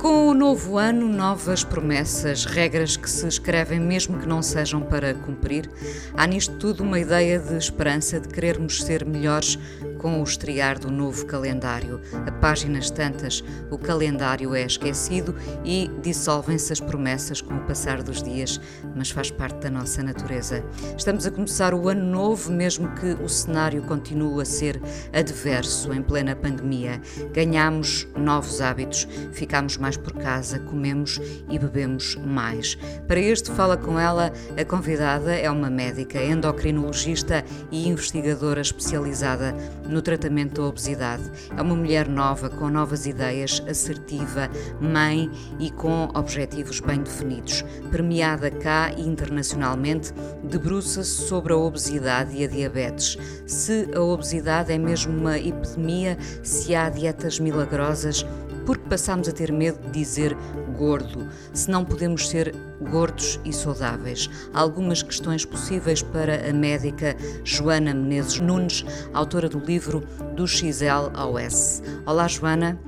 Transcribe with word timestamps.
Com 0.00 0.28
o 0.28 0.34
novo 0.34 0.78
ano, 0.78 1.06
novas 1.06 1.62
promessas, 1.62 2.46
regras 2.46 2.96
que 2.96 3.08
se 3.08 3.28
escrevem 3.28 3.78
mesmo 3.78 4.18
que 4.18 4.26
não 4.26 4.40
sejam 4.40 4.80
para 4.80 5.12
cumprir, 5.12 5.70
há 6.16 6.26
nisto 6.26 6.56
tudo 6.56 6.82
uma 6.82 6.98
ideia 6.98 7.38
de 7.38 7.54
esperança 7.58 8.18
de 8.18 8.26
querermos 8.26 8.82
ser 8.82 9.04
melhores 9.04 9.58
com 10.00 10.20
o 10.20 10.24
estrear 10.24 10.78
do 10.78 10.90
novo 10.90 11.26
calendário. 11.26 12.00
A 12.26 12.32
páginas 12.32 12.90
tantas, 12.90 13.44
o 13.70 13.78
calendário 13.78 14.54
é 14.54 14.64
esquecido 14.64 15.36
e 15.64 15.90
dissolvem-se 16.02 16.72
as 16.72 16.80
promessas 16.80 17.40
com 17.40 17.54
o 17.54 17.60
passar 17.60 18.02
dos 18.02 18.22
dias, 18.22 18.60
mas 18.96 19.10
faz 19.10 19.30
parte 19.30 19.60
da 19.60 19.70
nossa 19.70 20.02
natureza. 20.02 20.64
Estamos 20.96 21.26
a 21.26 21.30
começar 21.30 21.74
o 21.74 21.88
ano 21.88 22.04
novo, 22.04 22.50
mesmo 22.50 22.88
que 22.94 23.12
o 23.22 23.28
cenário 23.28 23.82
continue 23.82 24.42
a 24.42 24.44
ser 24.44 24.80
adverso 25.12 25.92
em 25.92 26.02
plena 26.02 26.34
pandemia. 26.34 27.00
Ganhamos 27.32 28.08
novos 28.16 28.60
hábitos, 28.60 29.06
ficamos 29.32 29.76
mais 29.76 29.96
por 29.96 30.14
casa, 30.14 30.58
comemos 30.58 31.20
e 31.48 31.58
bebemos 31.58 32.16
mais. 32.16 32.76
Para 33.06 33.20
este 33.20 33.50
Fala 33.60 33.76
com 33.76 34.00
ela, 34.00 34.32
a 34.58 34.64
convidada 34.64 35.34
é 35.34 35.50
uma 35.50 35.68
médica, 35.68 36.22
endocrinologista 36.22 37.44
e 37.70 37.86
investigadora 37.86 38.62
especializada 38.62 39.54
no 39.90 40.00
tratamento 40.00 40.60
da 40.60 40.68
obesidade. 40.68 41.22
É 41.56 41.60
uma 41.60 41.74
mulher 41.74 42.08
nova, 42.08 42.48
com 42.48 42.68
novas 42.68 43.06
ideias, 43.06 43.62
assertiva, 43.68 44.48
mãe 44.80 45.30
e 45.58 45.70
com 45.70 46.08
objetivos 46.14 46.80
bem 46.80 47.02
definidos. 47.02 47.64
Premiada 47.90 48.50
cá 48.50 48.92
e 48.96 49.02
internacionalmente, 49.02 50.12
debruça-se 50.44 51.26
sobre 51.26 51.52
a 51.52 51.56
obesidade 51.56 52.36
e 52.36 52.44
a 52.44 52.48
diabetes. 52.48 53.18
Se 53.46 53.88
a 53.94 54.00
obesidade 54.00 54.72
é 54.72 54.78
mesmo 54.78 55.16
uma 55.16 55.38
epidemia, 55.38 56.16
se 56.42 56.74
há 56.74 56.88
dietas 56.88 57.38
milagrosas, 57.38 58.24
porque 58.66 58.88
passamos 58.88 59.28
a 59.28 59.32
ter 59.32 59.52
medo 59.52 59.80
de 59.86 59.90
dizer 59.90 60.36
gordo, 60.76 61.28
se 61.52 61.70
não 61.70 61.84
podemos 61.84 62.28
ser 62.28 62.54
gordos 62.90 63.38
e 63.44 63.52
saudáveis. 63.52 64.28
Algumas 64.52 65.02
questões 65.02 65.44
possíveis 65.44 66.02
para 66.02 66.48
a 66.48 66.52
médica 66.52 67.16
Joana 67.44 67.94
Menezes 67.94 68.40
Nunes, 68.40 68.84
autora 69.12 69.48
do 69.48 69.58
livro 69.58 70.00
Do 70.34 70.46
XL 70.46 71.10
ao 71.14 71.38
S. 71.38 71.82
Olá, 72.06 72.26
Joana. 72.26 72.80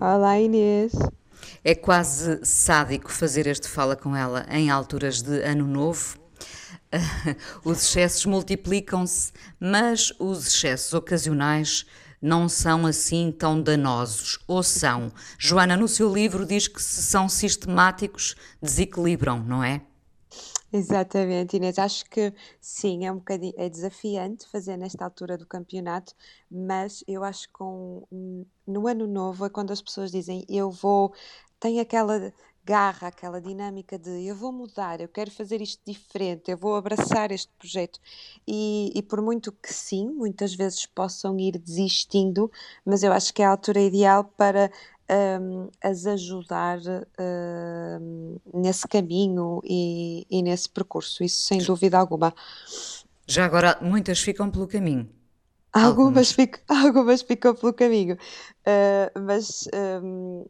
Olá, 0.00 0.38
Inês. 0.40 0.92
É 1.64 1.74
quase 1.74 2.40
sádico 2.44 3.10
fazer 3.10 3.46
este 3.46 3.68
fala 3.68 3.94
com 3.94 4.16
ela 4.16 4.44
em 4.50 4.70
alturas 4.70 5.22
de 5.22 5.42
ano 5.42 5.66
novo. 5.66 6.16
Os 7.64 7.82
excessos 7.84 8.26
multiplicam-se, 8.26 9.32
mas 9.58 10.12
os 10.18 10.46
excessos 10.46 10.92
ocasionais 10.92 11.86
não 12.22 12.48
são 12.48 12.86
assim 12.86 13.32
tão 13.32 13.60
danosos. 13.60 14.38
Ou 14.46 14.62
são? 14.62 15.12
Joana, 15.36 15.76
no 15.76 15.88
seu 15.88 16.12
livro, 16.12 16.46
diz 16.46 16.68
que 16.68 16.80
se 16.80 17.02
são 17.02 17.28
sistemáticos, 17.28 18.36
desequilibram, 18.62 19.40
não 19.40 19.62
é? 19.64 19.82
Exatamente, 20.72 21.56
Inês. 21.56 21.78
Acho 21.78 22.08
que 22.08 22.32
sim, 22.58 23.04
é 23.04 23.12
um 23.12 23.16
bocadinho 23.16 23.52
é 23.58 23.68
desafiante 23.68 24.48
fazer 24.48 24.76
nesta 24.78 25.04
altura 25.04 25.36
do 25.36 25.46
campeonato, 25.46 26.14
mas 26.50 27.04
eu 27.06 27.22
acho 27.22 27.46
que 27.48 27.62
no 28.66 28.88
ano 28.88 29.06
novo 29.06 29.44
é 29.44 29.50
quando 29.50 29.70
as 29.70 29.82
pessoas 29.82 30.10
dizem 30.10 30.46
eu 30.48 30.70
vou, 30.70 31.12
tem 31.60 31.78
aquela 31.78 32.32
garra, 32.64 33.08
aquela 33.08 33.40
dinâmica 33.40 33.98
de 33.98 34.26
eu 34.26 34.36
vou 34.36 34.52
mudar, 34.52 35.00
eu 35.00 35.08
quero 35.08 35.30
fazer 35.30 35.60
isto 35.60 35.82
diferente, 35.84 36.50
eu 36.50 36.56
vou 36.56 36.76
abraçar 36.76 37.32
este 37.32 37.50
projeto. 37.58 37.98
E, 38.46 38.92
e 38.94 39.02
por 39.02 39.20
muito 39.20 39.50
que 39.50 39.72
sim, 39.72 40.08
muitas 40.08 40.54
vezes 40.54 40.86
possam 40.86 41.38
ir 41.38 41.58
desistindo, 41.58 42.50
mas 42.84 43.02
eu 43.02 43.12
acho 43.12 43.34
que 43.34 43.42
é 43.42 43.46
a 43.46 43.50
altura 43.50 43.80
ideal 43.80 44.24
para 44.24 44.70
um, 45.40 45.68
as 45.82 46.06
ajudar 46.06 46.78
um, 47.18 48.36
nesse 48.54 48.86
caminho 48.86 49.60
e, 49.64 50.26
e, 50.30 50.42
nesse 50.42 50.68
percurso, 50.68 51.24
isso 51.24 51.46
sem 51.46 51.58
dúvida 51.58 51.98
alguma. 51.98 52.32
Já 53.26 53.44
agora, 53.44 53.78
muitas 53.80 54.20
ficam 54.20 54.50
pelo 54.50 54.66
caminho. 54.66 55.08
Algumas, 55.72 55.88
algumas. 55.88 56.32
Ficam, 56.32 56.62
algumas 56.68 57.22
ficam 57.22 57.54
pelo 57.54 57.72
caminho, 57.72 58.14
uh, 58.14 59.20
mas 59.20 59.68
um, 60.02 60.44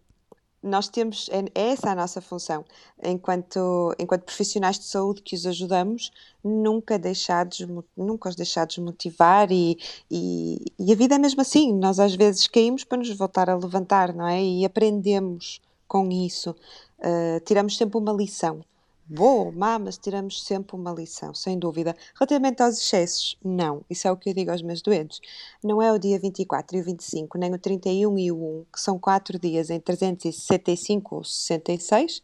nós 0.62 0.89
temos, 0.89 1.28
é, 1.31 1.45
é 1.55 1.73
essa 1.73 1.91
a 1.91 1.95
nossa 1.95 2.21
função, 2.21 2.65
enquanto, 3.03 3.95
enquanto 3.99 4.25
profissionais 4.25 4.78
de 4.78 4.84
saúde 4.84 5.23
que 5.23 5.34
os 5.34 5.47
ajudamos, 5.47 6.12
nunca, 6.43 6.99
deixados, 6.99 7.67
nunca 7.97 8.28
os 8.28 8.37
deixar 8.37 8.67
desmotivar 8.67 9.51
e, 9.51 9.77
e, 10.11 10.65
e 10.78 10.93
a 10.93 10.97
vida 10.97 11.17
é 11.17 11.19
mesmo 11.19 11.41
assim, 11.41 11.72
nós 11.72 11.99
às 11.99 12.15
vezes 12.15 12.47
caímos 12.47 12.84
para 12.84 12.99
nos 12.99 13.11
voltar 13.17 13.51
a 13.51 13.56
levantar, 13.56 14.15
não 14.15 14.27
é? 14.27 14.43
E 14.43 14.65
aprendemos 14.65 15.61
com 15.89 16.11
isso, 16.11 16.51
uh, 16.51 17.41
tiramos 17.45 17.77
sempre 17.77 17.99
uma 17.99 18.12
lição 18.12 18.65
boa 19.07 19.47
ou 19.47 19.53
má, 19.53 19.79
mas 19.79 19.99
tiramos 19.99 20.43
sempre 20.43 20.77
uma 20.77 20.93
lição, 20.93 21.35
sem 21.35 21.59
dúvida. 21.59 21.97
Relativamente 22.15 22.63
aos 22.63 22.79
excessos, 22.79 23.37
não. 23.45 23.85
Isso 23.91 24.09
é 24.09 24.13
o 24.13 24.17
que 24.17 24.31
eu 24.31 24.35
digo 24.35 24.51
aos 24.51 24.63
meus 24.63 24.81
doentes. 24.83 25.21
Não 25.63 25.83
é 25.83 25.93
o 25.93 25.99
dia 25.99 26.19
24 26.19 26.77
e 26.77 26.81
o 26.81 26.85
25, 26.85 27.39
nem 27.39 27.53
o 27.53 27.59
31 27.59 28.19
e 28.19 28.33
o 28.33 28.37
1, 28.37 28.65
que 28.73 28.81
são 28.81 28.99
4 28.99 29.39
dias 29.39 29.71
em 29.71 29.81
365 29.81 31.17
ou 31.17 31.25
66, 31.25 32.23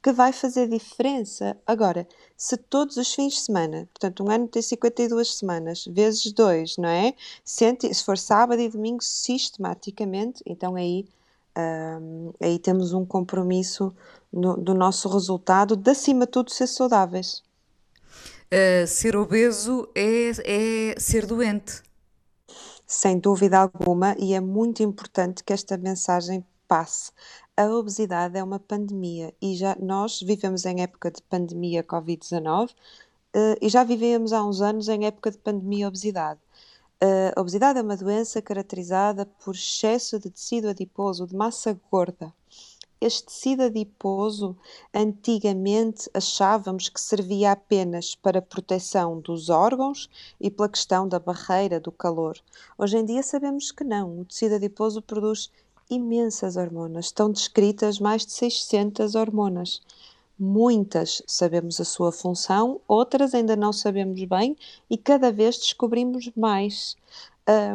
que 0.00 0.12
vai 0.12 0.32
fazer 0.32 0.68
diferença. 0.68 1.56
Agora, 1.66 2.06
se 2.36 2.56
todos 2.56 2.96
os 2.96 3.12
fins 3.12 3.34
de 3.34 3.40
semana, 3.40 3.88
portanto, 3.92 4.22
um 4.22 4.30
ano 4.30 4.46
tem 4.46 4.62
52 4.62 5.34
semanas, 5.34 5.84
vezes 5.86 6.30
2, 6.32 6.76
não 6.76 6.88
é? 6.88 7.14
Se 7.44 7.66
for 8.04 8.16
sábado 8.16 8.62
e 8.62 8.68
domingo 8.68 9.02
sistematicamente, 9.02 10.40
então 10.46 10.76
aí, 10.76 11.04
um, 11.58 12.32
aí 12.40 12.58
temos 12.58 12.92
um 12.92 13.04
compromisso 13.04 13.92
no, 14.32 14.56
do 14.56 14.74
nosso 14.74 15.08
resultado, 15.08 15.76
de 15.76 15.90
acima 15.90 16.24
de 16.24 16.32
tudo 16.32 16.50
ser 16.50 16.68
saudáveis. 16.68 17.42
Uh, 18.46 18.86
ser 18.86 19.16
obeso 19.16 19.88
é, 19.94 20.30
é 20.44 21.00
ser 21.00 21.26
doente. 21.26 21.82
Sem 22.86 23.18
dúvida 23.18 23.58
alguma, 23.58 24.14
e 24.18 24.32
é 24.32 24.40
muito 24.40 24.82
importante 24.82 25.44
que 25.44 25.52
esta 25.52 25.76
mensagem 25.76 26.44
passe. 26.66 27.10
A 27.56 27.66
obesidade 27.66 28.38
é 28.38 28.44
uma 28.44 28.60
pandemia 28.60 29.34
e 29.42 29.56
já 29.56 29.76
nós 29.80 30.20
vivemos 30.20 30.64
em 30.64 30.80
época 30.80 31.10
de 31.10 31.20
pandemia 31.22 31.82
Covid-19 31.82 32.70
uh, 32.70 33.56
e 33.60 33.68
já 33.68 33.82
vivemos 33.82 34.32
há 34.32 34.44
uns 34.44 34.60
anos 34.60 34.88
em 34.88 35.06
época 35.06 35.30
de 35.32 35.38
pandemia 35.38 35.88
obesidade. 35.88 36.38
A 37.00 37.40
obesidade 37.40 37.78
é 37.78 37.82
uma 37.82 37.96
doença 37.96 38.42
caracterizada 38.42 39.24
por 39.24 39.54
excesso 39.54 40.18
de 40.18 40.30
tecido 40.30 40.68
adiposo, 40.68 41.26
de 41.26 41.36
massa 41.36 41.78
gorda 41.90 42.34
este 43.00 43.26
tecido 43.26 43.62
adiposo 43.62 44.56
antigamente 44.92 46.10
achávamos 46.12 46.88
que 46.88 47.00
servia 47.00 47.52
apenas 47.52 48.16
para 48.16 48.42
proteção 48.42 49.20
dos 49.20 49.48
órgãos 49.48 50.10
e 50.40 50.50
pela 50.50 50.68
questão 50.68 51.06
da 51.06 51.20
barreira 51.20 51.78
do 51.78 51.92
calor. 51.92 52.36
Hoje 52.76 52.98
em 52.98 53.04
dia 53.04 53.22
sabemos 53.22 53.70
que 53.70 53.84
não. 53.84 54.20
O 54.20 54.24
tecido 54.24 54.56
adiposo 54.56 55.00
produz 55.00 55.48
imensas 55.88 56.56
hormonas. 56.56 57.06
Estão 57.06 57.30
descritas 57.30 58.00
mais 58.00 58.26
de 58.26 58.32
600 58.32 59.14
hormonas. 59.14 59.80
Muitas 60.38 61.20
sabemos 61.26 61.80
a 61.80 61.84
sua 61.84 62.12
função, 62.12 62.80
outras 62.86 63.34
ainda 63.34 63.56
não 63.56 63.72
sabemos 63.72 64.22
bem 64.24 64.56
e 64.88 64.96
cada 64.96 65.32
vez 65.32 65.58
descobrimos 65.58 66.30
mais. 66.36 66.96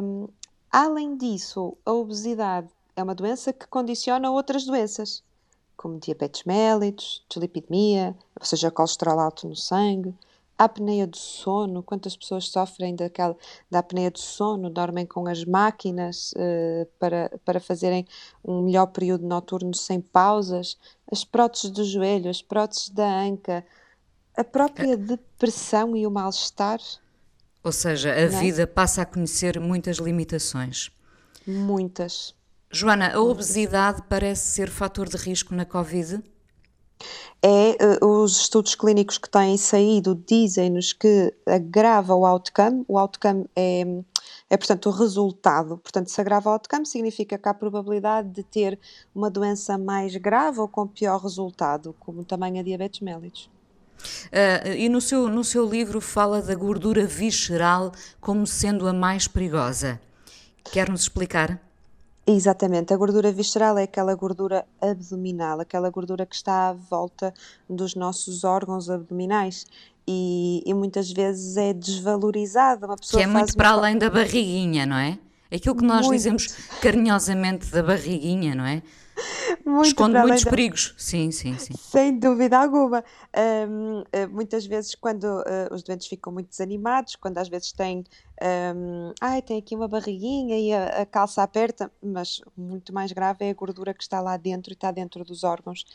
Um, 0.01 0.27
além 0.71 1.17
disso, 1.17 1.75
a 1.85 1.91
obesidade 1.91 2.69
é 2.95 3.03
uma 3.03 3.13
doença 3.13 3.51
que 3.51 3.67
condiciona 3.67 4.31
outras 4.31 4.63
doenças, 4.63 5.21
como 5.75 5.99
diabetes 5.99 6.43
mellitus, 6.45 7.25
dislipidemia, 7.27 8.15
ou 8.39 8.45
seja, 8.45 8.71
colesterol 8.71 9.19
alto 9.19 9.47
no 9.47 9.55
sangue, 9.55 10.15
apneia 10.57 11.07
do 11.07 11.17
sono, 11.17 11.83
quantas 11.83 12.15
pessoas 12.15 12.49
sofrem 12.49 12.95
daquela, 12.95 13.35
da 13.69 13.79
apneia 13.79 14.11
do 14.11 14.19
sono, 14.19 14.69
dormem 14.69 15.05
com 15.05 15.27
as 15.27 15.43
máquinas 15.43 16.33
uh, 16.33 16.87
para, 16.99 17.31
para 17.43 17.59
fazerem 17.59 18.05
um 18.43 18.61
melhor 18.61 18.87
período 18.87 19.25
noturno 19.25 19.73
sem 19.73 19.99
pausas, 19.99 20.77
as 21.11 21.23
próteses 21.23 21.71
do 21.71 21.83
joelho, 21.83 22.29
as 22.29 22.41
próteses 22.41 22.89
da 22.89 23.21
anca, 23.21 23.65
a 24.35 24.43
própria 24.43 24.97
depressão 24.97 25.95
e 25.95 26.05
o 26.07 26.11
mal-estar. 26.11 26.79
Ou 27.63 27.71
seja, 27.71 28.11
a 28.11 28.19
é? 28.19 28.27
vida 28.27 28.67
passa 28.67 29.01
a 29.01 29.05
conhecer 29.05 29.59
muitas 29.59 29.97
limitações. 29.97 30.91
Muitas. 31.45 32.35
Joana, 32.71 33.13
a 33.13 33.21
obesidade 33.21 34.01
parece 34.09 34.47
ser 34.47 34.69
fator 34.69 35.07
de 35.07 35.17
risco 35.17 35.53
na 35.53 35.65
Covid? 35.65 36.23
É, 37.41 37.99
uh, 38.01 38.05
os 38.05 38.41
estudos 38.41 38.73
clínicos 38.73 39.17
que 39.17 39.29
têm 39.29 39.57
saído 39.57 40.15
dizem-nos 40.15 40.93
que 40.93 41.33
agrava 41.45 42.15
o 42.15 42.25
outcome. 42.25 42.85
O 42.87 42.97
outcome 42.97 43.45
é, 43.55 43.83
é, 44.49 44.57
portanto, 44.57 44.87
o 44.87 44.91
resultado. 44.91 45.77
Portanto, 45.77 46.09
se 46.09 46.21
agrava 46.21 46.49
o 46.49 46.53
outcome, 46.53 46.85
significa 46.85 47.37
que 47.37 47.49
há 47.49 47.53
probabilidade 47.53 48.29
de 48.29 48.43
ter 48.43 48.79
uma 49.13 49.29
doença 49.29 49.77
mais 49.77 50.15
grave 50.15 50.59
ou 50.59 50.67
com 50.67 50.87
pior 50.87 51.21
resultado, 51.21 51.95
como 51.99 52.23
também 52.23 52.59
a 52.59 52.63
diabetes 52.63 53.01
mellitus. 53.01 53.49
Uh, 54.27 54.73
e 54.77 54.89
no 54.89 54.99
seu, 54.99 55.27
no 55.27 55.43
seu 55.43 55.69
livro 55.69 56.01
fala 56.01 56.41
da 56.41 56.55
gordura 56.55 57.05
visceral 57.05 57.91
como 58.19 58.45
sendo 58.47 58.87
a 58.87 58.93
mais 58.93 59.27
perigosa. 59.27 59.99
Quer-nos 60.71 61.01
explicar? 61.01 61.59
Exatamente, 62.25 62.93
a 62.93 62.97
gordura 62.97 63.31
visceral 63.33 63.77
é 63.77 63.83
aquela 63.83 64.15
gordura 64.15 64.65
abdominal, 64.79 65.59
aquela 65.59 65.89
gordura 65.89 66.25
que 66.25 66.35
está 66.35 66.69
à 66.69 66.73
volta 66.73 67.33
dos 67.69 67.95
nossos 67.95 68.45
órgãos 68.45 68.89
abdominais 68.89 69.65
e, 70.07 70.63
e 70.65 70.73
muitas 70.73 71.11
vezes 71.11 71.57
é 71.57 71.73
desvalorizada. 71.73 72.85
Uma 72.85 72.95
pessoa 72.95 73.21
que 73.21 73.23
é 73.23 73.27
muito 73.27 73.55
para 73.57 73.71
além 73.71 73.97
da 73.97 74.09
barriguinha, 74.09 74.85
não 74.85 74.95
é? 74.95 75.19
Aquilo 75.53 75.75
que 75.75 75.83
nós 75.83 76.05
muito. 76.05 76.17
dizemos 76.17 76.47
carinhosamente 76.81 77.69
da 77.69 77.83
barriguinha, 77.83 78.55
não 78.55 78.65
é? 78.65 78.81
Muito 79.65 79.87
Esconde 79.87 80.19
muitos 80.19 80.43
da... 80.43 80.49
perigos, 80.49 80.93
sim, 80.97 81.31
sim, 81.31 81.57
sim. 81.57 81.73
Sem 81.77 82.17
dúvida 82.17 82.57
alguma. 82.57 83.03
Um, 83.69 84.03
eh, 84.11 84.27
muitas 84.27 84.65
vezes, 84.65 84.95
quando 84.95 85.23
uh, 85.23 85.73
os 85.73 85.83
doentes 85.83 86.07
ficam 86.07 86.33
muito 86.33 86.49
desanimados, 86.49 87.15
quando 87.15 87.37
às 87.37 87.47
vezes 87.47 87.71
têm, 87.71 88.03
um, 88.75 89.13
ai, 89.21 89.41
tem 89.41 89.57
aqui 89.57 89.75
uma 89.75 89.87
barriguinha 89.87 90.57
e 90.57 90.73
a, 90.73 91.01
a, 91.01 91.05
calça 91.05 91.43
aperta, 91.43 91.91
mas 92.01 92.41
muito 92.57 92.93
mais 92.93 93.11
grave 93.11 93.45
é 93.45 93.49
a 93.49 93.53
gordura 93.53 93.93
que 93.93 94.03
está 94.03 94.19
lá 94.19 94.37
dentro 94.37 94.71
e 94.71 94.75
está 94.75 94.91
dentro 94.91 95.23
dos 95.23 95.43
órgãos 95.43 95.85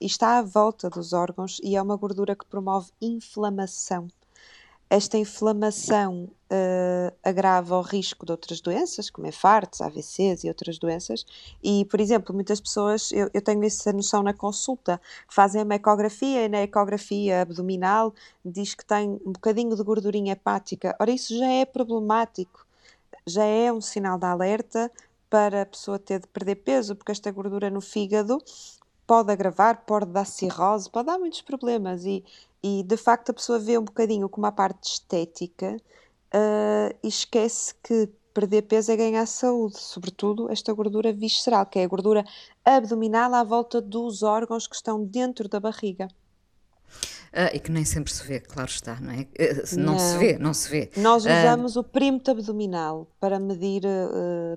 e 0.00 0.06
está 0.06 0.38
à 0.38 0.42
volta 0.42 0.88
dos 0.88 1.12
órgãos 1.12 1.60
e 1.62 1.76
é 1.76 1.82
uma 1.82 1.96
gordura 1.96 2.36
que 2.36 2.46
promove 2.46 2.90
inflamação 3.00 4.08
esta 4.90 5.18
inflamação 5.18 6.30
uh, 6.50 7.14
agrava 7.22 7.76
o 7.76 7.82
risco 7.82 8.24
de 8.24 8.32
outras 8.32 8.60
doenças, 8.60 9.10
como 9.10 9.26
infartos, 9.26 9.80
AVCs 9.80 10.44
e 10.44 10.48
outras 10.48 10.78
doenças. 10.78 11.26
E, 11.62 11.84
por 11.84 12.00
exemplo, 12.00 12.34
muitas 12.34 12.60
pessoas, 12.60 13.12
eu, 13.12 13.30
eu 13.34 13.42
tenho 13.42 13.62
essa 13.64 13.92
noção 13.92 14.22
na 14.22 14.32
consulta, 14.32 15.00
fazem 15.28 15.62
uma 15.62 15.74
ecografia 15.74 16.44
e 16.44 16.48
na 16.48 16.62
ecografia 16.62 17.42
abdominal 17.42 18.14
diz 18.44 18.74
que 18.74 18.84
tem 18.84 19.20
um 19.26 19.32
bocadinho 19.32 19.76
de 19.76 19.82
gordurinha 19.82 20.32
hepática. 20.32 20.96
Ora, 20.98 21.10
isso 21.10 21.36
já 21.36 21.48
é 21.48 21.66
problemático, 21.66 22.66
já 23.26 23.44
é 23.44 23.70
um 23.70 23.80
sinal 23.80 24.18
de 24.18 24.24
alerta 24.24 24.90
para 25.28 25.62
a 25.62 25.66
pessoa 25.66 25.98
ter 25.98 26.20
de 26.20 26.26
perder 26.28 26.56
peso, 26.56 26.96
porque 26.96 27.12
esta 27.12 27.30
gordura 27.30 27.68
no 27.68 27.82
fígado 27.82 28.38
pode 29.06 29.32
agravar, 29.32 29.84
pode 29.86 30.06
dar 30.06 30.26
cirrose, 30.26 30.90
pode 30.90 31.06
dar 31.06 31.18
muitos 31.18 31.40
problemas 31.40 32.04
e, 32.04 32.22
e 32.62 32.82
de 32.82 32.96
facto 32.96 33.30
a 33.30 33.34
pessoa 33.34 33.58
vê 33.58 33.78
um 33.78 33.84
bocadinho 33.84 34.28
como 34.28 34.46
a 34.46 34.52
parte 34.52 34.90
estética 34.90 35.76
uh, 36.34 36.98
e 37.02 37.08
esquece 37.08 37.74
que 37.82 38.08
perder 38.34 38.62
peso 38.62 38.92
é 38.92 38.96
ganhar 38.96 39.26
saúde, 39.26 39.78
sobretudo 39.78 40.50
esta 40.50 40.72
gordura 40.72 41.12
visceral, 41.12 41.66
que 41.66 41.78
é 41.78 41.84
a 41.84 41.88
gordura 41.88 42.24
abdominal 42.64 43.34
à 43.34 43.42
volta 43.42 43.80
dos 43.80 44.22
órgãos 44.22 44.66
que 44.66 44.76
estão 44.76 45.04
dentro 45.04 45.48
da 45.48 45.58
barriga. 45.58 46.08
Uh, 47.28 47.54
e 47.54 47.60
que 47.60 47.70
nem 47.70 47.84
sempre 47.84 48.12
se 48.12 48.26
vê, 48.26 48.40
claro 48.40 48.70
está, 48.70 48.98
não 49.00 49.12
é? 49.12 49.20
Uh, 49.20 49.76
não, 49.76 49.92
não, 49.92 49.98
se 49.98 50.18
vê, 50.18 50.38
não 50.38 50.54
se 50.54 50.70
vê. 50.70 50.90
Nós 50.96 51.26
ah, 51.26 51.38
usamos 51.38 51.76
uh, 51.76 51.80
o 51.80 51.84
perímetro 51.84 52.32
abdominal 52.32 53.06
para 53.20 53.38
medir, 53.38 53.82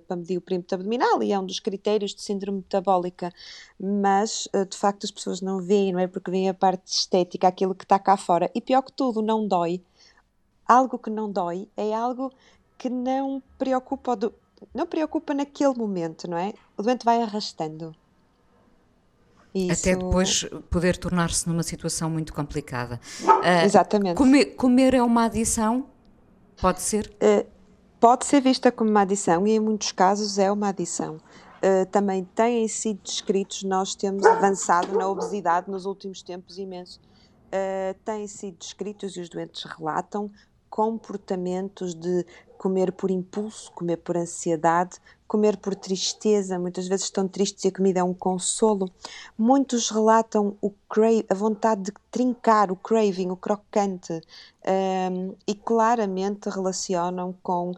para 0.07 0.15
medir 0.15 0.37
o 0.37 0.41
perímetro 0.41 0.75
abdominal 0.75 1.21
e 1.21 1.33
é 1.33 1.39
um 1.39 1.45
dos 1.45 1.59
critérios 1.59 2.15
de 2.15 2.21
síndrome 2.21 2.59
metabólica, 2.59 3.31
mas 3.79 4.47
de 4.69 4.77
facto 4.77 5.03
as 5.03 5.11
pessoas 5.11 5.41
não 5.41 5.59
veem, 5.61 5.91
não 5.91 5.99
é? 5.99 6.07
Porque 6.07 6.31
vem 6.31 6.47
a 6.47 6.53
parte 6.53 6.91
estética, 6.91 7.47
aquilo 7.47 7.75
que 7.75 7.83
está 7.83 7.99
cá 7.99 8.15
fora. 8.15 8.49
E 8.55 8.61
pior 8.61 8.81
que 8.81 8.93
tudo, 8.93 9.21
não 9.21 9.47
dói. 9.47 9.81
Algo 10.65 10.97
que 10.97 11.09
não 11.09 11.29
dói 11.29 11.67
é 11.75 11.93
algo 11.93 12.31
que 12.77 12.89
não 12.89 13.43
preocupa, 13.57 14.17
não 14.73 14.87
preocupa 14.87 15.33
naquele 15.33 15.75
momento, 15.75 16.29
não 16.29 16.37
é? 16.37 16.53
O 16.77 16.83
doente 16.83 17.03
vai 17.03 17.21
arrastando. 17.21 17.93
Isso... 19.53 19.81
Até 19.81 19.95
depois 19.95 20.45
poder 20.69 20.97
tornar-se 20.97 21.47
numa 21.47 21.63
situação 21.63 22.09
muito 22.09 22.33
complicada. 22.33 22.99
Uh, 23.23 23.65
Exatamente. 23.65 24.15
Comer, 24.15 24.45
comer, 24.55 24.93
é 24.93 25.03
uma 25.03 25.25
adição? 25.25 25.87
Pode 26.59 26.81
ser? 26.81 27.13
Uh, 27.21 27.45
pode 27.99 28.25
ser 28.25 28.41
vista 28.41 28.71
como 28.71 28.89
uma 28.89 29.01
adição 29.01 29.45
e 29.45 29.51
em 29.51 29.59
muitos 29.59 29.91
casos 29.91 30.37
é 30.37 30.51
uma 30.51 30.69
adição. 30.69 31.15
Uh, 31.15 31.85
também 31.91 32.23
têm 32.33 32.67
sido 32.67 33.01
descritos, 33.03 33.63
nós 33.63 33.93
temos 33.93 34.25
avançado 34.25 34.97
na 34.97 35.07
obesidade 35.07 35.69
nos 35.69 35.85
últimos 35.85 36.21
tempos 36.21 36.57
imenso. 36.57 36.99
Têm 38.05 38.27
sido 38.29 38.57
descritos 38.57 39.17
e 39.17 39.19
os 39.19 39.27
doentes 39.27 39.65
relatam 39.65 40.31
comportamentos 40.69 41.93
de 41.93 42.25
comer 42.61 42.91
por 42.91 43.09
impulso, 43.09 43.71
comer 43.71 43.97
por 43.97 44.15
ansiedade, 44.15 44.99
comer 45.27 45.57
por 45.57 45.73
tristeza, 45.73 46.59
muitas 46.59 46.87
vezes 46.87 47.05
estão 47.05 47.27
tristes 47.27 47.65
e 47.65 47.69
a 47.69 47.71
comida 47.71 48.01
é 48.01 48.03
um 48.03 48.13
consolo. 48.13 48.87
Muitos 49.35 49.89
relatam 49.89 50.55
o 50.61 50.71
a 51.27 51.33
vontade 51.33 51.81
de 51.83 51.93
trincar, 52.11 52.71
o 52.71 52.75
craving, 52.75 53.31
o 53.31 53.35
crocante, 53.35 54.21
um, 55.11 55.33
e 55.47 55.55
claramente 55.55 56.49
relacionam 56.49 57.33
com 57.41 57.71
uh, 57.71 57.75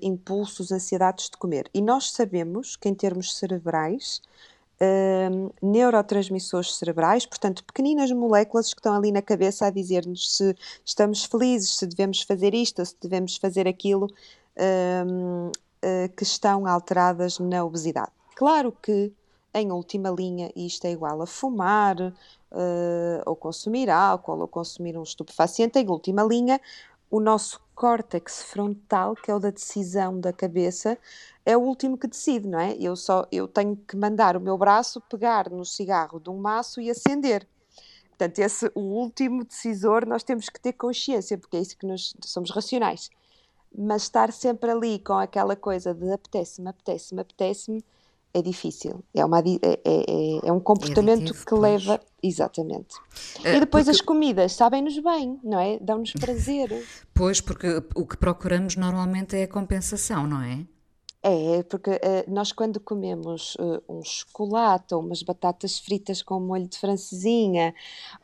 impulsos, 0.00 0.72
ansiedades 0.72 1.28
de 1.28 1.36
comer. 1.36 1.68
E 1.74 1.82
nós 1.82 2.10
sabemos 2.10 2.74
que, 2.74 2.88
em 2.88 2.94
termos 2.94 3.36
cerebrais, 3.36 4.22
um, 4.82 5.50
neurotransmissores 5.62 6.74
cerebrais, 6.74 7.24
portanto, 7.24 7.62
pequeninas 7.64 8.10
moléculas 8.10 8.74
que 8.74 8.80
estão 8.80 8.94
ali 8.94 9.12
na 9.12 9.22
cabeça 9.22 9.66
a 9.66 9.70
dizer-nos 9.70 10.36
se 10.36 10.56
estamos 10.84 11.24
felizes, 11.24 11.76
se 11.76 11.86
devemos 11.86 12.22
fazer 12.22 12.52
isto, 12.52 12.84
se 12.84 12.96
devemos 13.00 13.36
fazer 13.36 13.68
aquilo, 13.68 14.06
uh, 14.06 15.52
eh, 15.84 16.08
que 16.16 16.22
estão 16.22 16.66
alteradas 16.66 17.38
na 17.38 17.64
obesidade. 17.64 18.10
Claro 18.36 18.72
que, 18.82 19.12
em 19.54 19.70
última 19.70 20.10
linha, 20.10 20.50
isto 20.54 20.86
é 20.86 20.92
igual 20.92 21.20
a 21.20 21.26
fumar, 21.26 21.96
uh, 22.00 23.22
ou 23.26 23.34
consumir 23.34 23.90
álcool, 23.90 24.40
ou 24.40 24.48
consumir 24.48 24.96
um 24.96 25.02
estupefaciente, 25.02 25.78
em 25.78 25.88
última 25.88 26.22
linha, 26.22 26.60
o 27.12 27.20
nosso 27.20 27.60
córtex 27.74 28.42
frontal, 28.42 29.14
que 29.14 29.30
é 29.30 29.34
o 29.34 29.38
da 29.38 29.50
decisão 29.50 30.18
da 30.18 30.32
cabeça, 30.32 30.98
é 31.44 31.54
o 31.54 31.60
último 31.60 31.98
que 31.98 32.06
decide, 32.06 32.48
não 32.48 32.58
é? 32.58 32.74
Eu 32.80 32.96
só 32.96 33.26
eu 33.30 33.46
tenho 33.46 33.76
que 33.76 33.94
mandar 33.98 34.34
o 34.34 34.40
meu 34.40 34.56
braço 34.56 34.98
pegar 35.02 35.50
no 35.50 35.62
cigarro 35.62 36.18
de 36.18 36.30
um 36.30 36.38
maço 36.38 36.80
e 36.80 36.90
acender. 36.90 37.46
Portanto, 38.08 38.38
esse 38.38 38.72
o 38.74 38.80
último 38.80 39.44
decisor 39.44 40.06
nós 40.06 40.22
temos 40.22 40.48
que 40.48 40.58
ter 40.58 40.72
consciência, 40.72 41.36
porque 41.36 41.58
é 41.58 41.60
isso 41.60 41.76
que 41.76 41.86
nós 41.86 42.14
somos 42.24 42.50
racionais. 42.50 43.10
Mas 43.76 44.04
estar 44.04 44.32
sempre 44.32 44.70
ali 44.70 44.98
com 44.98 45.12
aquela 45.12 45.54
coisa 45.54 45.92
de 45.92 46.10
apetece-me, 46.10 46.70
apetece-me, 46.70 47.20
apetece-me, 47.20 47.84
é 48.34 48.42
difícil. 48.42 49.04
É, 49.14 49.24
uma, 49.24 49.40
é, 49.40 49.42
é, 49.62 49.80
é, 49.84 50.48
é 50.48 50.52
um 50.52 50.60
comportamento 50.60 51.32
que 51.34 51.44
pois. 51.50 51.62
leva. 51.62 52.00
Exatamente. 52.22 52.94
Uh, 53.40 53.48
e 53.48 53.60
depois 53.60 53.84
porque... 53.84 53.90
as 53.90 54.00
comidas 54.00 54.52
sabem-nos 54.52 54.98
bem, 54.98 55.40
não 55.42 55.58
é? 55.58 55.78
Dão-nos 55.80 56.12
prazer. 56.12 56.84
Pois, 57.12 57.40
porque 57.40 57.82
o 57.96 58.06
que 58.06 58.16
procuramos 58.16 58.76
normalmente 58.76 59.36
é 59.36 59.42
a 59.42 59.48
compensação, 59.48 60.26
não 60.26 60.40
é? 60.40 60.64
É, 61.24 61.62
porque 61.62 61.90
uh, 61.90 61.98
nós 62.26 62.50
quando 62.50 62.80
comemos 62.80 63.54
uh, 63.54 63.80
um 63.88 64.02
chocolate 64.02 64.92
ou 64.92 65.00
umas 65.00 65.22
batatas 65.22 65.78
fritas 65.78 66.20
com 66.20 66.40
molho 66.40 66.66
de 66.66 66.76
francesinha 66.76 67.72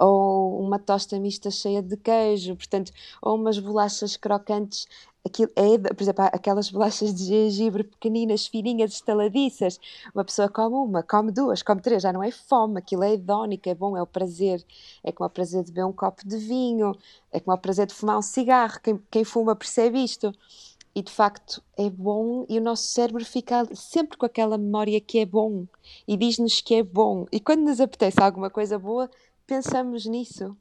ou 0.00 0.60
uma 0.60 0.80
tosta 0.80 1.18
mista 1.20 1.48
cheia 1.48 1.80
de 1.80 1.96
queijo, 1.96 2.56
portanto, 2.56 2.90
ou 3.22 3.36
umas 3.36 3.56
bolachas 3.60 4.16
crocantes, 4.16 4.88
aquilo 5.24 5.48
é, 5.54 5.78
por 5.94 6.02
exemplo, 6.02 6.24
aquelas 6.24 6.70
bolachas 6.72 7.14
de 7.14 7.24
gengibre 7.24 7.84
pequeninas, 7.84 8.48
fininhas, 8.48 8.92
estaladiças, 8.94 9.78
uma 10.12 10.24
pessoa 10.24 10.48
come 10.48 10.74
uma, 10.74 11.00
come 11.00 11.30
duas, 11.30 11.62
come 11.62 11.80
três, 11.80 12.02
já 12.02 12.12
não 12.12 12.22
é 12.22 12.32
fome, 12.32 12.78
aquilo 12.78 13.04
é 13.04 13.12
hedónico, 13.12 13.68
é 13.68 13.74
bom, 13.76 13.96
é 13.96 14.02
o 14.02 14.06
prazer, 14.06 14.64
é 15.04 15.12
como 15.12 15.28
o 15.28 15.30
prazer 15.30 15.62
de 15.62 15.70
beber 15.70 15.84
um 15.86 15.92
copo 15.92 16.26
de 16.26 16.36
vinho, 16.36 16.96
é 17.30 17.38
como 17.38 17.56
o 17.56 17.60
prazer 17.60 17.86
de 17.86 17.94
fumar 17.94 18.18
um 18.18 18.22
cigarro, 18.22 18.80
quem, 18.82 19.00
quem 19.08 19.22
fuma 19.22 19.54
percebe 19.54 20.02
isto 20.02 20.32
e 20.94 21.02
de 21.02 21.10
facto 21.12 21.62
é 21.76 21.88
bom 21.88 22.44
e 22.48 22.58
o 22.58 22.62
nosso 22.62 22.84
cérebro 22.84 23.24
fica 23.24 23.64
sempre 23.74 24.16
com 24.16 24.26
aquela 24.26 24.58
memória 24.58 25.00
que 25.00 25.18
é 25.18 25.26
bom 25.26 25.66
e 26.06 26.16
diz-nos 26.16 26.60
que 26.60 26.74
é 26.76 26.82
bom. 26.82 27.26
E 27.32 27.40
quando 27.40 27.62
nos 27.62 27.80
apetece 27.80 28.20
alguma 28.20 28.50
coisa 28.50 28.78
boa, 28.78 29.10
pensamos 29.46 30.06
nisso. 30.06 30.56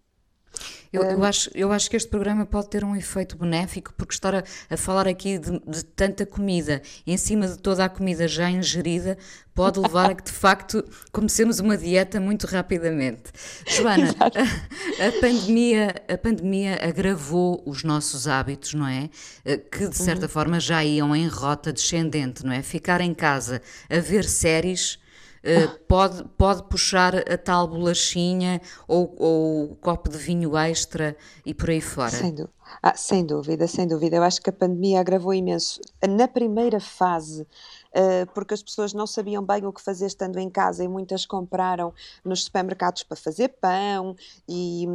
Eu, 0.91 1.03
eu, 1.03 1.23
acho, 1.23 1.49
eu 1.53 1.71
acho 1.71 1.89
que 1.89 1.95
este 1.95 2.09
programa 2.09 2.45
pode 2.45 2.69
ter 2.69 2.83
um 2.83 2.95
efeito 2.95 3.37
benéfico, 3.37 3.93
porque 3.95 4.13
estar 4.13 4.33
a, 4.33 4.43
a 4.69 4.77
falar 4.77 5.07
aqui 5.07 5.37
de, 5.37 5.59
de, 5.59 5.83
tanta 5.83 6.25
comida, 6.25 6.81
em 7.05 7.17
cima 7.17 7.47
de 7.47 7.57
toda 7.57 7.83
a 7.85 7.89
comida 7.89 8.27
já 8.27 8.49
ingerida, 8.49 9.17
pode 9.53 9.79
levar 9.79 10.11
a 10.11 10.15
que 10.15 10.23
de 10.23 10.31
facto 10.31 10.83
comecemos 11.11 11.59
uma 11.59 11.75
dieta 11.75 12.19
muito 12.19 12.45
rapidamente. 12.45 13.23
Joana, 13.67 14.15
a, 14.19 15.07
a, 15.07 15.11
pandemia, 15.19 15.95
a 16.07 16.17
pandemia 16.17 16.79
agravou 16.81 17.63
os 17.65 17.83
nossos 17.83 18.27
hábitos, 18.27 18.73
não 18.73 18.87
é? 18.87 19.09
Eh, 19.43 19.57
que 19.57 19.87
de 19.87 19.97
certa 19.97 20.23
uhum. 20.23 20.29
forma 20.29 20.59
já 20.59 20.83
iam 20.83 21.15
em 21.15 21.27
rota 21.27 21.73
descendente, 21.73 22.45
não 22.45 22.53
é? 22.53 22.61
Ficar 22.61 23.01
em 23.01 23.13
casa 23.13 23.61
a 23.89 23.99
ver 23.99 24.23
séries 24.25 24.99
eh, 25.44 25.67
pode, 25.88 26.24
pode 26.38 26.63
puxar 26.63 27.15
a 27.15 27.38
tal 27.38 27.67
bolachinha 27.67 28.62
ou, 28.88 29.15
ou 29.17 29.72
o 29.72 29.75
copo 29.75 30.10
de 30.10 30.17
vinho 30.17 30.58
extra 30.58 31.15
e 31.46 31.53
por 31.53 31.70
aí 31.70 31.82
fora. 31.82 32.10
Sem, 32.10 32.36
ah, 32.82 32.96
sem 32.96 33.25
dúvida, 33.25 33.67
sem 33.67 33.88
dúvida. 33.88 34.17
Eu 34.17 34.24
acho 34.24 34.41
que 34.41 34.50
a 34.50 34.53
pandemia 34.53 35.00
agravou 35.00 35.34
imenso. 35.34 35.79
Na 36.08 36.27
primeira 36.27 36.79
fase, 36.79 37.44
uh, 37.44 38.32
porque 38.34 38.53
as 38.53 38.63
pessoas 38.63 38.94
não 38.94 39.08
sabiam 39.08 39.44
bem 39.44 39.65
o 39.65 39.74
que 39.74 39.82
fazer 39.82 40.06
estando 40.06 40.38
em 40.38 40.50
casa 40.50 40.84
e 40.84 40.88
muitas 40.88 41.25
compraram 41.25 41.94
nos 42.24 42.44
supermercados 42.44 43.03
para 43.03 43.17
fazer 43.17 43.50
pão 43.60 44.15
e 44.48 44.86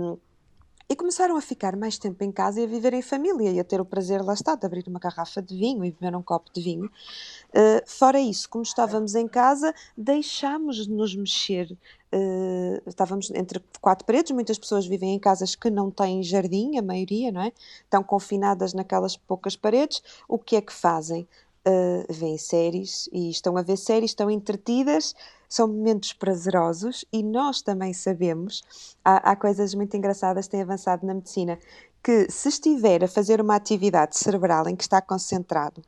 e 0.92 0.96
começaram 0.96 1.38
a 1.38 1.40
ficar 1.40 1.74
mais 1.74 1.96
tempo 1.96 2.22
em 2.22 2.30
casa 2.30 2.60
e 2.60 2.64
a 2.64 2.66
viver 2.66 2.92
em 2.92 3.00
família 3.00 3.50
e 3.50 3.58
a 3.58 3.64
ter 3.64 3.80
o 3.80 3.84
prazer, 3.84 4.22
lá 4.22 4.34
está, 4.34 4.54
de 4.54 4.66
abrir 4.66 4.86
uma 4.86 5.00
garrafa 5.00 5.40
de 5.40 5.56
vinho 5.56 5.82
e 5.86 5.90
beber 5.90 6.14
um 6.14 6.22
copo 6.22 6.52
de 6.52 6.60
vinho. 6.60 6.84
Uh, 6.84 7.82
fora 7.86 8.20
isso, 8.20 8.46
como 8.50 8.62
estávamos 8.62 9.14
em 9.14 9.26
casa, 9.26 9.74
deixámos 9.96 10.86
de 10.86 10.90
nos 10.90 11.16
mexer. 11.16 11.72
Uh, 12.12 12.82
estávamos 12.86 13.30
entre 13.30 13.58
quatro 13.80 14.04
paredes, 14.04 14.32
muitas 14.32 14.58
pessoas 14.58 14.86
vivem 14.86 15.14
em 15.14 15.18
casas 15.18 15.54
que 15.54 15.70
não 15.70 15.90
têm 15.90 16.22
jardim, 16.22 16.76
a 16.76 16.82
maioria, 16.82 17.32
não 17.32 17.40
é? 17.40 17.52
Estão 17.84 18.04
confinadas 18.04 18.74
naquelas 18.74 19.16
poucas 19.16 19.56
paredes. 19.56 20.02
O 20.28 20.38
que 20.38 20.56
é 20.56 20.60
que 20.60 20.74
fazem? 20.74 21.26
Uh, 21.66 22.04
veem 22.12 22.36
séries 22.36 23.08
e 23.12 23.30
estão 23.30 23.56
a 23.56 23.62
ver 23.62 23.78
séries, 23.78 24.10
estão 24.10 24.30
entretidas 24.30 25.14
são 25.52 25.68
momentos 25.68 26.14
prazerosos 26.14 27.04
e 27.12 27.22
nós 27.22 27.60
também 27.60 27.92
sabemos, 27.92 28.62
há, 29.04 29.32
há 29.32 29.36
coisas 29.36 29.74
muito 29.74 29.94
engraçadas 29.94 30.46
que 30.46 30.52
têm 30.52 30.62
avançado 30.62 31.06
na 31.06 31.12
medicina, 31.12 31.58
que 32.02 32.30
se 32.30 32.48
estiver 32.48 33.04
a 33.04 33.08
fazer 33.08 33.38
uma 33.38 33.54
atividade 33.54 34.16
cerebral 34.16 34.66
em 34.66 34.74
que 34.74 34.82
está 34.82 35.02
concentrado 35.02 35.82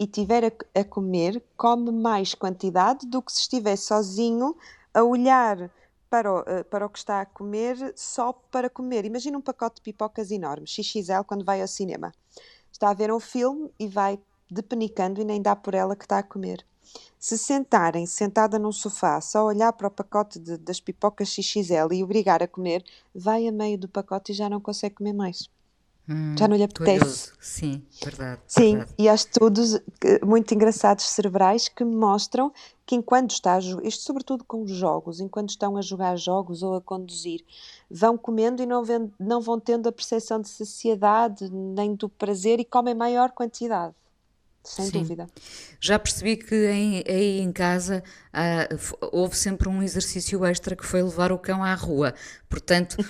e 0.00 0.06
tiver 0.06 0.44
a, 0.46 0.80
a 0.80 0.82
comer, 0.82 1.42
come 1.58 1.92
mais 1.92 2.34
quantidade 2.34 3.06
do 3.06 3.20
que 3.20 3.30
se 3.30 3.40
estiver 3.40 3.76
sozinho 3.76 4.56
a 4.94 5.02
olhar 5.02 5.70
para 6.08 6.32
o, 6.32 6.40
eh, 6.46 6.64
para 6.64 6.86
o 6.86 6.88
que 6.88 6.98
está 6.98 7.20
a 7.20 7.26
comer 7.26 7.92
só 7.94 8.32
para 8.32 8.70
comer. 8.70 9.04
Imagina 9.04 9.36
um 9.36 9.42
pacote 9.42 9.76
de 9.76 9.82
pipocas 9.82 10.30
enorme, 10.30 10.66
XXL, 10.66 11.22
quando 11.26 11.44
vai 11.44 11.60
ao 11.60 11.68
cinema. 11.68 12.12
Está 12.72 12.88
a 12.88 12.94
ver 12.94 13.12
um 13.12 13.20
filme 13.20 13.70
e 13.78 13.86
vai 13.86 14.18
depenicando 14.50 15.20
e 15.20 15.24
nem 15.24 15.40
dá 15.42 15.54
por 15.54 15.74
ela 15.74 15.94
que 15.94 16.04
está 16.04 16.18
a 16.18 16.22
comer. 16.22 16.64
Se 17.22 17.38
sentarem 17.38 18.04
sentada 18.04 18.58
num 18.58 18.72
sofá, 18.72 19.20
só 19.20 19.44
olhar 19.44 19.72
para 19.74 19.86
o 19.86 19.90
pacote 19.92 20.40
de, 20.40 20.56
das 20.56 20.80
pipocas 20.80 21.28
XXL 21.28 21.92
e 21.92 22.02
obrigar 22.02 22.42
a 22.42 22.48
comer, 22.48 22.84
vai 23.14 23.46
a 23.46 23.52
meio 23.52 23.78
do 23.78 23.86
pacote 23.86 24.32
e 24.32 24.34
já 24.34 24.50
não 24.50 24.60
consegue 24.60 24.96
comer 24.96 25.12
mais. 25.12 25.48
Hum, 26.08 26.34
já 26.36 26.48
não 26.48 26.56
lhe 26.56 26.64
apetece. 26.64 26.98
Curioso. 26.98 27.32
Sim, 27.38 27.82
verdade. 28.02 28.40
Sim, 28.48 28.72
verdade. 28.78 28.94
e 28.98 29.08
há 29.08 29.14
estudos 29.14 29.80
muito 30.26 30.52
engraçados 30.52 31.04
cerebrais 31.04 31.68
que 31.68 31.84
mostram 31.84 32.52
que 32.84 32.96
enquanto 32.96 33.30
está 33.30 33.54
a 33.54 33.60
isto 33.60 34.02
sobretudo 34.02 34.42
com 34.42 34.64
os 34.64 34.72
jogos, 34.72 35.20
enquanto 35.20 35.50
estão 35.50 35.76
a 35.76 35.80
jogar 35.80 36.16
jogos 36.16 36.64
ou 36.64 36.74
a 36.74 36.80
conduzir, 36.80 37.44
vão 37.88 38.18
comendo 38.18 38.64
e 38.64 38.66
não, 38.66 38.82
vendo, 38.82 39.14
não 39.16 39.40
vão 39.40 39.60
tendo 39.60 39.88
a 39.88 39.92
percepção 39.92 40.40
de 40.40 40.48
saciedade 40.48 41.48
nem 41.52 41.94
do 41.94 42.08
prazer 42.08 42.58
e 42.58 42.64
comem 42.64 42.96
maior 42.96 43.30
quantidade 43.30 43.94
sem 44.64 44.86
Sim. 44.86 44.92
dúvida. 44.92 45.26
Já 45.80 45.98
percebi 45.98 46.36
que 46.36 46.54
em, 46.54 47.02
aí 47.08 47.40
em 47.40 47.50
casa 47.50 48.02
uh, 48.32 49.08
houve 49.10 49.36
sempre 49.36 49.68
um 49.68 49.82
exercício 49.82 50.44
extra 50.44 50.76
que 50.76 50.86
foi 50.86 51.02
levar 51.02 51.32
o 51.32 51.38
cão 51.38 51.64
à 51.64 51.74
rua. 51.74 52.14
Portanto, 52.48 52.96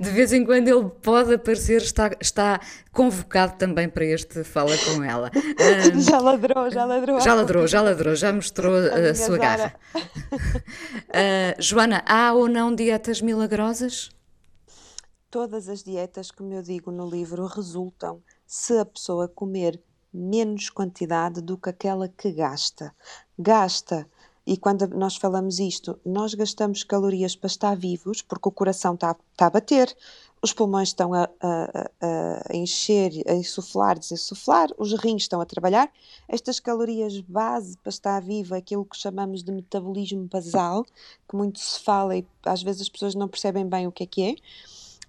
de 0.00 0.10
vez 0.10 0.32
em 0.32 0.44
quando 0.44 0.68
ele 0.68 0.88
pode 1.02 1.34
aparecer, 1.34 1.82
está, 1.82 2.10
está 2.18 2.60
convocado 2.92 3.58
também 3.58 3.88
para 3.88 4.04
este 4.04 4.42
Fala 4.42 4.76
com 4.78 5.04
ela. 5.04 5.30
Um, 5.94 6.00
já 6.00 6.18
ladrou, 6.18 6.70
já 6.70 6.84
ladrou. 6.86 7.20
Já 7.20 7.34
ladrou, 7.34 7.66
já 7.66 7.82
ladrou, 7.82 8.14
já 8.14 8.32
mostrou 8.32 8.74
a, 8.88 9.10
a 9.10 9.14
sua 9.14 9.36
garra. 9.36 9.74
Uh, 10.34 11.60
Joana, 11.60 12.02
há 12.06 12.32
ou 12.32 12.48
não 12.48 12.74
dietas 12.74 13.20
milagrosas? 13.20 14.10
Todas 15.30 15.68
as 15.68 15.82
dietas, 15.82 16.30
como 16.30 16.54
eu 16.54 16.62
digo 16.62 16.90
no 16.90 17.08
livro, 17.08 17.46
resultam 17.46 18.22
se 18.54 18.76
a 18.78 18.84
pessoa 18.84 19.26
comer 19.28 19.80
menos 20.12 20.68
quantidade 20.68 21.40
do 21.40 21.56
que 21.56 21.70
aquela 21.70 22.06
que 22.06 22.30
gasta. 22.30 22.94
Gasta, 23.38 24.06
e 24.46 24.58
quando 24.58 24.86
nós 24.88 25.16
falamos 25.16 25.58
isto, 25.58 25.98
nós 26.04 26.34
gastamos 26.34 26.84
calorias 26.84 27.34
para 27.34 27.46
estar 27.46 27.74
vivos, 27.74 28.20
porque 28.20 28.46
o 28.46 28.52
coração 28.52 28.92
está, 28.92 29.16
está 29.32 29.46
a 29.46 29.50
bater, 29.50 29.96
os 30.42 30.52
pulmões 30.52 30.90
estão 30.90 31.14
a, 31.14 31.30
a, 31.40 31.88
a, 32.50 32.54
encher, 32.54 33.12
a 33.26 33.32
insuflar, 33.32 33.98
desinsuflar, 33.98 34.68
os 34.76 34.92
rins 35.02 35.22
estão 35.22 35.40
a 35.40 35.46
trabalhar. 35.46 35.90
Estas 36.28 36.60
calorias 36.60 37.22
base 37.22 37.78
para 37.78 37.88
estar 37.88 38.20
vivo, 38.20 38.54
aquilo 38.54 38.84
que 38.84 38.98
chamamos 38.98 39.42
de 39.42 39.50
metabolismo 39.50 40.28
basal, 40.30 40.84
que 41.26 41.34
muito 41.34 41.58
se 41.58 41.80
fala 41.80 42.18
e 42.18 42.26
às 42.44 42.62
vezes 42.62 42.82
as 42.82 42.88
pessoas 42.90 43.14
não 43.14 43.28
percebem 43.28 43.66
bem 43.66 43.86
o 43.86 43.92
que 43.92 44.02
é 44.02 44.06
que 44.06 44.22
é 44.22 44.34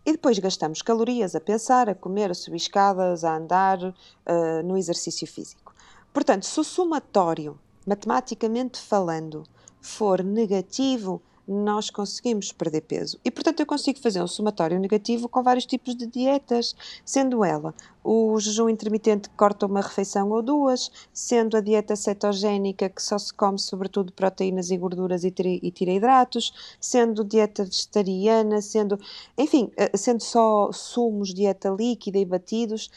e 0.06 0.12
depois 0.12 0.38
gastamos 0.40 0.82
calorias 0.82 1.36
a 1.36 1.40
pensar, 1.40 1.90
a 1.90 1.96
comer, 1.96 2.32
a 2.32 2.34
subir 2.34 2.58
escadas, 2.58 3.24
a 3.24 3.36
andar, 3.36 3.82
uh, 3.84 4.64
no 4.64 4.78
exercício 4.78 5.26
físico. 5.26 5.74
Portanto, 6.14 6.46
se 6.46 6.60
o 6.60 6.64
somatório, 6.64 7.58
matematicamente 7.86 8.80
falando, 8.80 9.44
for 9.82 10.24
negativo, 10.24 11.22
nós 11.48 11.90
conseguimos 11.90 12.52
perder 12.52 12.82
peso. 12.82 13.20
E, 13.24 13.30
portanto, 13.30 13.60
eu 13.60 13.66
consigo 13.66 14.00
fazer 14.00 14.22
um 14.22 14.28
somatório 14.28 14.80
negativo 14.80 15.28
com 15.28 15.44
vários 15.44 15.66
tipos 15.66 15.96
de 15.96 16.08
dietas, 16.08 16.76
sendo 17.06 17.44
ela 17.44 17.74
o 18.04 18.38
jejum 18.40 18.68
intermitente 18.68 19.30
que 19.30 19.36
corta 19.36 19.66
uma 19.66 19.82
refeição 19.82 20.30
ou 20.30 20.42
duas, 20.42 20.92
sendo 21.14 21.56
a 21.56 21.62
dieta 21.62 21.96
cetogénica 21.96 22.90
que 22.90 23.02
só 23.02 23.18
se 23.18 23.34
come 23.34 23.58
sobretudo 23.58 24.12
proteínas 24.12 24.72
e 24.72 24.78
gorduras 24.78 25.24
e 25.24 25.32
tira 25.32 25.92
hidratos, 25.92 26.76
sendo 26.80 27.24
dieta 27.24 27.64
vegetariana, 27.64 28.62
sendo, 28.62 29.00
enfim, 29.38 29.72
eh, 29.78 29.96
sendo 29.98 30.22
só 30.22 30.72
sumos, 30.72 31.34
dieta 31.34 31.70
líquida 31.70 32.18
e 32.18 32.26
batidos. 32.26 32.92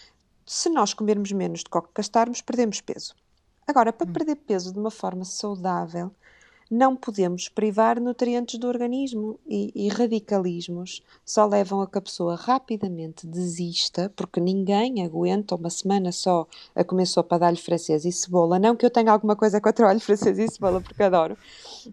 Se 0.45 0.69
nós 0.69 0.93
comermos 0.93 1.31
menos 1.33 1.63
do 1.63 1.71
que 1.71 1.89
gastarmos, 1.95 2.41
perdemos 2.41 2.81
peso. 2.81 3.15
Agora, 3.67 3.93
para 3.93 4.09
hum. 4.09 4.13
perder 4.13 4.37
peso 4.37 4.73
de 4.73 4.79
uma 4.79 4.91
forma 4.91 5.25
saudável, 5.25 6.13
não 6.71 6.97
podemos 6.97 7.49
privar 7.49 8.01
nutrientes 8.01 8.59
do 8.59 8.67
organismo 8.67 9.39
e, 9.47 9.73
e, 9.75 9.89
radicalismos 9.89 11.03
só 11.25 11.47
levam 11.47 11.81
a 11.81 11.87
que 11.87 11.99
a 11.99 12.01
pessoa 12.01 12.35
rapidamente 12.35 13.27
desista, 13.27 14.13
porque 14.17 14.41
ninguém 14.41 15.05
aguenta 15.05 15.55
uma 15.55 15.71
semana 15.71 16.11
só 16.11 16.47
a 16.75 16.83
comer 16.83 17.07
sopa 17.07 17.39
de 17.39 17.45
alho 17.45 17.57
francês 17.57 18.05
e 18.05 18.11
cebola. 18.11 18.59
Não 18.59 18.75
que 18.75 18.85
eu 18.85 18.91
tenha 18.91 19.13
alguma 19.13 19.37
coisa 19.37 19.61
contra 19.61 19.87
o 19.87 19.89
alho 19.89 20.01
francês 20.01 20.39
e 20.39 20.49
cebola, 20.49 20.81
porque 20.81 21.03
adoro, 21.03 21.37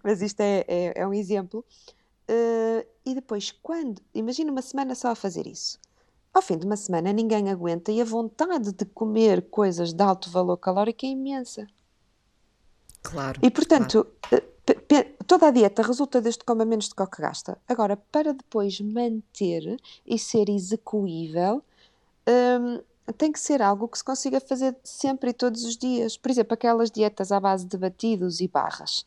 mas 0.04 0.22
isto 0.22 0.42
é, 0.42 0.66
é, 0.68 0.94
é 0.96 1.08
um 1.08 1.14
exemplo. 1.14 1.64
Uh, 2.30 2.86
e 3.06 3.14
depois, 3.14 3.52
quando, 3.52 4.02
imagina 4.14 4.52
uma 4.52 4.62
semana 4.62 4.96
só 4.96 5.10
a 5.10 5.16
fazer 5.16 5.46
isso. 5.46 5.78
Ao 6.34 6.42
fim 6.42 6.58
de 6.58 6.66
uma 6.66 6.78
semana, 6.78 7.14
ninguém 7.14 7.52
aguenta 7.52 7.92
e 7.92 8.02
a 8.02 8.06
vontade 8.06 8.72
de 8.72 8.86
comer 8.86 9.50
coisas 9.50 9.94
de 9.94 10.02
alto 10.02 10.32
valor 10.32 10.58
calórico 10.58 11.06
é 11.06 11.10
imensa. 11.10 11.68
Claro. 13.04 13.40
E 13.44 13.52
portanto, 13.52 14.08
claro. 14.22 14.53
Toda 15.28 15.48
a 15.48 15.52
dieta 15.52 15.82
resulta 15.82 16.22
deste 16.22 16.44
coma 16.46 16.64
menos 16.64 16.88
de 16.88 16.96
que 16.96 17.22
gasta. 17.22 17.58
Agora, 17.68 17.98
para 18.12 18.34
depois 18.34 18.80
manter 18.80 19.78
e 20.06 20.18
ser 20.18 20.50
execuível, 20.50 21.62
hum, 22.28 22.80
tem 23.18 23.32
que 23.32 23.40
ser 23.40 23.62
algo 23.62 23.88
que 23.88 23.98
se 23.98 24.04
consiga 24.04 24.40
fazer 24.40 24.76
sempre 24.84 25.32
e 25.32 25.34
todos 25.34 25.66
os 25.66 25.76
dias. 25.76 26.16
Por 26.16 26.32
exemplo, 26.32 26.54
aquelas 26.54 26.90
dietas 26.90 27.32
à 27.32 27.40
base 27.40 27.66
de 27.66 27.78
batidos 27.78 28.40
e 28.40 28.48
barras. 28.48 29.06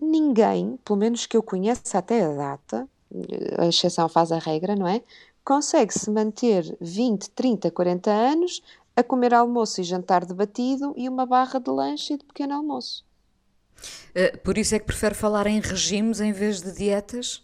Ninguém, 0.00 0.78
pelo 0.84 0.98
menos 0.98 1.26
que 1.26 1.36
eu 1.36 1.42
conheça 1.42 1.98
até 1.98 2.24
a 2.24 2.32
data, 2.32 2.88
a 3.58 3.66
exceção 3.66 4.08
faz 4.08 4.30
a 4.30 4.38
regra, 4.38 4.76
não 4.76 4.86
é? 4.86 5.02
Consegue 5.44 5.92
se 5.92 6.10
manter 6.10 6.76
20, 6.80 7.30
30, 7.30 7.70
40 7.70 8.10
anos 8.10 8.62
a 8.96 9.02
comer 9.02 9.34
almoço 9.34 9.80
e 9.80 9.84
jantar 9.84 10.24
de 10.24 10.34
batido 10.34 10.94
e 10.96 11.08
uma 11.08 11.26
barra 11.26 11.58
de 11.58 11.70
lanche 11.70 12.14
e 12.14 12.18
de 12.18 12.24
pequeno 12.24 12.54
almoço. 12.54 13.04
Uh, 14.10 14.38
por 14.38 14.58
isso 14.58 14.74
é 14.74 14.78
que 14.78 14.86
prefere 14.86 15.14
falar 15.14 15.46
em 15.46 15.60
regimes 15.60 16.20
em 16.20 16.32
vez 16.32 16.60
de 16.60 16.72
dietas? 16.72 17.42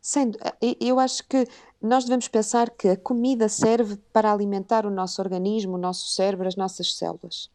Sendo, 0.00 0.38
eh, 0.62 0.76
eu 0.80 0.98
acho 0.98 1.26
que 1.28 1.46
nós 1.80 2.04
devemos 2.04 2.28
pensar 2.28 2.70
que 2.70 2.88
a 2.88 2.96
comida 2.96 3.48
serve 3.48 3.96
para 4.12 4.32
alimentar 4.32 4.86
o 4.86 4.90
nosso 4.90 5.20
organismo, 5.20 5.74
o 5.74 5.78
nosso 5.78 6.08
cérebro, 6.08 6.48
as 6.48 6.56
nossas 6.56 6.94
células. 6.94 7.50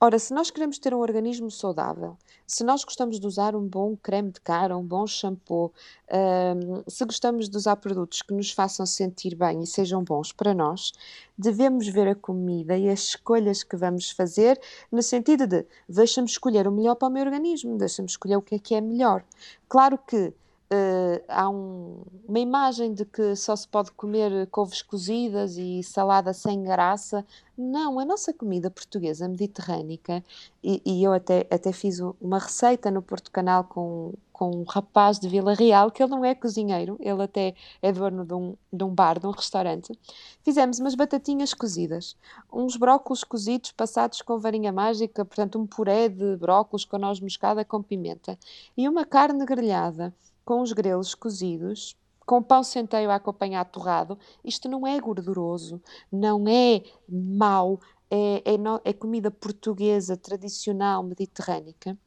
Ora, 0.00 0.16
se 0.16 0.32
nós 0.32 0.48
queremos 0.48 0.78
ter 0.78 0.94
um 0.94 1.00
organismo 1.00 1.50
saudável, 1.50 2.16
se 2.46 2.62
nós 2.62 2.84
gostamos 2.84 3.18
de 3.18 3.26
usar 3.26 3.56
um 3.56 3.66
bom 3.66 3.96
creme 3.96 4.30
de 4.30 4.40
cara, 4.40 4.76
um 4.76 4.86
bom 4.86 5.04
shampoo, 5.08 5.72
um, 6.08 6.88
se 6.88 7.04
gostamos 7.04 7.48
de 7.48 7.56
usar 7.56 7.74
produtos 7.74 8.22
que 8.22 8.32
nos 8.32 8.52
façam 8.52 8.86
sentir 8.86 9.34
bem 9.34 9.60
e 9.60 9.66
sejam 9.66 10.04
bons 10.04 10.30
para 10.30 10.54
nós, 10.54 10.92
devemos 11.36 11.88
ver 11.88 12.06
a 12.06 12.14
comida 12.14 12.78
e 12.78 12.88
as 12.88 13.00
escolhas 13.00 13.64
que 13.64 13.74
vamos 13.74 14.12
fazer 14.12 14.60
no 14.90 15.02
sentido 15.02 15.48
de 15.48 15.66
deixa-me 15.88 16.28
escolher 16.28 16.68
o 16.68 16.72
melhor 16.72 16.94
para 16.94 17.08
o 17.08 17.10
meu 17.10 17.24
organismo, 17.24 17.76
deixa-me 17.76 18.06
escolher 18.08 18.36
o 18.36 18.42
que 18.42 18.54
é 18.54 18.58
que 18.60 18.76
é 18.76 18.80
melhor. 18.80 19.24
Claro 19.68 19.98
que 19.98 20.32
Uh, 20.70 21.24
há 21.28 21.48
um, 21.48 22.02
uma 22.28 22.38
imagem 22.38 22.92
de 22.92 23.06
que 23.06 23.34
só 23.34 23.56
se 23.56 23.66
pode 23.66 23.90
comer 23.92 24.46
couves 24.48 24.82
cozidas 24.82 25.56
e 25.56 25.82
salada 25.82 26.34
sem 26.34 26.62
graça. 26.62 27.24
Não, 27.56 27.98
a 27.98 28.04
nossa 28.04 28.34
comida 28.34 28.70
portuguesa 28.70 29.26
mediterrânica, 29.26 30.22
e, 30.62 30.82
e, 30.84 31.02
eu 31.02 31.14
até, 31.14 31.46
até 31.50 31.72
fiz 31.72 32.00
uma 32.20 32.38
receita 32.38 32.90
no 32.90 33.00
Porto 33.00 33.30
Canal 33.30 33.64
com, 33.64 34.12
com 34.30 34.50
um 34.50 34.62
rapaz 34.64 35.18
de 35.18 35.26
Vila 35.26 35.54
Real, 35.54 35.90
que 35.90 36.02
ele 36.02 36.10
não 36.10 36.22
é 36.22 36.34
cozinheiro, 36.34 36.98
ele 37.00 37.22
até 37.22 37.54
é 37.80 37.90
dono 37.90 38.24
de 38.26 38.34
um, 38.34 38.54
de 38.70 38.84
um 38.84 38.94
bar, 38.94 39.18
de 39.18 39.26
um 39.26 39.30
restaurante. 39.30 39.98
Fizemos 40.44 40.78
umas 40.78 40.94
batatinhas 40.94 41.54
cozidas, 41.54 42.14
uns 42.52 42.76
brócolos 42.76 43.24
cozidos 43.24 43.72
passados 43.72 44.20
com 44.20 44.38
varinha 44.38 44.70
mágica, 44.70 45.24
portanto 45.24 45.58
um 45.58 45.66
puré 45.66 46.10
de 46.10 46.36
brócolos 46.36 46.84
com 46.84 46.98
noz 46.98 47.20
moscada 47.20 47.64
com 47.64 47.82
pimenta, 47.82 48.38
e 48.76 48.86
uma 48.86 49.06
carne 49.06 49.46
grelhada 49.46 50.14
com 50.48 50.62
os 50.62 50.72
grelos 50.72 51.14
cozidos, 51.14 51.94
com 52.24 52.42
pão 52.42 52.64
centeio 52.64 53.10
a 53.10 53.16
acompanhar 53.16 53.66
torrado, 53.66 54.18
isto 54.42 54.66
não 54.66 54.86
é 54.86 54.98
gorduroso, 54.98 55.78
não 56.10 56.48
é 56.48 56.82
mau, 57.06 57.78
é, 58.10 58.54
é, 58.54 58.56
no, 58.56 58.80
é 58.82 58.94
comida 58.94 59.30
portuguesa, 59.30 60.16
tradicional, 60.16 61.02
mediterrânica 61.02 61.98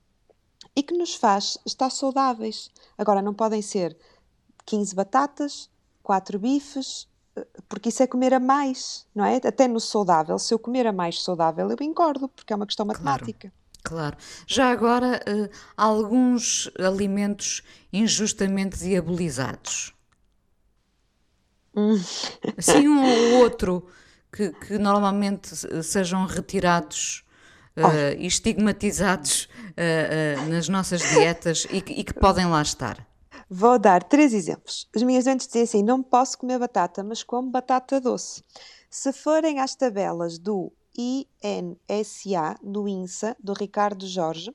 e 0.75 0.81
que 0.81 0.97
nos 0.97 1.13
faz 1.13 1.55
estar 1.67 1.91
saudáveis. 1.91 2.71
Agora, 2.97 3.21
não 3.21 3.35
podem 3.35 3.61
ser 3.61 3.95
15 4.65 4.95
batatas, 4.95 5.69
4 6.01 6.39
bifes, 6.39 7.07
eh, 7.35 7.45
porque 7.69 7.89
isso 7.89 8.01
é 8.01 8.07
comer 8.07 8.33
a 8.33 8.39
mais, 8.39 9.05
não 9.13 9.23
é? 9.23 9.35
Até 9.35 9.67
no 9.67 9.79
saudável, 9.79 10.39
se 10.39 10.51
eu 10.51 10.57
comer 10.57 10.87
a 10.87 10.91
mais 10.91 11.23
saudável, 11.23 11.69
eu 11.69 11.77
engordo, 11.79 12.27
porque 12.27 12.51
é 12.51 12.55
uma 12.55 12.65
questão 12.65 12.87
matemática. 12.87 13.53
Claro. 13.83 14.15
Já 14.45 14.71
agora, 14.71 15.19
uh, 15.27 15.49
alguns 15.75 16.69
alimentos 16.79 17.63
injustamente 17.91 18.77
diabolizados? 18.77 19.93
Hum. 21.75 21.99
Assim, 22.57 22.87
um 22.87 23.01
ou 23.33 23.43
outro 23.43 23.87
que, 24.31 24.49
que 24.51 24.77
normalmente 24.77 25.55
sejam 25.83 26.25
retirados 26.25 27.23
uh, 27.77 27.81
oh. 27.85 28.21
e 28.21 28.27
estigmatizados 28.27 29.49
uh, 29.71 30.49
nas 30.49 30.67
nossas 30.69 31.01
dietas 31.01 31.65
e 31.71 31.81
que, 31.81 31.93
e 31.93 32.03
que 32.03 32.13
podem 32.13 32.45
lá 32.45 32.61
estar. 32.61 33.07
Vou 33.49 33.77
dar 33.77 34.03
três 34.03 34.33
exemplos. 34.33 34.87
As 34.95 35.03
minhas 35.03 35.25
dentes 35.25 35.47
dizem 35.47 35.63
assim: 35.63 35.83
não 35.83 36.01
posso 36.01 36.37
comer 36.37 36.57
batata, 36.57 37.03
mas 37.03 37.23
como 37.23 37.49
batata 37.49 37.99
doce. 37.99 38.43
Se 38.89 39.11
forem 39.11 39.59
às 39.59 39.75
tabelas 39.75 40.37
do 40.37 40.71
INSA 40.97 42.57
do 42.61 42.87
INSA, 42.87 43.35
do 43.39 43.53
Ricardo 43.53 44.07
Jorge, 44.07 44.53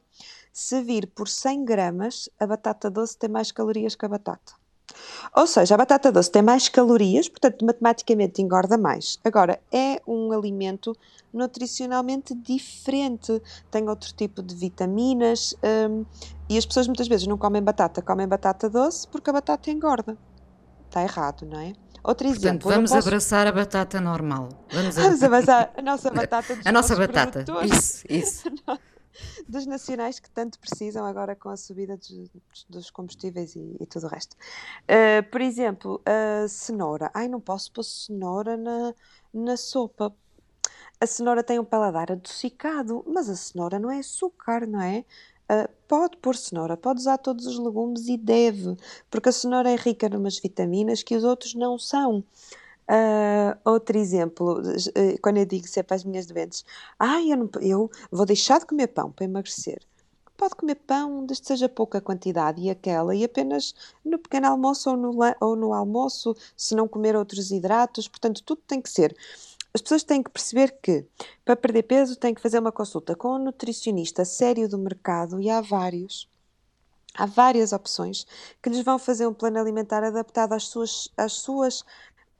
se 0.53 0.81
vir 0.83 1.07
por 1.09 1.29
100 1.29 1.65
gramas, 1.65 2.29
a 2.39 2.47
batata 2.47 2.91
doce 2.91 3.17
tem 3.19 3.29
mais 3.29 3.53
calorias 3.53 3.95
que 3.95 4.07
a 4.07 4.09
batata. 4.09 4.55
Ou 5.35 5.47
seja, 5.47 5.75
a 5.75 5.79
batata 5.79 6.11
doce 6.11 6.31
tem 6.31 6.43
mais 6.43 6.69
calorias, 6.69 7.29
portanto, 7.29 7.65
matematicamente 7.65 8.41
engorda 8.41 8.79
mais. 8.79 9.19
Agora, 9.25 9.61
é 9.73 10.01
um 10.07 10.33
alimento 10.33 10.97
nutricionalmente 11.33 12.35
diferente, 12.35 13.43
tem 13.71 13.89
outro 13.89 14.13
tipo 14.15 14.43
de 14.43 14.55
vitaminas 14.55 15.55
hum, 15.91 16.05
e 16.49 16.57
as 16.57 16.65
pessoas 16.65 16.87
muitas 16.87 17.09
vezes 17.09 17.27
não 17.27 17.37
comem 17.37 17.63
batata, 17.63 18.01
comem 18.01 18.27
batata 18.27 18.71
doce 18.71 19.07
porque 19.09 19.31
a 19.31 19.33
batata 19.35 19.71
engorda. 19.71 20.17
Está 20.89 21.03
errado, 21.03 21.45
não 21.45 21.61
é? 21.61 21.73
Outro 22.07 22.29
Portanto, 22.29 22.47
exemplo. 22.47 22.71
vamos 22.71 22.93
posso... 22.93 23.09
abraçar 23.09 23.49
a 23.49 23.53
batata 23.53 24.01
normal. 24.01 24.49
Vamos, 24.73 24.95
vamos 24.97 25.23
abraçar 25.25 25.73
a 25.77 25.83
nossa 25.83 26.09
batata 26.09 26.59
A 26.65 26.71
nossa 26.71 26.95
batata, 26.95 27.45
isso, 27.65 28.05
isso. 28.09 28.45
dos 29.49 29.67
nacionais 29.67 30.21
que 30.21 30.31
tanto 30.31 30.57
precisam 30.61 31.05
agora 31.05 31.35
com 31.35 31.49
a 31.49 31.57
subida 31.57 31.97
dos, 31.97 32.31
dos 32.69 32.91
combustíveis 32.91 33.57
e, 33.57 33.77
e, 33.81 33.87
tudo 33.87 34.07
o 34.07 34.09
resto. 34.09 34.37
Uh, 34.85 35.29
por 35.33 35.41
exemplo, 35.41 36.01
a 36.07 36.47
cenoura. 36.47 37.11
Ai, 37.13 37.27
não 37.27 37.41
posso 37.41 37.73
pôr 37.73 37.83
cenoura 37.83 38.57
na, 38.57 38.95
na 39.35 39.57
sopa. 39.57 40.15
A 41.01 41.07
cenoura 41.07 41.43
tem 41.43 41.59
um 41.59 41.65
paladar 41.65 42.13
adocicado, 42.13 43.05
mas 43.09 43.29
a 43.29 43.35
cenoura 43.35 43.81
não 43.81 43.91
é 43.91 43.99
açúcar, 43.99 44.65
não 44.65 44.81
é? 44.81 45.05
Uh, 45.51 45.69
pode 45.87 46.17
pôr 46.17 46.35
cenoura, 46.35 46.77
pode 46.77 47.01
usar 47.01 47.19
todos 47.19 47.47
os 47.47 47.57
legumes 47.59 48.09
e 48.09 48.17
deve, 48.17 48.77
porque 49.09 49.29
a 49.29 49.33
cenoura 49.33 49.71
é 49.71 49.77
rica 49.77 50.09
em 50.09 50.17
umas 50.17 50.39
vitaminas 50.41 51.05
que 51.05 51.15
os 51.15 51.23
outros 51.23 51.55
não 51.55 51.79
são. 51.79 52.25
Uh, 52.89 53.59
outro 53.65 53.97
exemplo, 53.99 54.61
uh, 54.61 55.21
quando 55.23 55.39
eu 55.39 55.45
digo 55.45 55.67
sempre 55.69 55.95
às 55.95 56.05
minhas 56.05 56.27
doentes, 56.27 56.65
ah, 56.99 57.21
eu, 57.23 57.37
não, 57.37 57.51
eu 57.61 57.91
vou 58.11 58.27
deixar 58.27 58.59
de 58.61 58.67
comer 58.67 58.89
pão 58.89 59.11
para 59.11 59.25
emagrecer. 59.25 59.81
Pode 60.37 60.55
comer 60.55 60.75
pão, 60.77 61.25
desde 61.25 61.43
que 61.43 61.49
seja 61.49 61.69
pouca 61.69 62.01
quantidade 62.01 62.61
e 62.61 62.69
aquela, 62.71 63.15
e 63.15 63.25
apenas 63.25 63.75
no 64.05 64.19
pequeno 64.19 64.49
almoço 64.49 64.91
ou 64.91 64.97
no, 64.97 65.19
ou 65.41 65.57
no 65.57 65.73
almoço, 65.73 66.37
se 66.57 66.75
não 66.75 66.87
comer 66.87 67.17
outros 67.17 67.51
hidratos, 67.51 68.07
portanto, 68.07 68.43
tudo 68.45 68.61
tem 68.67 68.81
que 68.81 68.91
ser 68.91 69.17
as 69.77 69.83
pessoas 69.83 70.03
têm 70.03 70.23
que 70.23 70.31
perceber 70.31 70.75
que 70.83 71.05
para 71.45 71.55
perder 71.55 71.83
peso 71.83 72.17
têm 72.17 72.35
que 72.35 72.41
fazer 72.41 72.59
uma 72.59 72.73
consulta 72.73 73.15
com 73.15 73.35
um 73.35 73.39
nutricionista 73.39 74.25
sério 74.25 74.67
do 74.67 74.79
mercado 74.79 75.39
e 75.39 75.51
há 75.51 75.61
vários. 75.61 76.27
Há 77.15 77.27
várias 77.27 77.73
opções 77.73 78.27
que 78.63 78.71
lhes 78.71 78.83
vão 78.83 78.99
fazer 78.99 79.27
um 79.27 79.35
plano 79.35 79.59
alimentar 79.59 80.03
adaptado 80.03 80.55
às 80.55 80.65
suas, 80.65 81.11
às 81.15 81.35
suas 81.35 81.85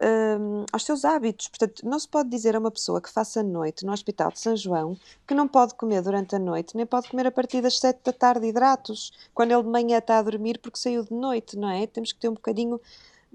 um, 0.01 0.65
aos 0.73 0.85
seus 0.85 1.05
hábitos. 1.05 1.49
Portanto, 1.49 1.87
não 1.87 1.99
se 1.99 2.09
pode 2.09 2.31
dizer 2.31 2.57
a 2.57 2.59
uma 2.59 2.71
pessoa 2.71 3.03
que 3.03 3.11
faça 3.11 3.43
noite 3.43 3.85
no 3.85 3.93
Hospital 3.93 4.33
de 4.33 4.41
São 4.41 4.57
João 4.57 4.97
que 5.27 5.35
não 5.35 5.47
pode 5.47 5.75
comer 5.75 6.01
durante 6.01 6.35
a 6.37 6.39
noite, 6.39 6.75
nem 6.75 6.87
pode 6.87 7.11
comer 7.11 7.27
a 7.27 7.31
partir 7.31 7.61
das 7.61 7.79
7 7.79 8.01
da 8.03 8.13
tarde 8.15 8.47
hidratos, 8.47 9.13
quando 9.35 9.53
ele 9.53 9.63
de 9.63 9.69
manhã 9.69 9.99
está 9.99 10.19
a 10.19 10.23
dormir 10.23 10.59
porque 10.59 10.79
saiu 10.79 11.05
de 11.05 11.13
noite, 11.13 11.55
não 11.55 11.69
é? 11.69 11.87
Temos 11.87 12.13
que 12.13 12.19
ter 12.19 12.31
um 12.31 12.35
bocadinho 12.35 12.81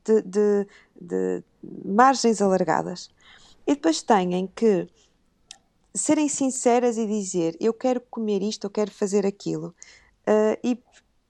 de, 0.03 0.21
de, 0.23 0.67
de 0.99 1.43
margens 1.85 2.41
alargadas. 2.41 3.09
E 3.65 3.75
depois 3.75 4.01
têm 4.01 4.47
que 4.47 4.87
serem 5.93 6.29
sinceras 6.29 6.97
e 6.97 7.05
dizer 7.05 7.55
eu 7.59 7.73
quero 7.73 8.01
comer 8.01 8.41
isto, 8.41 8.65
eu 8.65 8.69
quero 8.69 8.91
fazer 8.91 9.25
aquilo. 9.25 9.75
Uh, 10.27 10.57
e, 10.63 10.79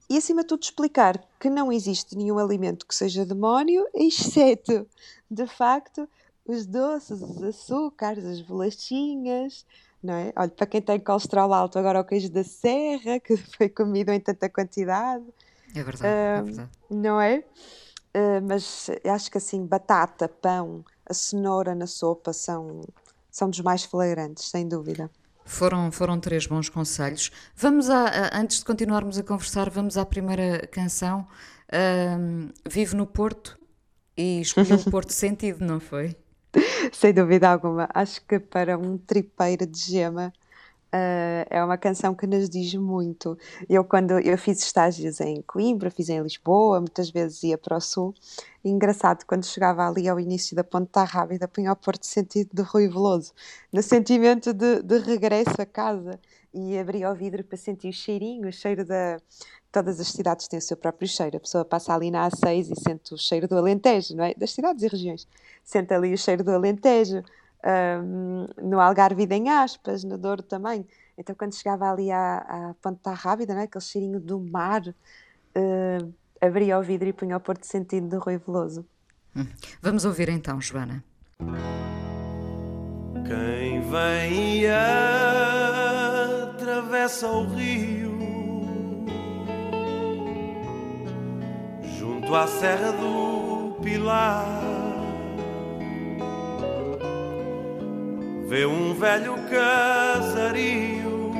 e 0.09 0.17
acima 0.17 0.41
de 0.41 0.49
tudo 0.49 0.63
explicar 0.63 1.23
que 1.39 1.49
não 1.49 1.71
existe 1.71 2.15
nenhum 2.15 2.37
alimento 2.37 2.85
que 2.85 2.95
seja 2.95 3.25
demónio, 3.25 3.87
exceto, 3.95 4.87
de 5.29 5.47
facto, 5.47 6.07
os 6.45 6.65
doces, 6.65 7.21
os 7.21 7.41
açúcares, 7.43 8.25
as 8.25 8.41
bolachinhas, 8.41 9.65
não 10.03 10.13
é? 10.13 10.33
Olha, 10.35 10.49
para 10.49 10.65
quem 10.65 10.81
tem 10.81 10.99
colesterol 10.99 11.53
alto, 11.53 11.77
agora 11.77 12.01
o 12.01 12.03
queijo 12.03 12.29
da 12.29 12.43
serra, 12.43 13.19
que 13.19 13.37
foi 13.57 13.69
comido 13.69 14.11
em 14.11 14.19
tanta 14.19 14.49
quantidade. 14.49 15.23
É 15.73 15.83
verdade, 15.83 16.03
uh, 16.03 16.07
é 16.07 16.41
verdade. 16.43 16.69
Não 16.89 17.21
é? 17.21 17.43
Uh, 18.13 18.41
mas 18.45 18.89
acho 19.05 19.31
que 19.31 19.37
assim, 19.37 19.65
batata, 19.65 20.27
pão, 20.27 20.83
a 21.11 21.13
cenoura 21.13 21.75
na 21.75 21.85
sopa 21.85 22.33
são, 22.33 22.81
são 23.29 23.49
dos 23.49 23.59
mais 23.59 23.83
flagrantes, 23.83 24.49
sem 24.49 24.67
dúvida. 24.67 25.11
Foram, 25.45 25.91
foram 25.91 26.19
três 26.19 26.47
bons 26.47 26.69
conselhos. 26.69 27.31
Vamos 27.55 27.89
a, 27.89 28.05
a 28.05 28.39
antes 28.39 28.59
de 28.59 28.65
continuarmos 28.65 29.17
a 29.17 29.23
conversar, 29.23 29.69
vamos 29.69 29.97
à 29.97 30.05
primeira 30.05 30.65
canção. 30.67 31.27
Um, 31.73 32.49
Vive 32.69 32.95
no 32.95 33.05
Porto 33.05 33.59
e 34.15 34.41
escolheu 34.41 34.77
o 34.77 34.83
Porto 34.91 35.11
Sentido, 35.11 35.65
não 35.65 35.79
foi? 35.79 36.15
Sem 36.91 37.13
dúvida 37.13 37.49
alguma. 37.49 37.89
Acho 37.93 38.25
que 38.25 38.39
para 38.39 38.77
um 38.77 38.97
tripeiro 38.97 39.65
de 39.65 39.79
gema 39.79 40.33
Uh, 40.93 41.47
é 41.49 41.63
uma 41.63 41.77
canção 41.77 42.13
que 42.13 42.27
nos 42.27 42.49
diz 42.49 42.73
muito. 42.75 43.37
Eu, 43.69 43.81
quando 43.81 44.19
eu 44.19 44.37
fiz 44.37 44.61
estágios 44.61 45.21
em 45.21 45.41
Coimbra, 45.41 45.89
fiz 45.89 46.09
em 46.09 46.21
Lisboa, 46.21 46.81
muitas 46.81 47.09
vezes 47.09 47.43
ia 47.43 47.57
para 47.57 47.77
o 47.77 47.79
Sul. 47.79 48.13
E 48.61 48.69
engraçado, 48.69 49.23
quando 49.25 49.45
chegava 49.45 49.87
ali 49.87 50.09
ao 50.09 50.19
início 50.19 50.53
da 50.53 50.65
Ponta 50.65 51.05
Rábida, 51.05 51.47
punha 51.47 51.71
o 51.71 51.75
Porto 51.77 52.05
Sentido 52.05 52.49
de 52.53 52.61
Rui 52.61 52.89
Veloso, 52.89 53.31
no 53.71 53.81
sentimento 53.81 54.53
de, 54.53 54.83
de 54.83 54.97
regresso 54.99 55.61
a 55.61 55.65
casa. 55.65 56.19
E 56.53 56.77
abria 56.77 57.09
o 57.09 57.15
vidro 57.15 57.41
para 57.45 57.57
sentir 57.57 57.87
o 57.87 57.93
cheirinho, 57.93 58.49
o 58.49 58.51
cheiro 58.51 58.83
da. 58.83 59.17
Todas 59.71 60.01
as 60.01 60.09
cidades 60.09 60.49
têm 60.49 60.59
o 60.59 60.61
seu 60.61 60.75
próprio 60.75 61.07
cheiro. 61.07 61.37
A 61.37 61.39
pessoa 61.39 61.63
passa 61.63 61.93
ali 61.93 62.11
na 62.11 62.29
A6 62.29 62.71
e 62.71 62.75
sente 62.81 63.13
o 63.13 63.17
cheiro 63.17 63.47
do 63.47 63.57
Alentejo, 63.57 64.13
não 64.17 64.25
é? 64.25 64.33
Das 64.33 64.51
cidades 64.51 64.83
e 64.83 64.87
regiões. 64.89 65.25
Sente 65.63 65.93
ali 65.93 66.13
o 66.13 66.17
cheiro 66.17 66.43
do 66.43 66.51
Alentejo 66.51 67.23
um, 67.63 68.47
no 68.61 68.79
Algarve 68.79 69.27
em 69.31 69.49
aspas, 69.49 70.03
no 70.03 70.17
Douro 70.17 70.41
também. 70.41 70.85
Então, 71.17 71.35
quando 71.35 71.55
chegava 71.55 71.91
ali 71.91 72.11
à, 72.11 72.37
à 72.37 72.73
Ponta 72.81 73.11
Rábida, 73.11 73.53
né, 73.53 73.63
aquele 73.63 73.83
cheirinho 73.83 74.19
do 74.19 74.39
mar, 74.39 74.81
uh, 74.87 76.13
abria 76.39 76.79
o 76.79 76.83
vidro 76.83 77.07
e 77.07 77.13
punha 77.13 77.37
o 77.37 77.39
Porto 77.39 77.65
Sentido 77.65 78.07
do 78.07 78.19
Rui 78.19 78.37
Veloso. 78.37 78.85
Hum. 79.35 79.45
Vamos 79.81 80.05
ouvir 80.05 80.29
então, 80.29 80.59
Joana. 80.59 81.03
Quem 83.27 83.81
vem 83.81 84.61
e 84.61 84.67
atravessa 86.49 87.27
o 87.27 87.45
rio 87.47 88.19
junto 91.97 92.35
à 92.35 92.47
Serra 92.47 92.91
do 92.91 93.77
Pilar. 93.81 94.80
Vê 98.51 98.65
um 98.65 98.93
velho 98.93 99.35
casario 99.49 101.31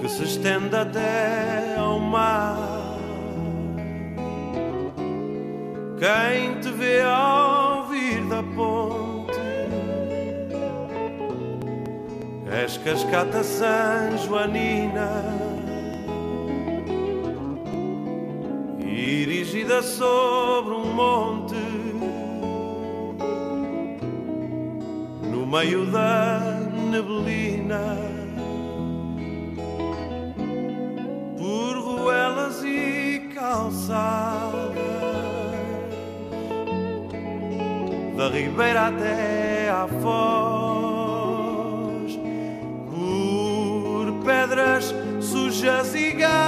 que 0.00 0.08
se 0.08 0.24
estende 0.24 0.74
até 0.74 1.76
ao 1.78 2.00
mar. 2.00 2.98
Quem 5.96 6.58
te 6.60 6.72
vê 6.72 7.02
ao 7.02 7.86
vir 7.86 8.20
da 8.26 8.42
ponte 8.42 9.38
És 12.60 12.78
cascata 12.78 13.44
San 13.44 14.18
Joanina 14.26 15.22
Erigida 18.80 19.82
sobre 19.82 20.74
um 20.74 20.92
monte 20.92 21.67
meio 25.48 25.86
da 25.86 26.40
neblina. 26.90 27.96
Por 31.38 31.78
ruelas 31.78 32.62
e 32.62 33.30
calçadas 33.34 34.76
da 38.16 38.28
ribeira 38.28 38.88
até 38.88 39.70
à 39.70 39.88
foz, 40.02 41.38
por 42.90 44.12
pedras 44.24 44.94
sujas 45.20 45.94
e 45.94 46.10
gastas 46.12 46.47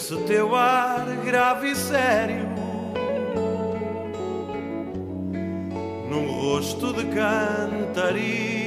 Esse 0.00 0.16
teu 0.22 0.56
ar 0.56 1.04
grave 1.26 1.72
e 1.72 1.76
sério, 1.76 2.48
num 6.08 6.32
rosto 6.40 6.90
de 6.94 7.04
cantaria. 7.14 8.59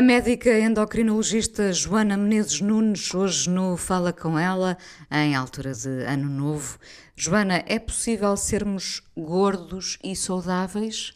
A 0.00 0.02
médica 0.02 0.58
endocrinologista 0.58 1.74
Joana 1.74 2.16
Menezes 2.16 2.62
Nunes, 2.62 3.14
hoje 3.14 3.50
no 3.50 3.76
Fala 3.76 4.14
Com 4.14 4.38
Ela, 4.38 4.78
em 5.10 5.36
altura 5.36 5.74
de 5.74 5.90
Ano 6.06 6.26
Novo. 6.26 6.78
Joana, 7.14 7.62
é 7.66 7.78
possível 7.78 8.34
sermos 8.34 9.02
gordos 9.14 9.98
e 10.02 10.16
saudáveis? 10.16 11.12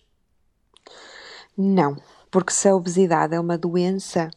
Não, 1.56 1.96
porque 2.30 2.52
se 2.52 2.68
a 2.68 2.76
obesidade 2.76 3.34
é 3.34 3.40
uma 3.40 3.56
doença, 3.56 4.28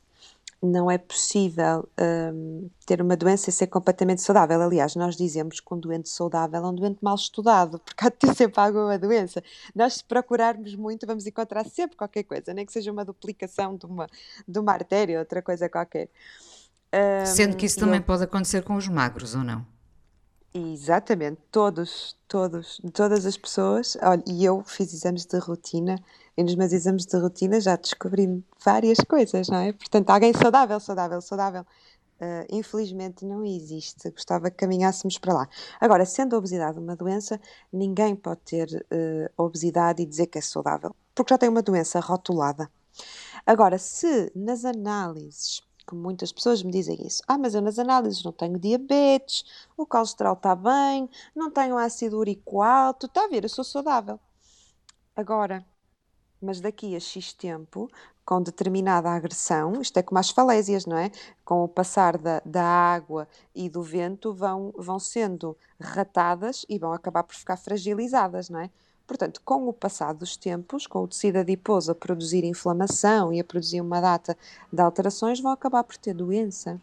não 0.61 0.89
é 0.89 0.97
possível 0.97 1.87
um, 1.99 2.69
ter 2.85 3.01
uma 3.01 3.15
doença 3.15 3.49
e 3.49 3.53
ser 3.53 3.67
completamente 3.67 4.21
saudável. 4.21 4.59
Aliás, 4.61 4.95
nós 4.95 5.15
dizemos 5.15 5.59
que 5.59 5.73
um 5.73 5.79
doente 5.79 6.09
saudável 6.09 6.63
é 6.63 6.67
um 6.67 6.73
doente 6.73 6.97
mal 7.01 7.15
estudado, 7.15 7.79
porque 7.85 8.05
há 8.05 8.09
de 8.09 8.15
ter 8.15 8.35
sempre 8.35 8.59
alguma 8.59 8.97
doença. 8.97 9.43
Nós, 9.75 9.95
se 9.95 10.03
procurarmos 10.03 10.75
muito, 10.75 11.05
vamos 11.05 11.27
encontrar 11.27 11.65
sempre 11.65 11.95
qualquer 11.95 12.23
coisa, 12.23 12.53
nem 12.53 12.65
que 12.65 12.73
seja 12.73 12.91
uma 12.91 13.05
duplicação 13.05 13.75
de 13.75 13.85
uma, 13.85 14.07
de 14.47 14.59
uma 14.59 14.71
artéria, 14.71 15.19
outra 15.19 15.41
coisa 15.41 15.69
qualquer. 15.69 16.09
Um, 16.93 17.25
Sendo 17.25 17.55
que 17.55 17.65
isso 17.65 17.79
também 17.79 17.99
eu... 17.99 18.03
pode 18.03 18.23
acontecer 18.23 18.63
com 18.63 18.75
os 18.75 18.87
magros, 18.87 19.35
ou 19.35 19.43
não? 19.43 19.65
Exatamente, 20.53 21.39
todos, 21.51 22.17
todos, 22.27 22.81
todas 22.93 23.25
as 23.25 23.37
pessoas. 23.37 23.95
Olha, 24.01 24.23
e 24.25 24.43
eu 24.43 24.63
fiz 24.65 24.91
exames 24.91 25.25
de 25.25 25.37
rotina 25.37 25.97
e 26.37 26.43
nos 26.43 26.55
meus 26.55 26.71
exames 26.71 27.05
de 27.05 27.17
rotina 27.17 27.59
já 27.59 27.75
descobri 27.75 28.43
várias 28.63 28.99
coisas, 28.99 29.49
não 29.49 29.57
é? 29.57 29.73
Portanto, 29.73 30.09
alguém 30.11 30.31
saudável, 30.33 30.79
saudável, 30.79 31.19
saudável, 31.19 31.61
uh, 31.61 32.45
infelizmente 32.49 33.25
não 33.25 33.43
existe. 33.43 34.11
Gostava 34.11 34.51
que 34.51 34.57
caminhássemos 34.57 35.17
para 35.17 35.33
lá. 35.33 35.49
Agora, 35.81 36.05
sendo 36.05 36.35
a 36.35 36.39
obesidade 36.39 36.77
uma 36.77 36.95
doença, 36.95 37.41
ninguém 37.73 38.15
pode 38.15 38.41
ter 38.41 38.67
uh, 38.67 39.43
obesidade 39.43 40.03
e 40.03 40.05
dizer 40.05 40.27
que 40.27 40.37
é 40.37 40.41
saudável, 40.41 40.95
porque 41.15 41.33
já 41.33 41.37
tem 41.37 41.49
uma 41.49 41.63
doença 41.63 41.99
rotulada. 41.99 42.69
Agora, 43.45 43.77
se 43.79 44.31
nas 44.35 44.63
análises 44.63 45.61
que 45.87 45.95
muitas 45.95 46.33
pessoas 46.33 46.61
me 46.61 46.69
dizem 46.69 46.97
isso. 47.07 47.23
Ah, 47.25 47.37
mas 47.37 47.55
eu 47.55 47.61
nas 47.61 47.79
análises 47.79 48.21
não 48.21 48.33
tenho 48.33 48.59
diabetes, 48.59 49.45
o 49.77 49.85
colesterol 49.85 50.33
está 50.33 50.53
bem, 50.53 51.09
não 51.33 51.49
tenho 51.49 51.77
ácido 51.77 52.19
úrico 52.19 52.61
alto, 52.61 53.05
está 53.05 53.23
a 53.23 53.27
ver, 53.29 53.43
eu 53.45 53.49
sou 53.49 53.63
saudável. 53.63 54.19
Agora, 55.15 55.65
mas 56.41 56.59
daqui 56.59 56.95
a 56.95 56.99
X 56.99 57.33
tempo, 57.33 57.89
com 58.25 58.41
determinada 58.41 59.09
agressão, 59.09 59.81
isto 59.81 59.97
é 59.97 60.03
como 60.03 60.19
as 60.19 60.29
falésias, 60.29 60.85
não 60.85 60.97
é? 60.97 61.09
Com 61.45 61.63
o 61.63 61.67
passar 61.67 62.17
da, 62.17 62.41
da 62.45 62.63
água 62.63 63.27
e 63.55 63.69
do 63.69 63.81
vento, 63.81 64.33
vão, 64.33 64.73
vão 64.77 64.99
sendo 64.99 65.55
ratadas 65.79 66.65
e 66.67 66.77
vão 66.77 66.91
acabar 66.91 67.23
por 67.23 67.35
ficar 67.35 67.57
fragilizadas, 67.57 68.49
não 68.49 68.59
é? 68.59 68.69
Portanto, 69.07 69.41
com 69.45 69.69
o 69.69 69.73
passar 69.73 70.13
dos 70.13 70.35
tempos, 70.35 70.85
com 70.85 71.03
o 71.03 71.07
tecido 71.07 71.37
adiposo 71.37 71.91
a 71.91 71.95
produzir 71.95 72.43
inflamação 72.43 73.31
e 73.31 73.39
a 73.39 73.43
produzir 73.43 73.79
uma 73.79 74.01
data 74.01 74.37
de 74.71 74.81
alterações, 74.81 75.39
vão 75.39 75.53
acabar 75.53 75.85
por 75.85 75.95
ter 75.95 76.13
doença. 76.13 76.81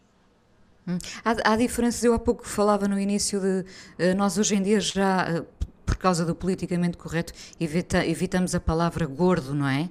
Hum. 0.87 0.97
Há, 1.23 1.53
há 1.53 1.55
diferenças, 1.55 2.03
eu 2.03 2.13
há 2.13 2.19
pouco 2.19 2.47
falava 2.47 2.87
no 2.87 2.99
início 2.99 3.39
de 3.39 3.65
uh, 4.03 4.15
nós 4.15 4.37
hoje 4.39 4.55
em 4.55 4.61
dia 4.63 4.79
já 4.79 5.41
uh, 5.41 5.45
por 5.85 5.95
causa 5.97 6.25
do 6.25 6.35
politicamente 6.35 6.97
correto, 6.97 7.33
evita, 7.59 8.05
evitamos 8.05 8.55
a 8.55 8.59
palavra 8.59 9.05
gordo, 9.05 9.53
não 9.53 9.67
é? 9.67 9.89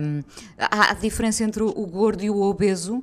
Um, 0.00 0.22
há 0.58 0.90
a 0.90 0.94
diferença 0.94 1.44
entre 1.44 1.62
o 1.62 1.86
gordo 1.86 2.22
e 2.22 2.30
o 2.30 2.40
obeso? 2.40 3.02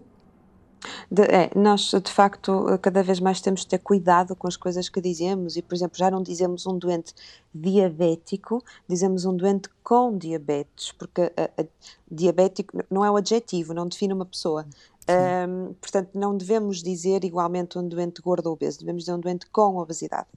De, 1.11 1.23
é, 1.23 1.51
nós 1.55 1.91
de 1.91 2.11
facto 2.11 2.65
cada 2.81 3.03
vez 3.03 3.19
mais 3.19 3.41
temos 3.41 3.61
de 3.61 3.67
ter 3.67 3.79
cuidado 3.79 4.35
com 4.35 4.47
as 4.47 4.55
coisas 4.55 4.87
que 4.87 5.01
dizemos 5.01 5.57
e, 5.57 5.61
por 5.61 5.75
exemplo, 5.75 5.97
já 5.97 6.09
não 6.09 6.23
dizemos 6.23 6.65
um 6.65 6.77
doente 6.77 7.13
diabético, 7.53 8.63
dizemos 8.87 9.25
um 9.25 9.35
doente 9.35 9.69
com 9.83 10.17
diabetes, 10.17 10.93
porque 10.93 11.21
a, 11.35 11.61
a, 11.61 11.65
diabético 12.09 12.77
não 12.89 13.03
é 13.03 13.11
o 13.11 13.17
adjetivo, 13.17 13.73
não 13.73 13.87
define 13.87 14.13
uma 14.13 14.25
pessoa. 14.25 14.65
Um, 15.09 15.73
portanto, 15.73 16.11
não 16.13 16.37
devemos 16.37 16.83
dizer 16.83 17.23
igualmente 17.23 17.77
um 17.77 17.87
doente 17.87 18.21
gordo 18.21 18.47
ou 18.47 18.53
obeso, 18.53 18.79
devemos 18.79 19.03
dizer 19.03 19.15
um 19.15 19.19
doente 19.19 19.47
com 19.47 19.77
obesidade 19.77 20.27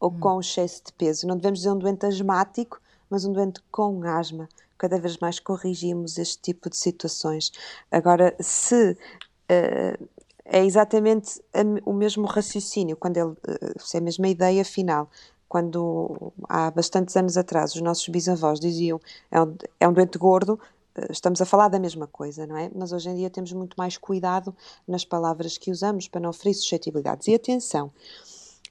ou 0.00 0.10
hum. 0.10 0.20
com 0.20 0.40
excesso 0.40 0.82
de 0.84 0.92
peso. 0.92 1.26
Não 1.26 1.36
devemos 1.36 1.60
dizer 1.60 1.70
um 1.70 1.78
doente 1.78 2.06
asmático, 2.06 2.80
mas 3.08 3.24
um 3.24 3.32
doente 3.32 3.60
com 3.70 4.02
asma. 4.02 4.48
Cada 4.78 4.98
vez 4.98 5.16
mais 5.18 5.38
corrigimos 5.38 6.18
este 6.18 6.38
tipo 6.40 6.68
de 6.68 6.76
situações. 6.76 7.50
Agora, 7.90 8.36
se 8.40 8.92
uh, 8.92 10.08
é 10.44 10.64
exatamente 10.64 11.40
a, 11.54 11.60
o 11.88 11.92
mesmo 11.92 12.26
raciocínio, 12.26 12.96
quando 12.96 13.16
ele, 13.16 13.30
uh, 13.30 13.78
se 13.78 13.96
é 13.96 14.00
a 14.00 14.02
mesma 14.02 14.28
ideia 14.28 14.64
final, 14.64 15.08
quando 15.48 16.32
há 16.48 16.70
bastantes 16.70 17.16
anos 17.16 17.36
atrás 17.36 17.74
os 17.74 17.80
nossos 17.80 18.08
bisavós 18.08 18.58
diziam 18.58 19.00
é 19.30 19.40
um, 19.40 19.56
é 19.78 19.88
um 19.88 19.92
doente 19.92 20.18
gordo, 20.18 20.60
uh, 20.98 21.10
estamos 21.10 21.40
a 21.40 21.46
falar 21.46 21.68
da 21.68 21.78
mesma 21.78 22.06
coisa, 22.06 22.46
não 22.46 22.56
é? 22.58 22.70
Mas 22.74 22.92
hoje 22.92 23.08
em 23.08 23.16
dia 23.16 23.30
temos 23.30 23.52
muito 23.52 23.76
mais 23.76 23.96
cuidado 23.96 24.54
nas 24.86 25.04
palavras 25.06 25.56
que 25.56 25.70
usamos 25.70 26.06
para 26.06 26.20
não 26.20 26.34
ferir 26.34 26.54
suscetibilidades. 26.54 27.28
E 27.28 27.34
atenção, 27.34 27.90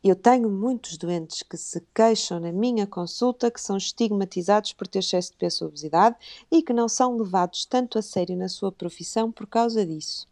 eu 0.09 0.15
tenho 0.15 0.47
muitos 0.49 0.97
doentes 0.97 1.41
que 1.41 1.57
se 1.57 1.81
queixam 1.93 2.39
na 2.39 2.51
minha 2.51 2.85
consulta 2.85 3.49
que 3.49 3.59
são 3.59 3.75
estigmatizados 3.75 4.71
por 4.71 4.87
ter 4.87 4.99
excesso 4.99 5.31
de 5.31 5.37
peso 5.37 5.65
ou 5.65 5.69
obesidade 5.69 6.15
e 6.51 6.61
que 6.61 6.73
não 6.73 6.87
são 6.87 7.17
levados 7.17 7.65
tanto 7.65 7.97
a 7.97 8.03
sério 8.03 8.37
na 8.37 8.47
sua 8.47 8.71
profissão 8.71 9.31
por 9.31 9.47
causa 9.47 9.83
disso. 9.83 10.27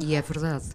E 0.00 0.14
é 0.14 0.22
verdade. 0.22 0.70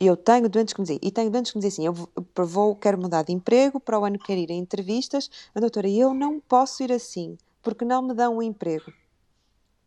Eu 0.00 0.16
tenho 0.16 0.48
doentes 0.48 0.72
que 0.72 0.80
me 0.80 0.86
dizem, 0.86 1.00
e 1.02 1.10
tenho 1.10 1.30
doentes 1.30 1.52
que 1.52 1.58
me 1.58 1.62
dizem 1.62 1.86
assim, 1.86 1.98
eu 2.16 2.46
vou, 2.46 2.74
quero 2.74 2.96
mudar 2.96 3.24
de 3.24 3.32
emprego, 3.32 3.78
para 3.78 3.98
o 3.98 4.04
ano 4.06 4.18
quero 4.18 4.40
ir 4.40 4.50
a 4.50 4.54
entrevistas, 4.54 5.30
a 5.54 5.60
doutora, 5.60 5.86
eu 5.86 6.14
não 6.14 6.40
posso 6.40 6.82
ir 6.82 6.90
assim, 6.90 7.36
porque 7.60 7.84
não 7.84 8.00
me 8.00 8.14
dão 8.14 8.38
um 8.38 8.42
emprego. 8.42 8.90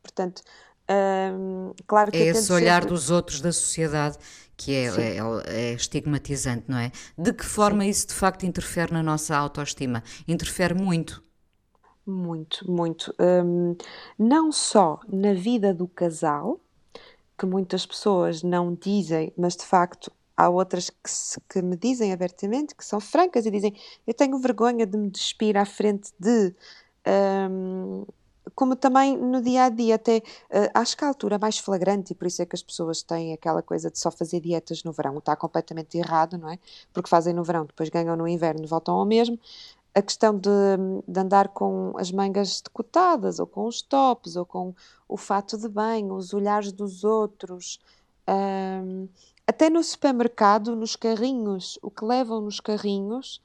Portanto, 0.03 0.43
hum, 0.87 1.71
claro 1.87 2.11
que... 2.11 2.17
É 2.17 2.27
esse 2.27 2.53
olhar 2.53 2.83
sempre... 2.83 2.93
dos 2.93 3.09
outros 3.09 3.41
da 3.41 3.51
sociedade 3.51 4.19
que 4.55 4.73
é, 4.73 4.85
é, 4.85 5.17
é, 5.45 5.73
estigmatizante, 5.73 6.65
não 6.67 6.77
é? 6.77 6.91
De 7.17 7.33
que 7.33 7.45
forma 7.45 7.83
Sim. 7.83 7.89
isso 7.89 8.07
de 8.07 8.13
facto 8.13 8.45
interfere 8.45 8.93
na 8.93 9.03
nossa 9.03 9.35
autoestima? 9.35 10.03
Interfere 10.27 10.73
muito. 10.73 11.21
Muito, 12.05 12.69
muito. 12.69 13.13
Um, 13.19 13.75
não 14.19 14.51
só 14.51 14.99
na 15.07 15.33
vida 15.33 15.73
do 15.73 15.87
casal, 15.87 16.59
que 17.37 17.45
muitas 17.45 17.85
pessoas 17.85 18.43
não 18.43 18.75
dizem, 18.75 19.33
mas 19.37 19.55
de 19.55 19.63
facto 19.63 20.11
há 20.35 20.49
outras 20.49 20.89
que, 20.89 21.09
se, 21.09 21.39
que 21.49 21.61
me 21.61 21.77
dizem 21.77 22.11
abertamente, 22.11 22.75
que 22.75 22.85
são 22.85 22.99
francas 22.99 23.45
e 23.45 23.51
dizem: 23.51 23.73
Eu 24.05 24.13
tenho 24.13 24.37
vergonha 24.37 24.85
de 24.85 24.97
me 24.97 25.09
despir 25.09 25.57
à 25.57 25.65
frente 25.65 26.11
de. 26.19 26.53
Um, 27.07 28.05
como 28.55 28.75
também 28.75 29.17
no 29.17 29.41
dia 29.41 29.65
a 29.65 29.69
dia, 29.69 29.95
até 29.95 30.17
uh, 30.17 30.69
acho 30.73 30.95
que 30.95 31.03
a 31.03 31.07
altura 31.07 31.37
mais 31.39 31.57
flagrante, 31.57 32.11
e 32.13 32.15
por 32.15 32.27
isso 32.27 32.41
é 32.41 32.45
que 32.45 32.55
as 32.55 32.63
pessoas 32.63 33.01
têm 33.01 33.33
aquela 33.33 33.61
coisa 33.61 33.89
de 33.89 33.97
só 33.99 34.11
fazer 34.11 34.39
dietas 34.39 34.83
no 34.83 34.91
verão, 34.91 35.17
está 35.17 35.35
completamente 35.35 35.97
errado, 35.97 36.37
não 36.37 36.49
é? 36.49 36.59
Porque 36.93 37.09
fazem 37.09 37.33
no 37.33 37.43
verão, 37.43 37.65
depois 37.65 37.89
ganham 37.89 38.15
no 38.15 38.27
inverno, 38.27 38.67
voltam 38.67 38.95
ao 38.95 39.05
mesmo. 39.05 39.39
A 39.95 40.01
questão 40.01 40.37
de, 40.37 40.49
de 41.07 41.19
andar 41.19 41.49
com 41.49 41.93
as 41.97 42.11
mangas 42.11 42.61
decotadas, 42.61 43.39
ou 43.39 43.45
com 43.45 43.65
os 43.65 43.81
tops, 43.81 44.35
ou 44.35 44.45
com 44.45 44.73
o 45.07 45.17
fato 45.17 45.57
de 45.57 45.69
banho, 45.69 46.15
os 46.15 46.33
olhares 46.33 46.71
dos 46.71 47.03
outros. 47.03 47.79
Um, 48.27 49.07
até 49.45 49.69
no 49.69 49.83
supermercado, 49.83 50.75
nos 50.75 50.95
carrinhos, 50.95 51.77
o 51.81 51.91
que 51.91 52.05
levam 52.05 52.41
nos 52.41 52.59
carrinhos, 52.59 53.41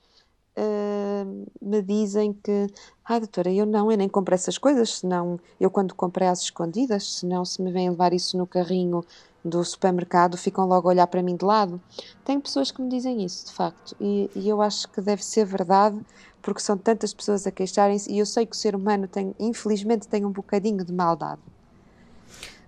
uh, 0.59 1.47
me 1.63 1.81
dizem 1.83 2.33
que, 2.33 2.67
ah, 3.05 3.19
doutora, 3.19 3.51
eu 3.51 3.65
não, 3.65 3.91
eu 3.91 3.97
nem 3.97 4.09
compro 4.09 4.35
essas 4.35 4.59
coisas, 4.59 4.99
senão, 4.99 5.39
eu 5.61 5.71
quando 5.71 5.95
comprei 5.95 6.29
às 6.29 6.43
escondidas, 6.43 7.19
senão 7.19 7.45
se 7.45 7.63
me 7.63 7.71
vêm 7.71 7.91
levar 7.91 8.13
isso 8.13 8.37
no 8.37 8.47
carrinho 8.47 9.05
do 9.45 9.65
supermercado, 9.65 10.37
ficam 10.37 10.67
logo 10.67 10.89
a 10.89 10.93
olhar 10.93 11.07
para 11.07 11.23
mim 11.23 11.37
de 11.37 11.45
lado. 11.45 11.81
Tem 12.25 12.41
pessoas 12.41 12.71
que 12.71 12.83
me 12.83 12.89
dizem 12.89 13.25
isso, 13.25 13.47
de 13.47 13.53
facto, 13.53 13.97
e, 14.01 14.31
e 14.35 14.49
eu 14.49 14.61
acho 14.61 14.89
que 14.89 15.01
deve 15.01 15.25
ser 15.25 15.45
verdade, 15.45 15.99
porque 16.43 16.61
são 16.61 16.77
tantas 16.77 17.15
pessoas 17.15 17.47
a 17.47 17.51
queixarem-se, 17.51 18.13
e 18.13 18.19
eu 18.19 18.27
sei 18.27 18.45
que 18.45 18.57
o 18.57 18.59
ser 18.59 18.75
humano 18.75 19.07
tem, 19.07 19.35
infelizmente, 19.39 20.09
tem 20.09 20.25
um 20.25 20.33
bocadinho 20.33 20.85
de 20.85 20.93
maldade. 20.93 21.41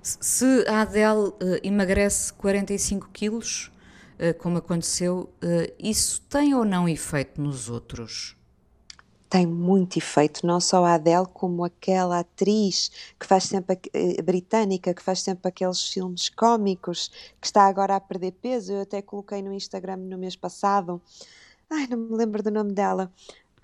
Se 0.02 0.64
a 0.66 0.80
Adele 0.80 1.28
uh, 1.28 1.34
emagrece 1.62 2.32
45 2.32 3.10
quilos, 3.12 3.70
como 4.38 4.58
aconteceu, 4.58 5.32
uh, 5.42 5.72
isso 5.78 6.20
tem 6.22 6.54
ou 6.54 6.64
não 6.64 6.88
efeito 6.88 7.40
nos 7.40 7.68
outros? 7.68 8.36
Tem 9.28 9.46
muito 9.46 9.96
efeito, 9.96 10.44
não 10.44 10.60
só 10.60 10.84
a 10.84 10.94
Adele, 10.94 11.26
como 11.32 11.64
aquela 11.64 12.18
atriz 12.18 12.90
que 13.18 13.24
faz 13.24 13.44
sempre, 13.44 13.78
britânica, 14.24 14.92
que 14.92 15.00
faz 15.02 15.20
sempre 15.22 15.48
aqueles 15.48 15.86
filmes 15.86 16.28
cómicos, 16.28 17.12
que 17.40 17.46
está 17.46 17.66
agora 17.66 17.94
a 17.94 18.00
perder 18.00 18.32
peso. 18.32 18.72
Eu 18.72 18.80
até 18.80 19.00
coloquei 19.00 19.40
no 19.40 19.54
Instagram 19.54 19.98
no 19.98 20.18
mês 20.18 20.34
passado, 20.34 21.00
ai, 21.70 21.86
não 21.86 21.96
me 21.96 22.16
lembro 22.16 22.42
do 22.42 22.50
nome 22.50 22.72
dela. 22.72 23.12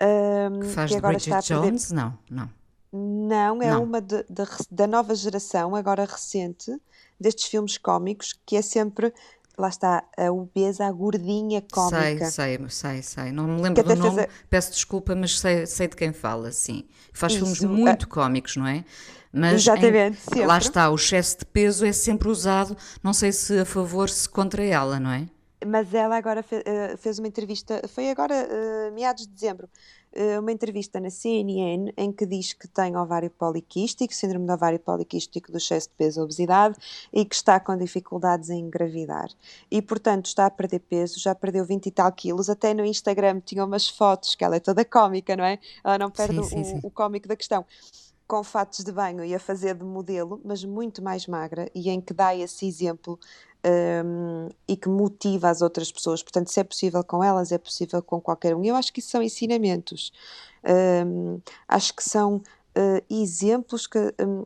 Um, 0.01 0.59
que 0.61 0.67
faz 0.67 0.89
que 0.91 0.97
agora 0.97 1.15
Bridget 1.17 1.35
está 1.35 1.39
a 1.55 1.59
perder... 1.59 1.69
Jones? 1.71 1.91
Não, 1.91 2.17
não. 2.29 2.49
Não, 2.93 3.61
é 3.61 3.69
Não. 3.71 3.83
uma 3.83 3.99
de- 3.99 4.23
de 4.29 4.43
da 4.71 4.87
nova 4.87 5.13
geração, 5.13 5.75
agora 5.75 6.05
recente, 6.05 6.73
destes 7.19 7.45
filmes 7.47 7.77
cómicos, 7.77 8.39
que 8.45 8.55
é 8.55 8.61
sempre, 8.61 9.13
lá 9.57 9.69
está, 9.69 10.03
a 10.17 10.31
obesa, 10.31 10.85
a 10.85 10.91
gordinha 10.91 11.59
Sei, 11.61 11.69
cómica. 11.71 12.25
sei, 12.31 12.59
sei, 12.69 13.01
sei. 13.01 13.31
Não 13.31 13.47
me 13.47 13.61
lembro 13.61 13.83
do 13.83 13.95
nome, 13.95 14.21
a- 14.21 14.27
peço 14.49 14.71
desculpa, 14.71 15.15
mas 15.15 15.39
sei, 15.39 15.65
sei 15.65 15.87
de 15.87 15.95
quem 15.95 16.13
fala, 16.13 16.51
sim. 16.51 16.85
Faz 17.13 17.33
filmes 17.33 17.61
muito 17.61 18.07
cómicos, 18.07 18.55
não 18.55 18.67
é? 18.67 18.85
Mas 19.33 19.53
em- 19.53 19.55
Exatamente, 19.55 20.39
lá 20.43 20.57
está, 20.57 20.89
o 20.89 20.95
excesso 20.95 21.39
de 21.39 21.45
peso 21.45 21.85
é 21.85 21.91
sempre 21.91 22.27
usado, 22.29 22.75
não 23.03 23.13
sei 23.13 23.31
se 23.31 23.59
a 23.59 23.65
favor, 23.65 24.09
se 24.09 24.27
contra 24.29 24.63
ela, 24.63 24.99
não 24.99 25.11
é? 25.11 25.27
Mas 25.65 25.91
ela 25.93 26.15
agora 26.15 26.43
fe- 26.43 26.61
eh, 26.65 26.95
fez 26.97 27.17
uma 27.17 27.27
entrevista, 27.27 27.81
foi 27.87 28.09
agora, 28.11 28.35
eh, 28.35 28.91
meados 28.91 29.25
de 29.25 29.33
dezembro, 29.33 29.67
uma 30.39 30.51
entrevista 30.51 30.99
na 30.99 31.09
CNN 31.09 31.93
em 31.95 32.11
que 32.11 32.25
diz 32.25 32.53
que 32.53 32.67
tem 32.67 32.95
ovário 32.95 33.29
poliquístico, 33.29 34.13
síndrome 34.13 34.45
de 34.45 34.51
ovário 34.51 34.79
poliquístico 34.79 35.51
do 35.51 35.57
excesso 35.57 35.89
de 35.89 35.95
peso, 35.95 36.21
obesidade 36.21 36.75
e 37.13 37.23
que 37.25 37.35
está 37.35 37.59
com 37.59 37.77
dificuldades 37.77 38.49
em 38.49 38.59
engravidar. 38.61 39.29
E, 39.69 39.81
portanto, 39.81 40.25
está 40.25 40.45
a 40.45 40.51
perder 40.51 40.79
peso, 40.79 41.19
já 41.19 41.35
perdeu 41.35 41.65
20 41.65 41.85
e 41.85 41.91
tal 41.91 42.11
quilos. 42.11 42.49
Até 42.49 42.73
no 42.73 42.85
Instagram 42.85 43.39
tinha 43.39 43.63
umas 43.63 43.87
fotos, 43.87 44.35
que 44.35 44.43
ela 44.43 44.55
é 44.55 44.59
toda 44.59 44.83
cómica, 44.83 45.35
não 45.35 45.43
é? 45.43 45.59
Ela 45.83 45.97
não 45.97 46.09
perde 46.09 46.43
sim, 46.43 46.43
sim, 46.43 46.61
o, 46.61 46.65
sim. 46.65 46.79
o 46.83 46.91
cómico 46.91 47.27
da 47.27 47.35
questão 47.35 47.65
com 48.27 48.43
fatos 48.43 48.83
de 48.83 48.91
banho 48.91 49.23
e 49.23 49.33
a 49.33 49.39
fazer 49.39 49.73
de 49.73 49.85
modelo, 49.85 50.41
mas 50.43 50.63
muito 50.63 51.01
mais 51.01 51.25
magra, 51.25 51.71
e 51.73 51.89
em 51.89 52.01
que 52.01 52.13
dá 52.13 52.35
esse 52.35 52.67
exemplo 52.67 53.17
um, 53.65 54.49
e 54.67 54.75
que 54.75 54.89
motiva 54.89 55.49
as 55.49 55.61
outras 55.61 55.91
pessoas. 55.91 56.23
Portanto, 56.23 56.51
se 56.51 56.59
é 56.59 56.63
possível 56.63 57.03
com 57.03 57.23
elas, 57.23 57.51
é 57.51 57.57
possível 57.57 58.01
com 58.01 58.19
qualquer 58.21 58.55
um. 58.55 58.63
Eu 58.63 58.75
acho 58.75 58.91
que 58.93 58.99
isso 58.99 59.09
são 59.09 59.21
ensinamentos. 59.21 60.11
Um, 61.05 61.39
acho 61.67 61.93
que 61.95 62.03
são 62.03 62.37
uh, 62.37 63.03
exemplos 63.09 63.87
que. 63.87 64.13
Um, 64.19 64.45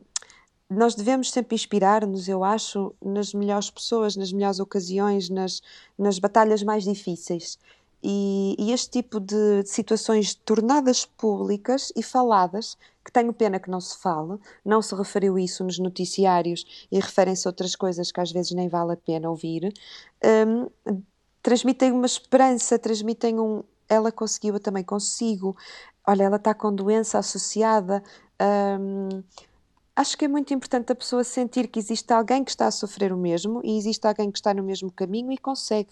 nós 0.74 0.94
devemos 0.94 1.30
sempre 1.30 1.54
inspirar-nos, 1.54 2.28
eu 2.28 2.42
acho, 2.42 2.94
nas 3.04 3.34
melhores 3.34 3.68
pessoas, 3.68 4.16
nas 4.16 4.32
melhores 4.32 4.58
ocasiões, 4.58 5.28
nas, 5.28 5.60
nas 5.98 6.18
batalhas 6.18 6.62
mais 6.62 6.84
difíceis. 6.84 7.58
E, 8.02 8.56
e, 8.58 8.72
este 8.72 8.90
tipo 8.90 9.20
de 9.20 9.64
situações 9.64 10.34
tornadas 10.34 11.04
públicas 11.04 11.92
e 11.94 12.02
faladas, 12.02 12.76
que 13.04 13.12
tenho 13.12 13.32
pena 13.32 13.60
que 13.60 13.70
não 13.70 13.80
se 13.80 13.96
fale, 13.98 14.38
não 14.64 14.82
se 14.82 14.94
referiu 14.94 15.38
isso 15.38 15.62
nos 15.62 15.78
noticiários 15.78 16.86
e 16.90 16.98
referem-se 16.98 17.46
a 17.46 17.50
outras 17.50 17.76
coisas 17.76 18.10
que 18.10 18.20
às 18.20 18.32
vezes 18.32 18.52
nem 18.52 18.68
vale 18.68 18.92
a 18.92 18.96
pena 18.96 19.30
ouvir, 19.30 19.72
um, 20.24 20.68
transmitem 21.42 21.92
uma 21.92 22.06
esperança, 22.06 22.78
transmitem 22.78 23.38
um. 23.38 23.62
Ela 23.88 24.10
conseguiu, 24.10 24.58
também 24.58 24.84
consigo. 24.84 25.56
Olha, 26.06 26.24
ela 26.24 26.36
está 26.36 26.54
com 26.54 26.74
doença 26.74 27.18
associada. 27.18 28.02
Um, 28.80 29.22
acho 29.94 30.16
que 30.16 30.24
é 30.24 30.28
muito 30.28 30.54
importante 30.54 30.92
a 30.92 30.94
pessoa 30.94 31.22
sentir 31.24 31.68
que 31.68 31.78
existe 31.78 32.10
alguém 32.12 32.42
que 32.42 32.50
está 32.50 32.66
a 32.66 32.70
sofrer 32.70 33.12
o 33.12 33.16
mesmo 33.16 33.60
e 33.62 33.76
existe 33.76 34.06
alguém 34.06 34.30
que 34.30 34.38
está 34.38 34.54
no 34.54 34.62
mesmo 34.62 34.90
caminho 34.90 35.30
e 35.32 35.38
consegue. 35.38 35.90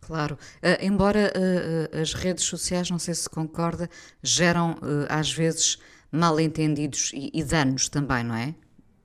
Claro, 0.00 0.34
uh, 0.36 0.84
embora 0.84 1.32
uh, 1.34 2.00
as 2.00 2.14
redes 2.14 2.44
sociais, 2.44 2.90
não 2.90 2.98
sei 2.98 3.14
se 3.14 3.28
concorda, 3.28 3.90
geram 4.22 4.76
às 5.08 5.30
vezes 5.32 5.78
mal 6.10 6.40
entendidos 6.40 7.10
e, 7.14 7.30
e, 7.34 7.44
danos 7.44 7.88
também, 7.88 8.24
não 8.24 8.34
é? 8.34 8.54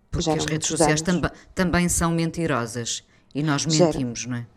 Porque 0.10 0.25
geram 0.25 0.38
as 0.38 0.45
redes 0.45 0.67
sociais 0.67 1.01
tam 1.01 1.21
também 1.53 1.89
são 1.89 2.12
mentirosas 2.12 3.03
e 3.36 3.43
nós 3.43 3.65
mentimos, 3.65 4.19
Gera. 4.19 4.32
não 4.32 4.38
é? 4.38 4.52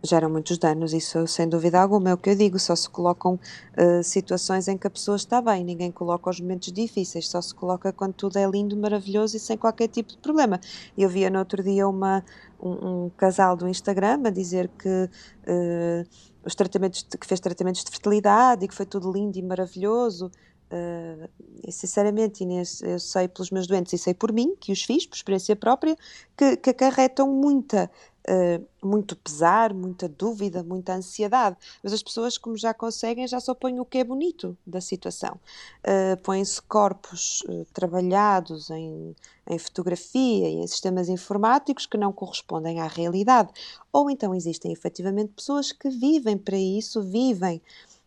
Geram 0.00 0.30
muitos 0.30 0.58
danos, 0.58 0.92
isso 0.92 1.26
sem 1.26 1.48
dúvida 1.48 1.80
alguma, 1.80 2.10
é 2.10 2.14
o 2.14 2.16
que 2.16 2.30
eu 2.30 2.36
digo, 2.36 2.56
só 2.56 2.76
se 2.76 2.88
colocam 2.88 3.34
uh, 3.34 4.02
situações 4.04 4.68
em 4.68 4.78
que 4.78 4.86
a 4.86 4.90
pessoa 4.90 5.16
está 5.16 5.42
bem, 5.42 5.64
ninguém 5.64 5.90
coloca 5.90 6.30
os 6.30 6.38
momentos 6.38 6.70
difíceis, 6.72 7.28
só 7.28 7.42
se 7.42 7.52
coloca 7.52 7.92
quando 7.92 8.12
tudo 8.12 8.38
é 8.38 8.46
lindo, 8.46 8.76
maravilhoso 8.76 9.36
e 9.36 9.40
sem 9.40 9.56
qualquer 9.56 9.88
tipo 9.88 10.10
de 10.10 10.18
problema. 10.18 10.60
Eu 10.96 11.08
via 11.08 11.28
no 11.28 11.40
outro 11.40 11.64
dia 11.64 11.88
uma, 11.88 12.24
um, 12.62 13.06
um 13.06 13.10
casal 13.10 13.56
do 13.56 13.68
Instagram 13.68 14.20
a 14.26 14.30
dizer 14.30 14.70
que 14.78 14.88
uh, 14.88 16.08
os 16.44 16.54
tratamentos 16.54 17.02
de, 17.02 17.18
que 17.18 17.26
fez 17.26 17.40
tratamentos 17.40 17.82
de 17.82 17.90
fertilidade 17.90 18.64
e 18.64 18.68
que 18.68 18.74
foi 18.74 18.86
tudo 18.86 19.10
lindo 19.10 19.36
e 19.36 19.42
maravilhoso. 19.42 20.30
Uh, 20.70 21.28
sinceramente, 21.72 22.44
Inês, 22.44 22.82
eu 22.82 23.00
sei 23.00 23.26
pelos 23.26 23.50
meus 23.50 23.66
doentes 23.66 23.92
e 23.94 23.98
sei 23.98 24.14
por 24.14 24.32
mim, 24.32 24.54
que 24.60 24.70
os 24.70 24.84
fiz, 24.84 25.06
por 25.06 25.16
experiência 25.16 25.56
própria, 25.56 25.96
que, 26.36 26.56
que 26.56 26.70
acarretam 26.70 27.32
muita 27.32 27.90
Uh, 28.30 28.86
muito 28.86 29.16
pesar, 29.16 29.72
muita 29.72 30.06
dúvida, 30.06 30.62
muita 30.62 30.92
ansiedade. 30.92 31.56
Mas 31.82 31.94
as 31.94 32.02
pessoas, 32.02 32.36
como 32.36 32.58
já 32.58 32.74
conseguem, 32.74 33.26
já 33.26 33.40
só 33.40 33.54
põem 33.54 33.80
o 33.80 33.86
que 33.86 33.96
é 33.96 34.04
bonito 34.04 34.54
da 34.66 34.82
situação. 34.82 35.40
Uh, 35.80 36.20
Põem-se 36.22 36.60
corpos 36.60 37.40
uh, 37.48 37.64
trabalhados 37.72 38.68
em, 38.68 39.16
em 39.48 39.58
fotografia 39.58 40.48
e 40.50 40.56
em 40.56 40.66
sistemas 40.66 41.08
informáticos 41.08 41.86
que 41.86 41.96
não 41.96 42.12
correspondem 42.12 42.80
à 42.80 42.86
realidade. 42.86 43.48
Ou 43.90 44.10
então 44.10 44.34
existem 44.34 44.72
efetivamente 44.72 45.32
pessoas 45.32 45.72
que 45.72 45.88
vivem 45.88 46.36
para 46.36 46.58
isso, 46.58 47.02
vivem 47.02 47.62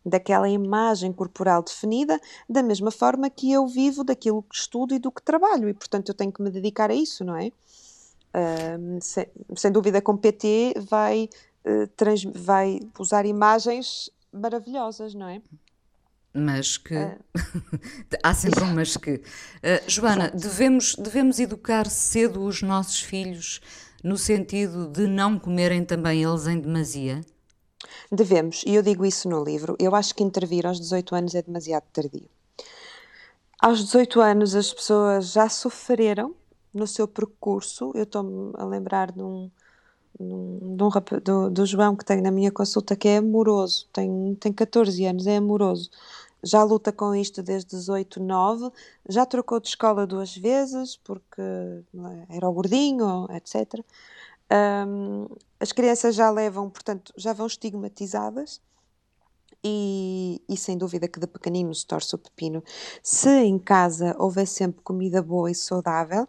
daquela 0.06 0.50
imagem 0.50 1.12
corporal 1.14 1.64
definida, 1.64 2.20
da 2.50 2.64
mesma 2.64 2.92
forma 2.92 3.30
que 3.30 3.52
eu 3.52 3.68
vivo 3.68 4.04
daquilo 4.04 4.44
que 4.44 4.56
estudo 4.56 4.94
e 4.94 5.00
do 5.00 5.12
que 5.12 5.22
trabalho, 5.22 5.70
e 5.70 5.74
portanto 5.74 6.10
eu 6.10 6.16
tenho 6.16 6.32
que 6.32 6.42
me 6.42 6.50
dedicar 6.50 6.90
a 6.90 6.96
isso, 6.96 7.24
não 7.24 7.36
é? 7.36 7.52
Sem, 9.02 9.28
sem, 9.56 9.72
dúvida, 9.72 10.02
com 10.02 10.16
PT 10.16 10.76
vai, 10.90 11.30
uh, 11.66 11.88
trans, 11.96 12.24
vai 12.24 12.80
usar 12.98 13.26
imagens 13.26 14.10
maravilhosas, 14.32 15.14
não 15.14 15.28
é? 15.28 15.42
Mas 16.34 16.78
que. 16.78 16.96
Uh... 16.96 17.18
Há 18.24 18.34
sempre 18.34 18.64
um 18.64 18.74
mas 18.74 18.96
que. 18.96 19.16
Uh, 19.16 19.22
Joana, 19.88 20.32
devemos, 20.32 20.96
devemos 20.96 21.40
educar 21.40 21.90
cedo 21.90 22.44
os 22.44 22.62
nossos 22.62 23.02
filhos 23.02 23.60
no 24.04 24.18
sentido 24.18 24.88
de 24.88 25.08
não 25.08 25.38
comerem 25.38 25.84
também 25.84 26.24
eles 26.24 26.48
em 26.48 26.60
demasia? 26.60 27.22
Devemos, 28.12 28.64
e 28.66 28.76
eu 28.76 28.82
digo 28.82 29.06
isso 29.06 29.30
no 29.30 29.44
livro. 29.44 29.76
Eu 29.80 29.96
acho 29.96 30.16
que 30.16 30.24
intervir 30.24 30.66
aos 30.66 30.80
18 30.80 31.16
anos 31.16 31.36
é 31.36 31.42
demasiado 31.42 31.84
tardio. 31.92 32.30
Aos 33.62 33.84
18 33.84 34.20
anos 34.22 34.56
as 34.56 34.74
pessoas 34.74 35.32
já 35.32 35.48
sofreram 35.48 36.36
no 36.74 36.88
seu 36.88 37.08
percurso. 37.08 37.92
Eu 37.96 38.04
estou-me 38.04 38.54
a 38.58 38.66
lembrar 38.66 39.12
de 39.12 39.22
um, 39.22 39.50
de 40.20 40.84
um, 40.84 40.90
do, 41.24 41.50
do, 41.50 41.66
João 41.66 41.96
que 41.96 42.06
tenho 42.06 42.22
na 42.22 42.32
minha 42.32 42.52
consulta 42.52 42.96
que 42.96 43.08
é 43.08 43.18
amoroso, 43.18 43.88
tem, 43.94 44.36
tem 44.36 44.54
14 44.54 45.06
anos, 45.06 45.28
é 45.28 45.38
amoroso. 45.38 45.90
Já 46.44 46.64
luta 46.64 46.92
com 46.92 47.14
isto 47.14 47.44
desde 47.44 47.70
18, 47.72 48.20
9, 48.20 48.72
já 49.08 49.26
trocou 49.26 49.60
de 49.60 49.68
escola 49.68 50.08
duas 50.08 50.36
vezes 50.36 50.98
porque 50.98 51.42
é, 51.42 52.38
era 52.38 52.50
o 52.50 52.54
gordinho, 52.54 53.28
etc. 53.30 53.84
Um, 54.52 55.28
as 55.60 55.72
crianças 55.72 56.16
já 56.16 56.30
levam, 56.30 56.70
portanto, 56.70 57.14
já 57.16 57.32
vão 57.32 57.46
estigmatizadas 57.46 58.60
e, 59.64 60.42
e, 60.50 60.58
sem 60.58 60.78
dúvida 60.78 61.08
que 61.08 61.20
de 61.20 61.28
pequenino 61.28 61.74
se 61.74 61.86
torce 61.86 62.16
o 62.16 62.18
pepino. 62.18 62.64
Se 63.04 63.30
em 63.30 63.60
casa 63.60 64.16
houver 64.18 64.48
sempre 64.48 64.82
comida 64.82 65.22
boa 65.22 65.52
e 65.52 65.56
saudável, 65.56 66.28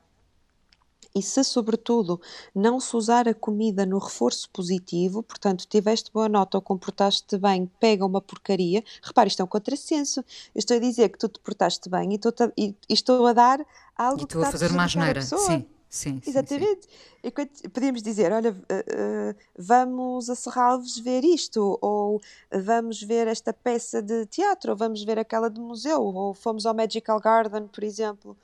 e 1.14 1.22
se, 1.22 1.44
sobretudo, 1.44 2.20
não 2.54 2.80
se 2.80 2.96
usar 2.96 3.28
a 3.28 3.34
comida 3.34 3.84
no 3.84 3.98
reforço 3.98 4.48
positivo, 4.50 5.22
portanto, 5.22 5.66
tiveste 5.66 6.10
boa 6.12 6.28
nota 6.28 6.56
ou 6.56 6.62
comportaste-te 6.62 7.36
bem, 7.36 7.70
pega 7.78 8.04
uma 8.04 8.20
porcaria. 8.20 8.82
Repare, 9.02 9.28
isto 9.28 9.40
é 9.40 9.44
um 9.44 9.48
contrassenso. 9.48 10.20
Eu 10.54 10.58
estou 10.58 10.76
a 10.76 10.80
dizer 10.80 11.08
que 11.10 11.18
tu 11.18 11.28
te 11.28 11.38
portaste 11.40 11.88
bem 11.90 12.12
e 12.12 12.14
estou 12.14 12.32
a, 12.40 12.52
e, 12.56 12.74
e 12.88 12.94
estou 12.94 13.26
a 13.26 13.32
dar 13.32 13.60
algo 13.96 14.22
e 14.22 14.26
que 14.26 14.36
está 14.36 14.48
a 14.48 14.52
fazer 14.52 14.70
uma 14.70 14.84
asneira. 14.84 15.22
Sim. 15.22 15.66
Sim, 15.92 16.22
Exatamente. 16.26 16.88
Sim, 17.22 17.30
sim. 17.54 17.68
podíamos 17.68 18.02
dizer, 18.02 18.32
olha, 18.32 18.52
uh, 18.52 18.54
uh, 18.54 19.36
vamos 19.58 20.30
a 20.30 20.34
Serralves 20.34 20.98
ver 20.98 21.22
isto, 21.22 21.78
ou 21.82 22.18
vamos 22.50 23.02
ver 23.02 23.28
esta 23.28 23.52
peça 23.52 24.00
de 24.00 24.24
teatro, 24.24 24.70
ou 24.70 24.76
vamos 24.76 25.04
ver 25.04 25.18
aquela 25.18 25.50
de 25.50 25.60
museu, 25.60 26.00
ou 26.00 26.32
fomos 26.32 26.64
ao 26.64 26.74
Magical 26.74 27.20
Garden, 27.20 27.68
por 27.68 27.84
exemplo. 27.84 28.34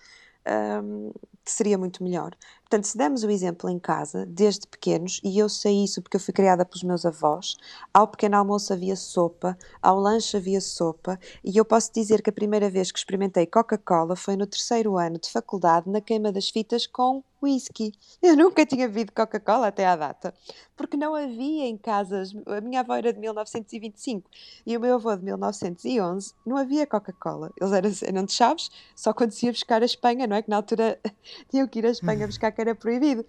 Um, 0.47 1.11
que 1.49 1.53
seria 1.53 1.79
muito 1.79 2.05
melhor. 2.05 2.37
Portanto, 2.69 2.85
se 2.85 2.99
demos 2.99 3.25
o 3.25 3.31
exemplo 3.31 3.71
em 3.71 3.79
casa, 3.79 4.27
desde 4.27 4.67
pequenos, 4.67 5.23
e 5.25 5.39
eu 5.39 5.49
sei 5.49 5.85
isso 5.85 6.03
porque 6.03 6.19
eu 6.19 6.21
fui 6.21 6.35
criada 6.35 6.67
pelos 6.67 6.83
meus 6.83 7.07
avós, 7.07 7.57
ao 7.95 8.07
pequeno 8.07 8.37
almoço 8.37 8.75
havia 8.75 8.95
sopa, 8.95 9.57
ao 9.81 9.99
lanche 9.99 10.37
havia 10.37 10.61
sopa, 10.61 11.19
e 11.43 11.57
eu 11.57 11.65
posso 11.65 11.91
dizer 11.95 12.21
que 12.21 12.29
a 12.29 12.33
primeira 12.33 12.69
vez 12.69 12.93
que 12.93 12.99
experimentei 12.99 13.47
Coca-Cola 13.47 14.15
foi 14.15 14.37
no 14.37 14.47
terceiro 14.47 14.99
ano 14.99 15.19
de 15.19 15.31
faculdade, 15.31 15.89
na 15.89 16.03
queima 16.03 16.31
das 16.31 16.51
fitas, 16.51 16.87
com 16.87 17.25
whisky. 17.43 17.93
Eu 18.21 18.37
nunca 18.37 18.67
tinha 18.67 18.89
bebido 18.89 19.13
Coca-Cola 19.13 19.69
até 19.69 19.87
à 19.87 19.97
data, 19.97 20.35
porque 20.77 20.97
não 20.97 21.15
havia 21.15 21.67
em 21.67 21.77
casas. 21.77 22.35
A 22.47 22.61
minha 22.61 22.81
avó 22.81 22.95
era 22.95 23.13
de 23.13 23.19
1925 23.19 24.29
e 24.67 24.77
o 24.77 24.81
meu 24.81 24.97
avô 24.97 25.15
de 25.17 25.25
1911, 25.25 26.35
não 26.45 26.57
havia 26.57 26.87
Coca-Cola. 26.87 27.53
Eles 27.61 27.73
eram, 27.73 27.91
eram 28.03 28.25
de 28.25 28.33
Chaves, 28.33 28.71
só 28.95 29.13
quando 29.13 29.33
se 29.33 29.47
ia 29.47 29.53
buscar 29.53 29.83
a 29.83 29.87
Espanha, 29.87 30.27
não 30.27 30.37
é? 30.37 30.43
Que 30.43 30.51
na 30.51 30.57
altura 30.57 30.99
tinham 31.51 31.67
que 31.67 31.79
ir 31.79 31.87
à 31.87 31.91
Espanha 31.91 32.27
buscar 32.27 32.53
que 32.59 32.61
era 32.61 32.75
proibido. 32.75 33.25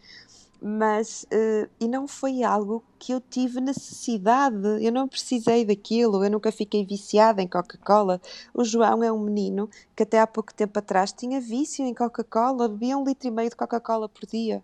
Mas, 0.62 1.24
uh, 1.24 1.70
e 1.80 1.88
não 1.88 2.06
foi 2.06 2.44
algo 2.44 2.84
que 2.98 3.13
eu 3.13 3.22
tive 3.22 3.62
necessidade, 3.62 4.84
eu 4.84 4.92
não 4.92 5.08
precisei 5.08 5.63
daquilo, 5.63 6.22
eu 6.26 6.30
nunca 6.30 6.52
fiquei 6.52 6.86
viciada 6.86 7.42
em 7.42 7.48
Coca-Cola. 7.48 8.20
O 8.54 8.65
João 8.65 9.02
é 9.02 9.10
um 9.10 9.20
menino 9.20 9.70
que 9.96 10.04
até 10.04 10.20
há 10.20 10.28
pouco 10.28 10.54
tempo 10.54 10.78
atrás 10.78 11.13
tinha 11.13 11.39
vício 11.39 11.86
em 11.86 11.94
Coca-Cola, 11.94 12.68
bebia 12.68 12.98
um 12.98 13.06
litro 13.06 13.30
e 13.30 13.32
meio 13.32 13.50
de 13.50 13.56
Coca-Cola 13.56 14.10
por 14.10 14.26
dia. 14.26 14.62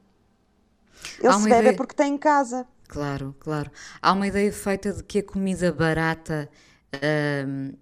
Ele 1.21 1.33
se 1.33 1.43
bebe 1.43 1.59
ideia... 1.59 1.77
porque 1.77 1.95
tem 1.95 2.15
em 2.15 2.17
casa. 2.17 2.67
Claro, 2.89 3.33
claro. 3.39 3.71
Há 4.01 4.11
uma 4.11 4.27
ideia 4.27 4.51
feita 4.51 4.91
de 4.91 5.03
que 5.03 5.19
a 5.19 5.23
comida 5.23 5.71
barata. 5.71 6.49
Uh, 6.95 7.77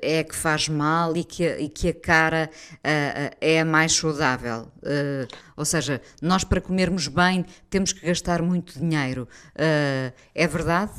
é 0.00 0.24
que 0.24 0.34
faz 0.34 0.68
mal 0.68 1.16
e 1.16 1.24
que 1.24 1.44
e 1.44 1.68
que 1.68 1.88
a 1.88 1.94
cara 1.94 2.50
uh, 2.76 3.36
é 3.40 3.60
a 3.60 3.64
mais 3.64 3.92
saudável. 3.92 4.68
Uh, 4.78 5.28
ou 5.56 5.64
seja, 5.64 6.00
nós 6.20 6.44
para 6.44 6.60
comermos 6.60 7.08
bem 7.08 7.44
temos 7.68 7.92
que 7.92 8.06
gastar 8.06 8.42
muito 8.42 8.78
dinheiro. 8.78 9.28
Uh, 9.54 10.12
é 10.34 10.46
verdade? 10.46 10.92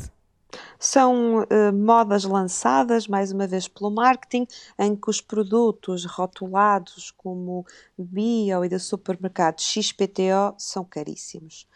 São 0.80 1.46
modas 1.74 2.24
lançadas, 2.24 3.08
mais 3.08 3.32
uma 3.32 3.46
vez, 3.46 3.68
pelo 3.68 3.92
marketing, 3.92 4.48
em 4.80 4.96
que 4.96 5.10
os 5.10 5.20
produtos 5.20 6.06
rotulados 6.06 7.12
como 7.18 7.66
bio 7.98 8.64
e 8.64 8.70
de 8.70 8.80
supermercado 8.80 9.60
XPTO 9.60 10.56
são 10.58 10.86
caríssimos. 10.86 11.68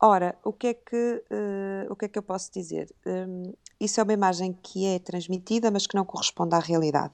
Ora, 0.00 0.36
o 0.44 0.52
que 0.52 0.68
é 0.68 0.74
que, 0.74 1.24
uh, 1.30 1.92
o 1.92 1.96
que, 1.96 2.04
é 2.04 2.08
que 2.08 2.18
eu 2.18 2.22
posso 2.22 2.52
dizer? 2.52 2.88
Um, 3.04 3.52
isso 3.80 4.00
é 4.00 4.02
uma 4.02 4.12
imagem 4.12 4.56
que 4.62 4.86
é 4.86 4.98
transmitida, 4.98 5.70
mas 5.70 5.86
que 5.86 5.94
não 5.94 6.04
corresponde 6.04 6.54
à 6.54 6.58
realidade. 6.58 7.12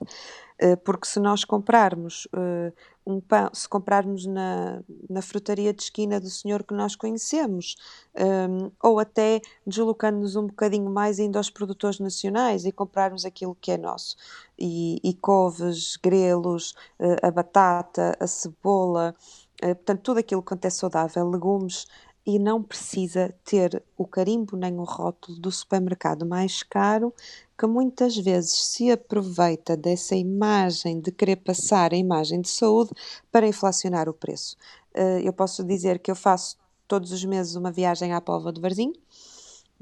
Uh, 0.62 0.77
porque 0.85 1.07
se 1.07 1.20
nós 1.20 1.44
comprarmos 1.44 2.27
uh, 2.27 2.72
um 3.05 3.20
pão, 3.20 3.50
se 3.53 3.68
comprarmos 3.68 4.24
na, 4.24 4.83
na 5.11 5.20
frutaria 5.20 5.74
de 5.74 5.83
esquina 5.83 6.18
do 6.18 6.31
senhor 6.31 6.62
que 6.62 6.72
nós 6.72 6.96
conhecemos, 6.96 7.77
um, 8.16 8.70
ou 8.83 8.98
até 8.98 9.40
deslocando-nos 9.66 10.37
um 10.37 10.46
bocadinho 10.46 10.88
mais 10.88 11.18
indo 11.18 11.37
aos 11.37 11.50
produtores 11.50 11.98
nacionais 11.98 12.64
e 12.64 12.72
comprarmos 12.72 13.24
aquilo 13.24 13.57
que 13.61 13.72
é 13.72 13.77
nosso, 13.77 14.16
e, 14.59 15.00
e 15.05 15.12
couves, 15.14 15.96
grelos, 15.96 16.74
a 17.22 17.31
batata, 17.31 18.16
a 18.18 18.27
cebola, 18.27 19.14
portanto, 19.61 20.00
tudo 20.00 20.20
aquilo 20.20 20.42
que 20.42 20.66
é 20.66 20.70
saudável, 20.70 21.29
legumes, 21.29 21.87
e 22.27 22.39
não 22.39 22.63
precisa 22.63 23.35
ter 23.45 23.83
o 23.97 24.07
carimbo 24.07 24.57
nem 24.57 24.79
o 24.79 24.85
rótulo 24.85 25.39
do 25.39 25.53
supermercado 25.53 26.25
mais 26.25 26.63
caro, 26.63 27.13
que 27.59 27.67
muitas 27.67 28.17
vezes 28.17 28.53
se 28.67 28.91
aproveita 28.91 29.77
dessa 29.77 30.15
imagem 30.17 31.01
de 31.01 31.13
querer 31.13 31.37
passar 31.37 31.93
a 31.93 31.97
imagem 31.97 32.41
de 32.41 32.49
saúde 32.49 32.93
para 33.31 33.47
inflacionar 33.47 34.09
o 34.09 34.15
preço. 34.15 34.57
Eh, 34.95 35.21
eu 35.23 35.33
posso 35.33 35.63
dizer 35.63 35.99
que 35.99 36.11
eu 36.11 36.17
faço 36.17 36.57
todos 36.89 37.13
os 37.13 37.25
meses 37.25 37.57
uma 37.57 37.71
viagem 37.71 38.13
à 38.13 38.21
Póvoa 38.21 38.53
de 38.53 38.61
Varzim 38.61 38.93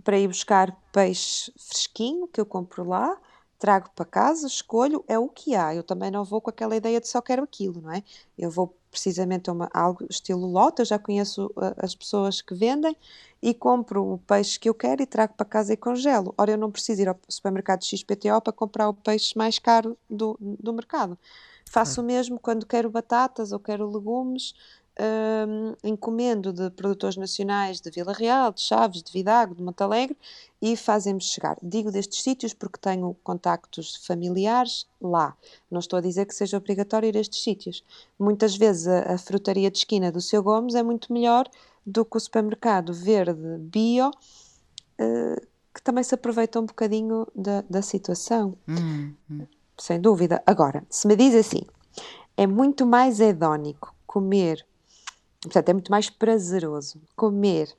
para 0.02 0.18
ir 0.18 0.28
buscar 0.28 0.76
peixe 0.92 1.52
fresquinho 1.56 2.26
que 2.28 2.40
eu 2.40 2.46
compro 2.46 2.84
lá, 2.84 3.16
trago 3.58 3.90
para 3.94 4.04
casa, 4.04 4.46
escolho, 4.46 5.04
é 5.06 5.18
o 5.18 5.28
que 5.28 5.54
há. 5.54 5.74
Eu 5.74 5.84
também 5.84 6.10
não 6.10 6.24
vou 6.24 6.40
com 6.40 6.50
aquela 6.50 6.74
ideia 6.76 7.00
de 7.00 7.08
só 7.08 7.20
quero 7.22 7.44
aquilo, 7.44 7.80
não 7.80 7.92
é? 7.92 8.02
Eu 8.36 8.50
vou 8.50 8.76
precisamente 8.92 9.50
uma, 9.50 9.70
algo 9.72 10.06
estilo 10.08 10.46
lote, 10.46 10.82
eu 10.82 10.86
já 10.86 10.98
conheço 10.98 11.46
uh, 11.56 11.74
as 11.78 11.94
pessoas 11.94 12.42
que 12.42 12.54
vendem 12.54 12.94
e 13.42 13.54
compro 13.54 14.12
o 14.12 14.18
peixe 14.18 14.60
que 14.60 14.68
eu 14.68 14.74
quero 14.74 15.02
e 15.02 15.06
trago 15.06 15.32
para 15.34 15.46
casa 15.46 15.72
e 15.72 15.76
congelo. 15.76 16.34
Ora, 16.36 16.52
eu 16.52 16.58
não 16.58 16.70
preciso 16.70 17.00
ir 17.00 17.08
ao 17.08 17.18
supermercado 17.26 17.82
XPTO 17.84 18.40
para 18.40 18.52
comprar 18.52 18.88
o 18.88 18.94
peixe 18.94 19.36
mais 19.36 19.58
caro 19.58 19.96
do, 20.08 20.36
do 20.38 20.72
mercado. 20.72 21.18
Faço 21.68 22.02
o 22.02 22.04
mesmo 22.04 22.38
quando 22.38 22.66
quero 22.66 22.90
batatas 22.90 23.50
ou 23.50 23.58
quero 23.58 23.90
legumes, 23.90 24.54
um, 24.98 25.74
encomendo 25.82 26.52
de 26.52 26.70
produtores 26.70 27.16
nacionais 27.16 27.80
de 27.80 27.90
Vila 27.90 28.12
Real, 28.12 28.52
de 28.52 28.60
Chaves, 28.60 29.02
de 29.02 29.12
Vidago, 29.12 29.54
de 29.54 29.62
Montalegre 29.62 30.16
e 30.60 30.76
fazem-me 30.76 31.20
chegar. 31.20 31.56
Digo 31.62 31.90
destes 31.90 32.22
sítios 32.22 32.52
porque 32.52 32.78
tenho 32.78 33.16
contactos 33.22 34.04
familiares 34.06 34.86
lá. 35.00 35.36
Não 35.70 35.80
estou 35.80 35.98
a 35.98 36.02
dizer 36.02 36.26
que 36.26 36.34
seja 36.34 36.56
obrigatório 36.56 37.08
ir 37.08 37.16
a 37.16 37.20
estes 37.20 37.42
sítios. 37.42 37.84
Muitas 38.18 38.56
vezes 38.56 38.86
a, 38.86 39.14
a 39.14 39.18
frutaria 39.18 39.70
de 39.70 39.78
esquina 39.78 40.12
do 40.12 40.20
seu 40.20 40.42
Gomes 40.42 40.74
é 40.74 40.82
muito 40.82 41.12
melhor 41.12 41.48
do 41.84 42.04
que 42.04 42.16
o 42.16 42.20
supermercado 42.20 42.92
verde 42.92 43.58
bio, 43.58 44.08
uh, 44.08 45.46
que 45.74 45.82
também 45.82 46.04
se 46.04 46.14
aproveita 46.14 46.60
um 46.60 46.66
bocadinho 46.66 47.26
da, 47.34 47.62
da 47.62 47.82
situação. 47.82 48.54
Hum, 48.68 49.14
hum. 49.30 49.46
Sem 49.78 50.00
dúvida. 50.00 50.42
Agora, 50.46 50.84
se 50.88 51.08
me 51.08 51.16
diz 51.16 51.34
assim, 51.34 51.62
é 52.36 52.46
muito 52.46 52.86
mais 52.86 53.20
hedónico 53.20 53.94
comer 54.06 54.64
Portanto, 55.42 55.68
é 55.68 55.72
muito 55.72 55.90
mais 55.90 56.08
prazeroso 56.08 57.00
comer 57.16 57.74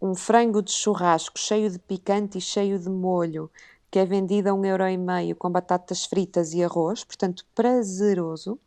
um 0.00 0.14
frango 0.14 0.62
de 0.62 0.72
churrasco 0.72 1.38
cheio 1.38 1.70
de 1.70 1.78
picante 1.78 2.38
e 2.38 2.40
cheio 2.40 2.78
de 2.78 2.88
molho, 2.88 3.50
que 3.90 3.98
é 3.98 4.04
vendido 4.04 4.48
a 4.48 4.54
um 4.54 4.64
euro 4.64 4.88
e 4.88 4.96
meio 4.96 5.36
com 5.36 5.50
batatas 5.50 6.04
fritas 6.04 6.52
e 6.52 6.64
arroz, 6.64 7.04
portanto, 7.04 7.46
prazeroso, 7.54 8.58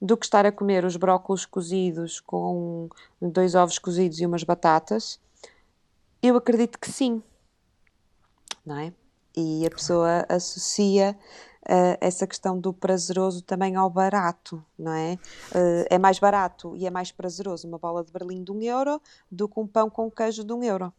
do 0.00 0.16
que 0.16 0.26
estar 0.26 0.44
a 0.44 0.52
comer 0.52 0.84
os 0.84 0.96
brócolos 0.96 1.46
cozidos 1.46 2.20
com 2.20 2.88
dois 3.20 3.54
ovos 3.54 3.78
cozidos 3.78 4.20
e 4.20 4.26
umas 4.26 4.44
batatas. 4.44 5.18
Eu 6.22 6.36
acredito 6.36 6.78
que 6.78 6.90
sim, 6.90 7.22
não 8.64 8.76
é? 8.76 8.92
E 9.36 9.64
a 9.66 9.70
pessoa 9.70 10.26
associa 10.28 11.18
uh, 11.68 11.98
essa 12.00 12.26
questão 12.26 12.58
do 12.58 12.72
prazeroso 12.72 13.42
também 13.42 13.76
ao 13.76 13.90
barato, 13.90 14.64
não 14.78 14.92
é? 14.92 15.14
Uh, 15.52 15.86
é 15.90 15.98
mais 15.98 16.18
barato 16.18 16.74
e 16.76 16.86
é 16.86 16.90
mais 16.90 17.12
prazeroso 17.12 17.68
uma 17.68 17.78
bola 17.78 18.02
de 18.02 18.10
berlim 18.10 18.42
de 18.42 18.50
um 18.50 18.62
euro 18.62 19.00
do 19.30 19.48
que 19.48 19.60
um 19.60 19.66
pão 19.66 19.90
com 19.90 20.10
queijo 20.10 20.42
de 20.42 20.52
um 20.52 20.62
euro. 20.62 20.92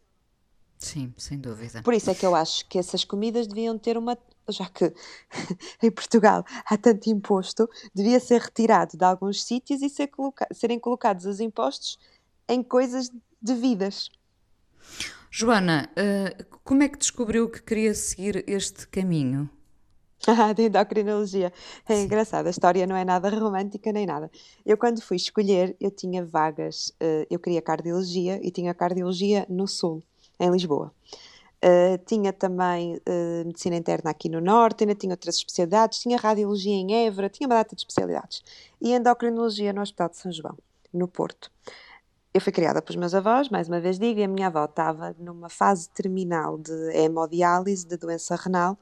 Sim, 0.78 1.12
sem 1.18 1.38
dúvida. 1.38 1.82
Por 1.82 1.92
isso 1.92 2.10
é 2.10 2.14
que 2.14 2.24
eu 2.24 2.34
acho 2.34 2.66
que 2.66 2.78
essas 2.78 3.04
comidas 3.04 3.46
deviam 3.46 3.78
ter 3.78 3.98
uma. 3.98 4.16
Já 4.48 4.66
que 4.66 4.92
em 5.82 5.90
Portugal 5.90 6.44
há 6.64 6.76
tanto 6.78 7.10
imposto, 7.10 7.68
devia 7.94 8.18
ser 8.18 8.40
retirado 8.40 8.96
de 8.96 9.04
alguns 9.04 9.44
sítios 9.44 9.82
e 9.82 9.90
ser 9.90 10.06
coloca... 10.06 10.46
serem 10.52 10.78
colocados 10.78 11.26
os 11.26 11.38
impostos 11.38 11.98
em 12.48 12.62
coisas 12.62 13.10
devidas. 13.40 14.10
Joana, 15.30 15.88
uh, 15.92 16.58
como 16.64 16.82
é 16.82 16.88
que 16.88 16.98
descobriu 16.98 17.48
que 17.48 17.62
queria 17.62 17.94
seguir 17.94 18.42
este 18.48 18.88
caminho? 18.88 19.48
Da 20.56 20.62
endocrinologia. 20.62 21.52
É 21.88 22.02
engraçado, 22.02 22.46
a 22.46 22.50
história 22.50 22.86
não 22.86 22.96
é 22.96 23.04
nada 23.04 23.28
romântica 23.30 23.92
nem 23.92 24.06
nada. 24.06 24.30
Eu, 24.64 24.76
quando 24.76 25.00
fui 25.00 25.16
escolher, 25.16 25.76
eu 25.80 25.90
tinha 25.90 26.24
vagas, 26.24 26.92
uh, 27.02 27.26
eu 27.30 27.38
queria 27.38 27.62
cardiologia 27.62 28.38
e 28.42 28.50
tinha 28.50 28.74
cardiologia 28.74 29.46
no 29.48 29.66
Sul, 29.66 30.02
em 30.38 30.50
Lisboa. 30.50 30.92
Uh, 31.62 31.98
tinha 32.06 32.32
também 32.32 32.96
uh, 32.96 33.46
medicina 33.46 33.76
interna 33.76 34.10
aqui 34.10 34.28
no 34.28 34.40
Norte, 34.40 34.84
ainda 34.84 34.94
tinha 34.94 35.12
outras 35.12 35.36
especialidades, 35.36 36.00
tinha 36.00 36.16
radiologia 36.16 36.72
em 36.72 37.06
Évora, 37.06 37.28
tinha 37.28 37.46
uma 37.46 37.56
data 37.56 37.74
de 37.74 37.82
especialidades. 37.82 38.42
E 38.80 38.92
endocrinologia 38.92 39.72
no 39.72 39.82
Hospital 39.82 40.08
de 40.08 40.16
São 40.16 40.32
João, 40.32 40.56
no 40.92 41.06
Porto. 41.06 41.50
eu 42.32 42.40
fui 42.40 42.52
criada 42.52 42.80
pelos 42.80 42.96
meus 42.96 43.14
avós, 43.14 43.48
mais 43.48 43.68
uma 43.68 43.80
vez 43.80 43.98
digo, 43.98 44.20
e 44.20 44.24
a 44.24 44.28
minha 44.28 44.46
avó 44.46 44.64
estava 44.64 45.14
numa 45.18 45.48
fase 45.50 45.90
terminal 45.90 46.56
de 46.56 46.72
hemodiálise, 46.94 47.86
de 47.86 47.96
doença 47.96 48.36
renal, 48.36 48.78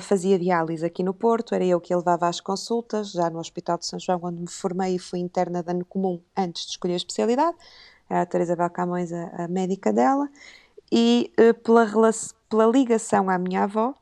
fazia 0.00 0.38
diálise 0.38 0.84
aqui 0.84 1.02
no 1.02 1.14
Porto, 1.14 1.54
era 1.54 1.64
eu 1.64 1.80
que 1.80 1.92
a 1.92 1.96
levava 1.96 2.26
às 2.28 2.40
consultas, 2.40 3.12
já 3.12 3.30
no 3.30 3.38
Hospital 3.38 3.78
de 3.78 3.86
São 3.86 3.98
João, 3.98 4.20
onde 4.22 4.40
me 4.40 4.50
formei 4.50 4.96
e 4.96 4.98
fui 4.98 5.20
interna 5.20 5.62
de 5.62 5.70
ano 5.70 5.84
comum 5.84 6.20
antes 6.36 6.64
de 6.64 6.70
escolher 6.72 6.94
a 6.94 6.96
especialidade, 6.96 7.56
era 8.10 8.22
a 8.22 8.26
Teresa 8.26 8.56
Belcamões 8.56 9.12
a, 9.12 9.44
a 9.44 9.48
médica 9.48 9.92
dela, 9.92 10.28
e 10.90 11.32
uh, 11.38 11.54
pela, 11.62 11.86
pela 12.48 12.66
ligação 12.66 13.30
à 13.30 13.38
minha 13.38 13.64
avó, 13.64 13.94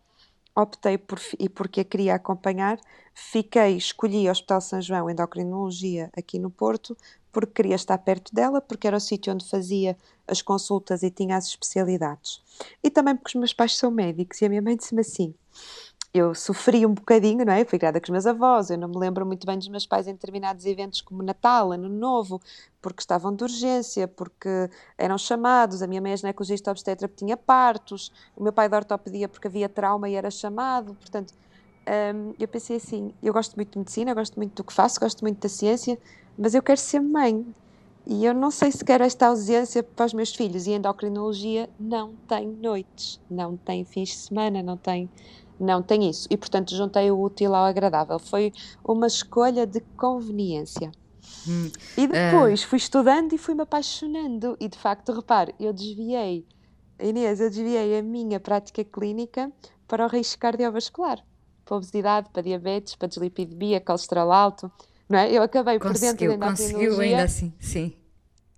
optei 0.55 0.97
por, 0.97 1.21
e 1.39 1.49
porque 1.49 1.81
a 1.81 1.85
queria 1.85 2.15
acompanhar, 2.15 2.81
fiquei, 3.15 3.77
escolhi 3.77 4.27
o 4.27 4.31
Hospital 4.31 4.61
São 4.63 4.81
João 4.81 5.11
Endocrinologia 5.11 6.11
aqui 6.17 6.39
no 6.39 6.51
Porto, 6.51 6.97
porque 7.31 7.53
queria 7.53 7.77
estar 7.77 7.99
perto 7.99 8.35
dela, 8.35 8.63
porque 8.63 8.87
era 8.87 8.97
o 8.97 9.01
sítio 9.01 9.35
onde 9.35 9.47
fazia 9.47 9.95
as 10.27 10.41
consultas 10.41 11.03
e 11.03 11.11
tinha 11.11 11.37
as 11.37 11.47
especialidades. 11.47 12.41
E 12.83 12.89
também 12.89 13.15
porque 13.15 13.29
os 13.29 13.35
meus 13.35 13.53
pais 13.53 13.77
são 13.77 13.91
médicos 13.91 14.41
e 14.41 14.47
a 14.47 14.49
minha 14.49 14.63
mãe 14.63 14.75
disse-me 14.75 15.03
assim: 15.03 15.35
eu 16.19 16.35
sofri 16.35 16.87
um 16.87 16.95
bocadinho, 16.95 17.45
não 17.45 17.53
é? 17.53 17.63
Eu 17.63 17.67
fui 17.67 17.79
criada 17.79 18.01
com 18.01 18.05
os 18.05 18.11
meus 18.11 18.27
avós, 18.27 18.71
eu 18.71 18.79
não 18.79 18.89
me 18.89 18.99
lembro 18.99 19.27
muito 19.27 19.47
bem 19.47 19.59
dos 19.59 19.69
meus 19.69 19.87
pais 19.87 20.07
em 20.07 20.13
determinados 20.13 20.65
eventos 20.65 21.01
como 21.01 21.23
Natal, 21.23 21.73
Ano 21.73 21.89
Novo, 21.89 22.41
porque 22.81 23.01
estavam 23.01 23.35
de 23.35 23.45
urgência, 23.45 24.09
porque 24.09 24.71
eram 24.97 25.19
chamados, 25.19 25.83
a 25.83 25.87
minha 25.87 26.01
mãe 26.01 26.13
é 26.13 26.17
ginecologista 26.17 26.71
obstetra 26.71 27.09
tinha 27.09 27.37
partos, 27.37 28.13
o 28.37 28.43
meu 28.43 28.53
pai 28.53 28.69
de 28.69 28.77
ortopedia 28.77 29.29
porque 29.29 29.47
havia 29.47 29.69
trauma 29.69 30.09
e 30.09 30.15
era 30.15 30.31
chamado, 30.31 30.95
portanto, 30.95 31.35
um, 32.15 32.35
eu 32.39 32.49
pensei 32.49 32.77
assim, 32.77 33.13
eu 33.23 33.33
gosto 33.33 33.55
muito 33.55 33.73
de 33.73 33.79
medicina, 33.79 34.15
gosto 34.15 34.37
muito 34.37 34.55
do 34.55 34.65
que 34.65 34.73
faço, 34.73 34.99
gosto 34.99 35.23
muito 35.23 35.41
da 35.41 35.49
ciência, 35.49 35.99
mas 36.37 36.55
eu 36.55 36.63
quero 36.63 36.81
ser 36.81 37.01
mãe, 37.01 37.47
e 38.07 38.25
eu 38.25 38.33
não 38.33 38.51
sei 38.51 38.71
se 38.71 38.85
quero 38.85 39.03
esta 39.05 39.27
ausência 39.27 39.83
para 39.83 40.07
os 40.07 40.15
meus 40.15 40.35
filhos, 40.35 40.67
e 40.67 40.73
a 40.73 40.77
endocrinologia 40.77 41.69
não 41.79 42.15
tem 42.29 42.49
noites, 42.49 43.21
não 43.29 43.57
tem 43.57 43.85
fins 43.85 44.11
de 44.11 44.17
semana, 44.17 44.63
não 44.63 44.77
tem 44.77 45.11
não 45.59 45.83
tem 45.83 46.09
isso. 46.09 46.27
E, 46.31 46.37
portanto, 46.37 46.75
juntei 46.75 47.11
o 47.11 47.21
útil 47.21 47.55
ao 47.55 47.65
agradável. 47.65 48.19
Foi 48.19 48.53
uma 48.85 49.07
escolha 49.07 49.67
de 49.67 49.81
conveniência. 49.97 50.93
Hum, 51.49 51.71
e 51.97 52.07
depois 52.07 52.63
uh... 52.63 52.67
fui 52.67 52.79
estudando 52.79 53.33
e 53.33 53.39
fui-me 53.39 53.63
apaixonando. 53.63 54.57
E, 54.61 54.69
de 54.69 54.79
facto, 54.79 55.13
repare, 55.13 55.55
eu 55.59 55.73
desviei, 55.73 56.47
Inês, 57.01 57.41
eu 57.41 57.49
desviei 57.49 57.99
a 57.99 58.03
minha 58.03 58.41
prática 58.41 58.85
clínica 58.85 59.53
para 59.87 60.05
o 60.05 60.09
risco 60.09 60.41
cardiovascular. 60.41 61.25
Para 61.65 61.77
obesidade, 61.77 62.31
para 62.31 62.43
diabetes, 62.43 62.95
para 62.95 63.09
deslipidemia, 63.09 63.81
colesterol 63.81 64.33
alto. 64.33 64.71
Não 65.09 65.19
é? 65.19 65.31
Eu 65.31 65.43
acabei 65.43 65.79
conseguiu, 65.79 66.11
por 66.11 66.29
dentro 66.29 66.39
da 66.39 66.47
Conseguiu 66.49 67.01
ainda 67.01 67.23
assim, 67.25 67.53
sim. 67.59 67.97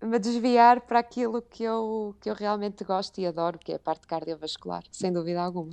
Me 0.00 0.18
desviar 0.18 0.82
para 0.82 1.00
aquilo 1.00 1.42
que 1.42 1.62
eu, 1.62 2.14
que 2.20 2.30
eu 2.30 2.34
realmente 2.34 2.84
gosto 2.84 3.18
e 3.18 3.26
adoro, 3.26 3.58
que 3.58 3.72
é 3.72 3.76
a 3.76 3.78
parte 3.78 4.06
cardiovascular, 4.06 4.84
sem 4.92 5.12
dúvida 5.12 5.42
alguma. 5.42 5.72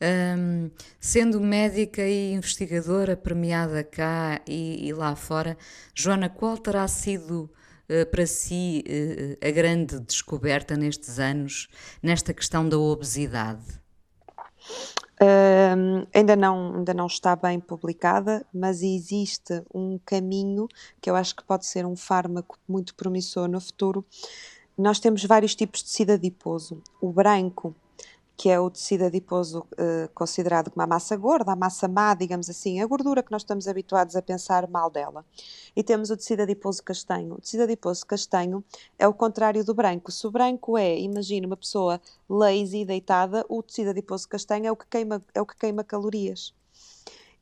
Um, 0.00 0.70
sendo 1.00 1.40
médica 1.40 2.02
e 2.02 2.32
investigadora 2.32 3.16
premiada 3.16 3.82
cá 3.84 4.40
e, 4.46 4.86
e, 4.86 4.92
lá 4.92 5.14
fora, 5.14 5.56
Joana, 5.94 6.28
qual 6.28 6.58
terá 6.58 6.86
sido 6.88 7.50
uh, 7.88 8.06
para 8.10 8.26
si 8.26 8.84
uh, 8.86 9.46
a 9.46 9.50
grande 9.50 10.00
descoberta 10.00 10.76
nestes 10.76 11.18
anos, 11.18 11.68
nesta 12.02 12.34
questão 12.34 12.68
da 12.68 12.76
obesidade? 12.76 13.84
Ainda, 16.12 16.36
não, 16.36 16.76
ainda 16.76 16.92
não 16.92 17.06
está 17.06 17.36
bem 17.36 17.60
publicada, 17.60 18.44
mas 18.52 18.82
existe 18.82 19.62
um 19.72 19.98
caminho 20.04 20.68
que 21.00 21.08
eu 21.08 21.16
acho 21.16 21.34
que 21.36 21.44
pode 21.44 21.66
ser 21.66 21.86
um 21.86 21.96
fármaco 21.96 22.58
muito 22.68 22.94
promissor 22.94 23.48
no 23.48 23.60
futuro. 23.60 24.04
Nós 24.76 24.98
temos 24.98 25.24
vários 25.24 25.54
tipos 25.54 25.80
de 25.80 25.86
tecido 25.86 26.12
adiposo. 26.12 26.82
O 27.00 27.12
branco 27.12 27.74
que 28.36 28.50
é 28.50 28.58
o 28.58 28.68
tecido 28.68 29.04
adiposo 29.04 29.60
uh, 29.72 30.08
considerado 30.12 30.70
como 30.70 30.82
a 30.82 30.86
massa 30.86 31.16
gorda, 31.16 31.52
a 31.52 31.56
massa 31.56 31.86
má, 31.86 32.14
digamos 32.14 32.50
assim, 32.50 32.80
a 32.80 32.86
gordura 32.86 33.22
que 33.22 33.30
nós 33.30 33.42
estamos 33.42 33.68
habituados 33.68 34.16
a 34.16 34.22
pensar 34.22 34.68
mal 34.68 34.90
dela. 34.90 35.24
E 35.74 35.82
temos 35.82 36.10
o 36.10 36.16
tecido 36.16 36.42
adiposo 36.42 36.82
castanho. 36.82 37.34
O 37.34 37.40
tecido 37.40 37.62
adiposo 37.62 38.04
castanho 38.04 38.64
é 38.98 39.06
o 39.06 39.14
contrário 39.14 39.64
do 39.64 39.72
branco. 39.72 40.10
Se 40.10 40.26
o 40.26 40.30
branco 40.30 40.76
é, 40.76 40.98
imagina 40.98 41.46
uma 41.46 41.56
pessoa 41.56 42.00
lazy, 42.28 42.84
deitada, 42.84 43.44
o 43.48 43.62
tecido 43.62 43.90
adiposo 43.90 44.28
castanho 44.28 44.66
é 44.66 44.72
o 44.72 44.76
que 44.76 44.86
queima, 44.86 45.22
é 45.32 45.40
o 45.40 45.46
que 45.46 45.56
queima 45.56 45.84
calorias. 45.84 46.52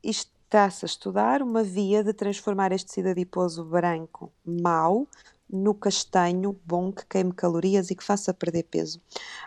Isto 0.03 0.31
está-se 0.53 0.85
a 0.85 0.87
estudar 0.87 1.41
uma 1.41 1.63
via 1.63 2.03
de 2.03 2.13
transformar 2.13 2.71
este 2.71 2.89
tecido 2.89 3.09
adiposo 3.09 3.65
branco 3.65 4.31
mau 4.45 5.07
no 5.53 5.75
castanho 5.75 6.59
bom 6.65 6.91
que 6.91 7.05
queime 7.05 7.31
calorias 7.31 7.91
e 7.91 7.95
que 7.95 8.03
faça 8.03 8.33
perder 8.33 8.63
peso. 8.63 8.99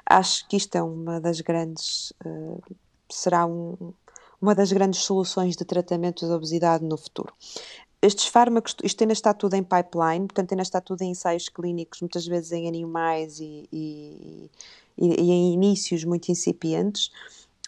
Acho 0.08 0.46
que 0.48 0.56
isto 0.56 0.76
é 0.76 0.82
uma 0.82 1.20
das 1.20 1.40
grandes, 1.40 2.12
uh, 2.24 2.62
será 3.10 3.44
um, 3.44 3.76
uma 4.40 4.54
das 4.54 4.70
grandes 4.70 5.00
soluções 5.00 5.56
de 5.56 5.64
tratamento 5.64 6.28
da 6.28 6.36
obesidade 6.36 6.84
no 6.84 6.96
futuro. 6.96 7.34
Estes 8.00 8.26
fármacos, 8.26 8.76
isto 8.84 9.02
ainda 9.02 9.14
está 9.14 9.34
tudo 9.34 9.54
em 9.54 9.64
pipeline, 9.64 10.26
portanto 10.28 10.52
ainda 10.52 10.62
está 10.62 10.80
tudo 10.80 11.02
em 11.02 11.10
ensaios 11.10 11.48
clínicos, 11.48 12.00
muitas 12.00 12.24
vezes 12.24 12.52
em 12.52 12.68
animais 12.68 13.40
e, 13.40 13.68
e, 13.72 14.50
e, 14.96 15.32
em 15.32 15.54
inícios 15.54 16.04
muito 16.04 16.28
incipientes, 16.28 17.10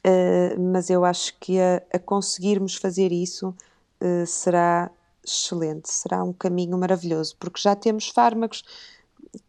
uh, 0.07 0.61
mas 0.61 0.91
eu 0.91 1.05
acho 1.05 1.37
que 1.41 1.59
a, 1.59 1.83
a 1.93 1.99
conseguirmos 1.99 2.77
fazer 2.77 3.11
isso 3.11 3.49
uh, 4.01 4.27
será 4.27 4.93
excelente, 5.25 5.91
será 5.91 6.23
um 6.23 6.33
caminho 6.33 6.77
maravilhoso, 6.79 7.37
porque 7.39 7.61
já 7.61 7.75
temos 7.77 8.09
fármacos 8.09 8.63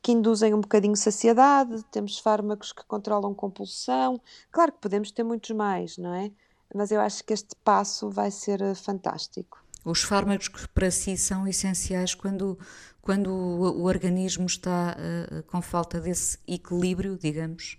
que 0.02 0.12
induzem 0.12 0.54
um 0.54 0.62
bocadinho 0.62 0.96
saciedade, 0.96 1.84
temos 1.92 2.20
fármacos 2.20 2.72
que 2.72 2.84
controlam 2.86 3.34
compulsão. 3.34 4.20
Claro 4.52 4.72
que 4.74 4.80
podemos 4.80 5.12
ter 5.12 5.24
muitos 5.24 5.52
mais, 5.52 5.98
não 5.98 6.14
é? 6.14 6.32
Mas 6.74 6.92
eu 6.92 7.00
acho 7.00 7.24
que 7.24 7.34
este 7.34 7.56
passo 7.64 8.10
vai 8.10 8.30
ser 8.30 8.62
eh, 8.62 8.76
fantástico. 8.76 9.64
Os 9.84 10.04
fármacos 10.04 10.50
que 10.50 10.68
para 10.70 10.92
si 10.92 11.18
são 11.18 11.48
essenciais 11.48 12.14
quando, 12.14 12.60
quando 13.02 13.32
o, 13.32 13.82
o 13.82 13.84
organismo 13.86 14.46
está 14.46 14.96
uh, 14.96 15.44
com 15.44 15.62
falta 15.62 16.00
desse 16.00 16.38
equilíbrio, 16.48 17.18
digamos? 17.18 17.78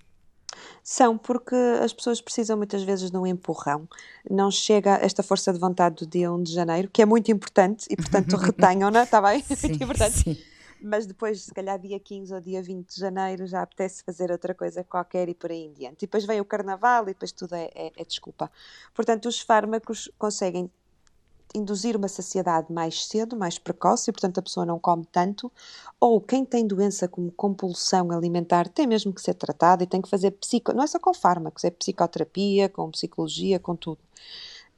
São, 0.82 1.16
porque 1.16 1.54
as 1.82 1.92
pessoas 1.92 2.20
precisam 2.20 2.56
muitas 2.56 2.82
vezes 2.82 3.10
de 3.10 3.16
um 3.16 3.26
empurrão. 3.26 3.88
Não 4.28 4.50
chega 4.50 4.94
esta 5.02 5.22
força 5.22 5.52
de 5.52 5.58
vontade 5.58 5.96
do 5.96 6.06
dia 6.06 6.32
1 6.32 6.42
de 6.42 6.52
janeiro, 6.52 6.88
que 6.92 7.02
é 7.02 7.06
muito 7.06 7.30
importante 7.30 7.86
e, 7.90 7.96
portanto, 7.96 8.36
retenham-na, 8.38 9.04
está 9.04 9.20
bem? 9.20 9.42
Sim, 9.42 9.68
muito 9.68 9.84
importante. 9.84 10.18
Sim. 10.18 10.36
Mas 10.82 11.06
depois, 11.06 11.42
se 11.42 11.52
calhar, 11.52 11.78
dia 11.78 12.00
15 12.00 12.32
ou 12.32 12.40
dia 12.40 12.62
20 12.62 12.94
de 12.94 12.98
janeiro, 12.98 13.46
já 13.46 13.62
apetece 13.62 14.02
fazer 14.02 14.30
outra 14.30 14.54
coisa 14.54 14.82
qualquer 14.82 15.28
e 15.28 15.34
por 15.34 15.50
aí 15.50 15.66
em 15.66 15.72
diante. 15.72 16.04
E 16.04 16.06
depois 16.06 16.24
vem 16.24 16.40
o 16.40 16.44
carnaval 16.44 17.04
e 17.04 17.06
depois 17.08 17.32
tudo 17.32 17.54
é, 17.54 17.70
é, 17.74 17.92
é 17.96 18.04
desculpa. 18.04 18.50
Portanto, 18.94 19.26
os 19.26 19.40
fármacos 19.40 20.10
conseguem 20.18 20.70
induzir 21.54 21.96
uma 21.96 22.08
saciedade 22.08 22.72
mais 22.72 23.06
cedo, 23.06 23.36
mais 23.36 23.58
precoce, 23.58 24.10
e 24.10 24.12
portanto 24.12 24.38
a 24.38 24.42
pessoa 24.42 24.64
não 24.64 24.78
come 24.78 25.04
tanto, 25.10 25.50
ou 25.98 26.20
quem 26.20 26.44
tem 26.44 26.66
doença 26.66 27.08
como 27.08 27.30
compulsão 27.32 28.10
alimentar 28.10 28.68
tem 28.68 28.86
mesmo 28.86 29.12
que 29.12 29.20
ser 29.20 29.34
tratado 29.34 29.82
e 29.82 29.86
tem 29.86 30.00
que 30.00 30.08
fazer 30.08 30.30
psico, 30.32 30.72
não 30.72 30.84
é 30.84 30.86
só 30.86 30.98
com 30.98 31.12
fármacos, 31.12 31.64
é 31.64 31.70
psicoterapia, 31.70 32.68
com 32.68 32.90
psicologia, 32.90 33.58
com 33.58 33.74
tudo. 33.74 33.98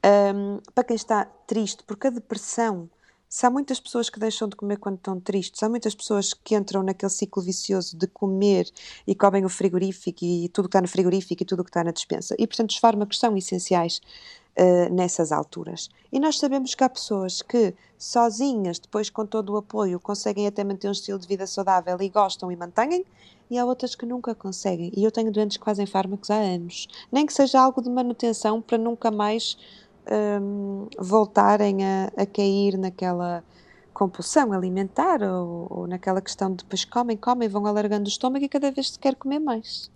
Um, 0.04 0.58
para 0.74 0.84
quem 0.84 0.96
está 0.96 1.24
triste, 1.46 1.84
porque 1.84 2.08
a 2.08 2.10
depressão, 2.10 2.90
se 3.28 3.46
há 3.46 3.50
muitas 3.50 3.78
pessoas 3.78 4.10
que 4.10 4.18
deixam 4.18 4.48
de 4.48 4.56
comer 4.56 4.78
quando 4.78 4.96
estão 4.96 5.20
tristes, 5.20 5.62
há 5.62 5.68
muitas 5.68 5.94
pessoas 5.94 6.34
que 6.34 6.56
entram 6.56 6.82
naquele 6.82 7.10
ciclo 7.10 7.40
vicioso 7.42 7.96
de 7.96 8.06
comer 8.08 8.68
e 9.06 9.14
comem 9.14 9.44
o 9.44 9.48
frigorífico 9.48 10.24
e 10.24 10.48
tudo 10.48 10.68
que 10.68 10.70
está 10.70 10.80
no 10.82 10.88
frigorífico 10.88 11.42
e 11.42 11.46
tudo 11.46 11.62
que 11.62 11.70
está 11.70 11.84
na 11.84 11.92
despensa. 11.92 12.34
E 12.38 12.46
portanto 12.46 12.70
os 12.70 12.78
fármacos 12.78 13.18
são 13.18 13.36
essenciais 13.36 14.00
uh, 14.58 14.92
nessas 14.92 15.32
alturas. 15.32 15.88
E 16.12 16.18
nós 16.18 16.38
sabemos 16.38 16.74
que 16.74 16.84
há 16.84 16.88
pessoas 16.88 17.42
que, 17.42 17.74
sozinhas, 17.98 18.78
depois 18.78 19.10
com 19.10 19.26
todo 19.26 19.54
o 19.54 19.56
apoio, 19.56 20.00
conseguem 20.00 20.46
até 20.46 20.62
manter 20.64 20.88
um 20.88 20.92
estilo 20.92 21.18
de 21.18 21.26
vida 21.26 21.46
saudável 21.46 21.96
e 22.00 22.08
gostam 22.08 22.50
e 22.50 22.56
mantêm, 22.56 23.04
e 23.50 23.58
há 23.58 23.64
outras 23.64 23.94
que 23.94 24.06
nunca 24.06 24.34
conseguem. 24.34 24.90
E 24.96 25.04
eu 25.04 25.10
tenho 25.10 25.30
doentes 25.30 25.56
que 25.56 25.64
fazem 25.64 25.86
fármacos 25.86 26.30
há 26.30 26.36
anos, 26.36 26.88
nem 27.10 27.26
que 27.26 27.32
seja 27.32 27.60
algo 27.60 27.82
de 27.82 27.90
manutenção 27.90 28.60
para 28.62 28.78
nunca 28.78 29.10
mais 29.10 29.56
um, 30.40 30.86
voltarem 30.98 31.84
a, 31.84 32.10
a 32.16 32.26
cair 32.26 32.76
naquela 32.76 33.44
compulsão 33.92 34.52
alimentar 34.52 35.22
ou, 35.22 35.66
ou, 35.70 35.86
naquela 35.86 36.20
questão 36.20 36.50
de 36.50 36.56
depois 36.56 36.84
comem, 36.84 37.16
comem, 37.16 37.48
vão 37.48 37.66
alargando 37.66 38.06
o 38.06 38.08
estômago 38.08 38.44
e 38.44 38.48
cada 38.48 38.70
vez 38.70 38.92
se 38.92 38.98
quer 38.98 39.14
comer 39.14 39.38
mais. 39.38 39.90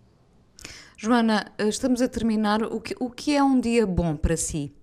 Joana, 0.99 1.53
eh, 1.59 1.69
estamos 1.69 2.01
a 2.01 2.09
terminar. 2.09 2.63
O 2.63 2.81
que, 2.81 2.97
o 2.99 3.11
que 3.11 3.37
é 3.37 3.43
um 3.43 3.61
dia 3.61 3.87
bom 3.87 4.17
para 4.17 4.37
si? 4.37 4.76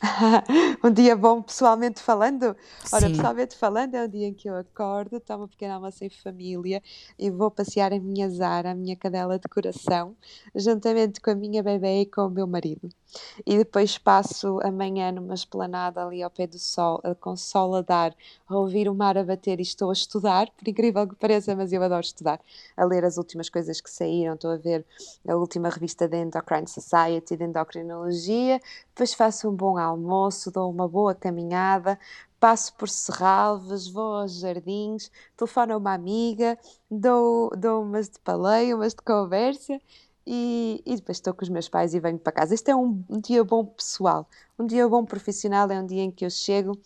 um 0.82 0.90
dia 0.90 1.14
bom 1.14 1.42
pessoalmente 1.42 2.00
falando? 2.00 2.56
Ora, 2.92 3.06
Sim. 3.06 3.12
pessoalmente 3.12 3.56
falando 3.56 3.94
é 3.94 4.04
um 4.04 4.08
dia 4.08 4.28
em 4.28 4.34
que 4.34 4.48
eu 4.48 4.56
acordo, 4.56 5.20
tomo 5.20 5.42
uma 5.42 5.48
pequena 5.48 5.74
almoço 5.74 6.02
em 6.02 6.08
família 6.08 6.82
e 7.18 7.30
vou 7.30 7.50
passear 7.50 7.92
a 7.92 7.98
minha 7.98 8.28
Zara, 8.30 8.70
a 8.70 8.74
minha 8.74 8.96
cadela 8.96 9.38
de 9.38 9.46
coração, 9.48 10.16
juntamente 10.54 11.20
com 11.20 11.30
a 11.30 11.34
minha 11.34 11.62
bebê 11.62 12.02
e 12.02 12.06
com 12.06 12.22
o 12.22 12.30
meu 12.30 12.46
marido. 12.46 12.88
e 13.44 13.58
depois 13.58 13.98
passo 13.98 14.60
amanhã 14.62 15.10
numa 15.12 15.34
esplanada 15.34 16.04
ali 16.04 16.22
ao 16.22 16.30
pé 16.30 16.46
do 16.46 16.58
sol, 16.58 17.00
eh, 17.04 17.14
com 17.14 17.36
sol 17.36 17.74
a 17.74 17.82
dar, 17.82 18.14
a 18.48 18.56
ouvir 18.56 18.88
o 18.88 18.94
mar 18.94 19.18
a 19.18 19.24
bater 19.24 19.58
e 19.58 19.62
estou 19.62 19.90
a 19.90 19.92
estudar, 19.92 20.48
por 20.50 20.68
incrível 20.68 21.06
que 21.08 21.16
pareça, 21.16 21.56
mas 21.56 21.72
eu 21.72 21.82
adoro 21.82 22.02
estudar, 22.02 22.40
a 22.76 22.84
ler 22.84 23.04
as 23.04 23.16
últimas 23.16 23.48
coisas 23.48 23.80
que 23.80 23.90
saíram, 23.90 24.34
estou 24.34 24.50
a 24.52 24.56
ver 24.56 24.86
a 25.26 25.34
última 25.34 25.68
revista 25.68 26.08
da 26.08 26.18
Endocrine 26.18 26.68
Society 26.68 27.36
de 27.36 27.44
Endocrinologia, 27.44 28.60
depois 28.88 29.14
faço 29.14 29.48
um 29.48 29.54
bom 29.54 29.76
almoço, 29.76 29.89
dou 30.52 30.70
uma 30.70 30.88
boa 30.88 31.14
caminhada, 31.14 31.98
passo 32.38 32.74
por 32.74 32.88
Serralves, 32.88 33.86
vou 33.88 34.14
aos 34.14 34.40
jardins, 34.40 35.10
telefono 35.36 35.74
a 35.74 35.76
uma 35.76 35.94
amiga, 35.94 36.58
dou, 36.90 37.50
dou 37.56 37.82
umas 37.82 38.08
de 38.08 38.18
paleio, 38.20 38.76
umas 38.76 38.94
de 38.94 39.02
conversa 39.02 39.78
e, 40.26 40.82
e, 40.86 40.96
depois 40.96 41.18
estou 41.18 41.34
com 41.34 41.42
os 41.42 41.48
meus 41.48 41.68
pais 41.68 41.92
e 41.94 42.00
venho 42.00 42.18
para 42.18 42.32
casa. 42.32 42.54
Este 42.54 42.70
é 42.70 42.76
um, 42.76 43.04
um, 43.08 43.20
dia 43.20 43.42
bom 43.44 43.64
pessoal, 43.64 44.28
um 44.58 44.66
dia 44.66 44.88
bom 44.88 45.04
profissional, 45.04 45.70
é 45.70 45.80
um 45.80 45.86
dia 45.86 46.02
em 46.02 46.10
que 46.10 46.24
eu 46.24 46.30
chego 46.30 46.78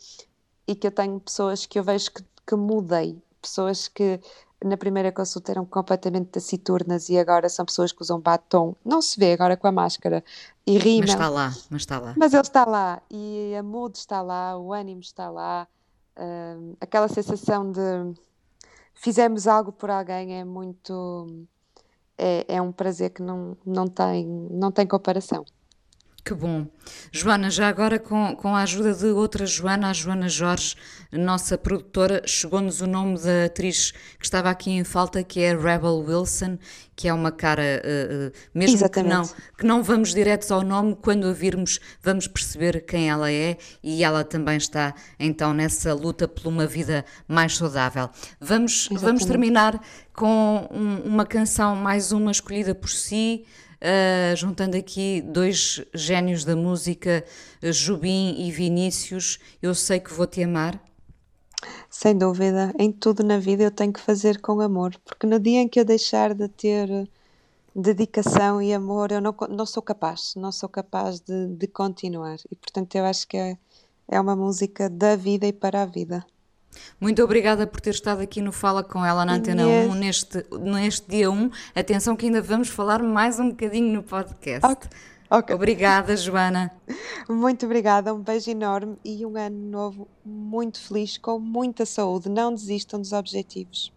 e 0.67 0.75
que 0.75 0.87
eu 0.87 0.91
tenho 0.91 1.21
pessoas 1.21 1.67
que 1.67 1.79
eu 1.79 1.85
vejo 1.85 2.11
que, 2.11 2.25
que 2.47 2.57
mudei, 2.57 3.21
pessoas 3.41 3.87
que 3.87 4.21
na 4.65 4.77
primeira 4.77 5.13
consulta 5.13 5.53
eram 5.53 5.65
completamente 5.65 6.29
taciturnas 6.29 7.09
e 7.09 7.19
agora 7.19 7.49
são 7.49 7.65
pessoas 7.65 7.93
que 7.93 8.03
usam 8.03 8.19
batom. 8.19 8.75
Não 8.85 9.03
se 9.03 9.19
vê 9.19 9.33
agora 9.33 9.57
com 9.57 9.67
a 9.67 9.73
máscara 9.73 10.25
e 10.67 10.79
rimam. 10.79 11.01
Mas 11.03 11.11
está 11.11 11.29
lá, 11.29 11.55
mas 11.71 11.83
está 11.83 11.99
lá. 11.99 12.15
Mas 12.17 12.33
ele 12.33 12.43
está 12.43 12.65
lá 12.65 13.03
e 13.11 13.55
a 13.59 13.63
mood 13.63 13.97
está 13.97 14.23
lá, 14.23 14.59
o 14.59 14.73
ânimo 14.73 15.01
está 15.01 15.31
lá, 15.31 15.69
uh, 16.17 16.77
aquela 16.81 17.09
sensação 17.09 17.71
de 17.71 18.15
fizemos 18.95 19.47
algo 19.47 19.71
por 19.71 19.91
alguém 19.91 20.41
é 20.41 20.45
muito. 20.45 21.47
É, 22.17 22.57
é 22.57 22.63
um 22.63 22.71
prazer 22.71 23.11
que 23.11 23.23
não, 23.23 23.57
não, 23.67 23.89
tem, 23.89 24.25
não 24.51 24.71
tem 24.71 24.87
comparação. 24.87 25.45
Que 26.25 26.33
bom. 26.33 26.67
Joana, 27.13 27.51
já 27.51 27.69
agora 27.69 27.99
com, 27.99 28.35
com 28.35 28.57
a 28.57 28.63
ajuda 28.63 28.95
de 28.95 29.09
outra 29.09 29.45
Joana, 29.45 29.91
a 29.91 29.93
Joana 29.93 30.27
Jorge, 30.27 30.75
nossa 31.13 31.59
produtora, 31.59 32.23
chegou-nos 32.27 32.81
o 32.81 32.87
nome 32.87 33.21
da 33.21 33.45
atriz 33.45 33.91
que 34.19 34.25
estava 34.25 34.49
aqui 34.49 34.71
em 34.71 34.85
falta, 34.85 35.23
que 35.23 35.41
é 35.41 35.55
Rebel 35.55 35.99
Wilson, 35.99 36.59
que 36.97 37.09
é 37.09 37.13
uma 37.13 37.31
cara, 37.31 37.63
uh, 37.63 38.29
uh, 38.29 38.33
mesmo 38.55 38.89
que 38.89 39.03
não, 39.03 39.29
que 39.59 39.67
não 39.67 39.83
vamos 39.83 40.15
diretos 40.15 40.51
ao 40.51 40.63
nome, 40.63 40.97
quando 40.97 41.27
a 41.27 41.33
virmos 41.35 41.79
vamos 42.03 42.27
perceber 42.27 42.81
quem 42.87 43.11
ela 43.11 43.31
é 43.31 43.59
e 43.83 44.03
ela 44.03 44.25
também 44.25 44.57
está 44.57 44.95
então 45.21 45.53
nessa 45.53 45.93
luta 45.93 46.27
por 46.27 46.47
uma 46.47 46.67
vida 46.67 47.05
mais 47.29 47.55
saudável. 47.55 48.09
Vamos, 48.41 48.89
vamos 48.93 49.27
terminar 49.27 49.79
com 50.15 50.67
um, 50.71 51.01
uma 51.05 51.27
canção, 51.27 51.77
mais 51.77 52.13
uma 52.13 52.31
escolhida 52.31 52.75
por 52.75 52.89
si, 52.89 53.45
uh, 53.85 54.35
juntando 54.35 54.77
aqui 54.77 55.21
dois 55.21 55.85
génios 55.93 56.45
da 56.45 56.57
música, 56.57 57.25
Jubim 57.63 58.35
e 58.39 58.51
Vinícius, 58.51 59.39
Eu 59.63 59.75
Sei 59.75 60.01
Que 60.01 60.13
Vou 60.13 60.27
Te 60.27 60.43
Amar? 60.43 60.81
Sem 61.91 62.17
dúvida, 62.17 62.75
em 62.79 62.91
tudo 62.91 63.23
na 63.23 63.39
vida 63.39 63.63
eu 63.63 63.71
tenho 63.71 63.93
que 63.93 64.01
fazer 64.01 64.41
com 64.41 64.61
amor, 64.61 64.97
porque 65.05 65.27
no 65.27 65.39
dia 65.39 65.61
em 65.61 65.69
que 65.69 65.79
eu 65.79 65.85
deixar 65.85 66.35
de 66.35 66.49
ter 66.49 67.09
dedicação 67.75 68.61
e 68.61 68.73
amor, 68.73 69.13
eu 69.13 69.21
não, 69.21 69.35
não 69.49 69.67
sou 69.67 69.83
capaz, 69.83 70.35
não 70.37 70.53
sou 70.53 70.69
capaz 70.69 71.21
de, 71.21 71.49
de 71.49 71.67
continuar. 71.67 72.37
E 72.51 72.57
portanto 72.57 72.95
eu 72.97 73.05
acho 73.05 73.27
que 73.29 73.37
é, 73.37 73.57
é 74.09 74.21
uma 74.21 74.37
música 74.37 74.89
da 74.89 75.17
vida 75.17 75.47
e 75.47 75.53
para 75.53 75.83
a 75.83 75.87
vida. 75.87 76.25
Muito 77.01 77.23
obrigada 77.23 77.67
por 77.67 77.81
ter 77.81 77.91
estado 77.91 78.21
aqui 78.21 78.41
no 78.41 78.53
Fala 78.53 78.83
com 78.83 79.05
ela 79.05 79.25
na 79.25 79.35
Antena 79.35 79.63
yes. 79.63 79.91
1 79.91 79.95
neste, 79.95 80.47
neste 80.61 81.09
dia 81.09 81.31
1. 81.31 81.51
Atenção 81.75 82.17
que 82.17 82.27
ainda 82.27 82.43
vamos 82.43 82.69
falar 82.69 83.03
mais 83.03 83.39
um 83.39 83.51
bocadinho 83.51 83.93
no 83.93 84.03
podcast. 84.03 84.65
Okay. 84.67 84.91
Okay. 85.31 85.55
Obrigada, 85.55 86.17
Joana. 86.17 86.71
Muito 87.29 87.67
obrigada, 87.67 88.15
um 88.15 88.21
beijo 88.21 88.51
enorme 88.51 88.97
e 89.05 89.25
um 89.27 89.37
ano 89.37 89.57
novo 89.57 90.09
muito 90.25 90.81
feliz, 90.81 91.17
com 91.17 91.41
muita 91.41 91.85
saúde. 91.85 92.29
Não 92.29 92.55
desistam 92.55 93.01
dos 93.01 93.13
objetivos. 93.13 93.93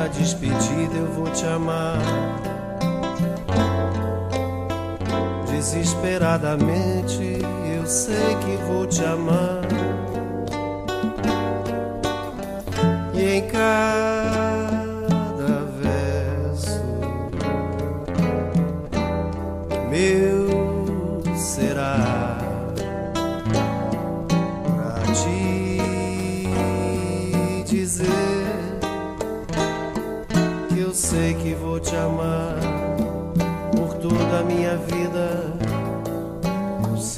Cada 0.00 0.08
despedida 0.08 0.96
eu 0.96 1.06
vou 1.12 1.30
te 1.30 1.44
amar. 1.44 1.98
Desesperadamente 5.50 7.38
eu 7.76 7.86
sei 7.86 8.36
que 8.36 8.56
vou 8.66 8.86
te 8.86 9.04
amar. 9.04 9.60
E 13.12 13.22
em 13.22 13.46
cada 13.48 13.90
te 15.76 16.80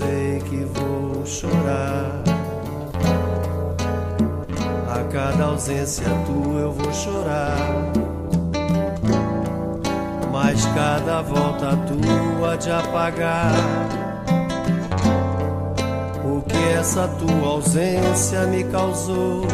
sei 0.02 0.42
que 0.48 0.64
vou 0.64 1.24
chorar. 1.24 2.22
A 4.88 5.12
cada 5.12 5.44
ausência 5.44 6.06
tua 6.26 6.60
eu 6.60 6.72
vou 6.72 6.92
chorar. 6.92 7.56
Mas 10.30 10.64
cada 10.66 11.22
volta 11.22 11.76
tua 11.86 12.56
de 12.56 12.70
apagar 12.70 13.52
o 16.24 16.40
que 16.42 16.78
essa 16.78 17.06
tua 17.08 17.48
ausência 17.48 18.46
me 18.46 18.64
causou. 18.64 19.46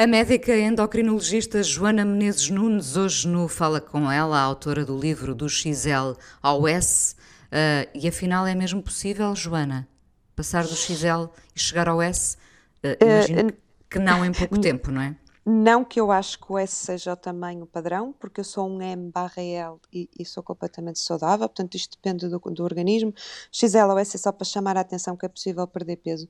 A 0.00 0.06
médica 0.06 0.56
endocrinologista 0.56 1.62
Joana 1.62 2.06
Menezes 2.06 2.48
Nunes, 2.48 2.96
hoje 2.96 3.28
no 3.28 3.46
Fala 3.48 3.82
Com 3.82 4.10
Ela, 4.10 4.38
a 4.38 4.42
autora 4.42 4.82
do 4.82 4.98
livro 4.98 5.34
do 5.34 5.46
XL 5.46 6.16
ao 6.42 6.66
S. 6.66 7.14
Uh, 7.48 7.84
e 7.92 8.08
afinal 8.08 8.46
é 8.46 8.54
mesmo 8.54 8.82
possível, 8.82 9.36
Joana, 9.36 9.86
passar 10.34 10.64
do 10.64 10.74
XL 10.74 11.26
e 11.54 11.60
chegar 11.60 11.86
ao 11.86 12.00
S? 12.00 12.38
Uh, 12.82 12.96
imagino 13.04 13.50
uh, 13.50 13.52
que 13.90 13.98
não 13.98 14.24
em 14.24 14.32
pouco 14.32 14.56
tempo, 14.62 14.90
não 14.90 15.02
é? 15.02 15.14
Não 15.44 15.84
que 15.84 16.00
eu 16.00 16.10
acho 16.10 16.38
que 16.38 16.50
o 16.50 16.56
S 16.56 16.74
seja 16.74 17.12
o 17.12 17.16
tamanho 17.16 17.66
padrão, 17.66 18.14
porque 18.18 18.40
eu 18.40 18.44
sou 18.44 18.68
um 18.68 18.80
M 18.80 19.10
barra 19.10 19.42
L 19.42 19.76
e, 19.92 20.08
e, 20.18 20.24
sou 20.24 20.42
completamente 20.42 20.98
saudável, 20.98 21.48
portanto 21.48 21.74
isto 21.74 21.98
depende 21.98 22.26
do, 22.26 22.38
do 22.38 22.62
organismo. 22.62 23.12
XL 23.52 23.90
ou 23.90 23.98
S 23.98 24.16
é 24.16 24.18
só 24.18 24.32
para 24.32 24.46
chamar 24.46 24.78
a 24.78 24.80
atenção 24.80 25.14
que 25.14 25.26
é 25.26 25.28
possível 25.28 25.66
perder 25.66 25.96
peso. 25.96 26.26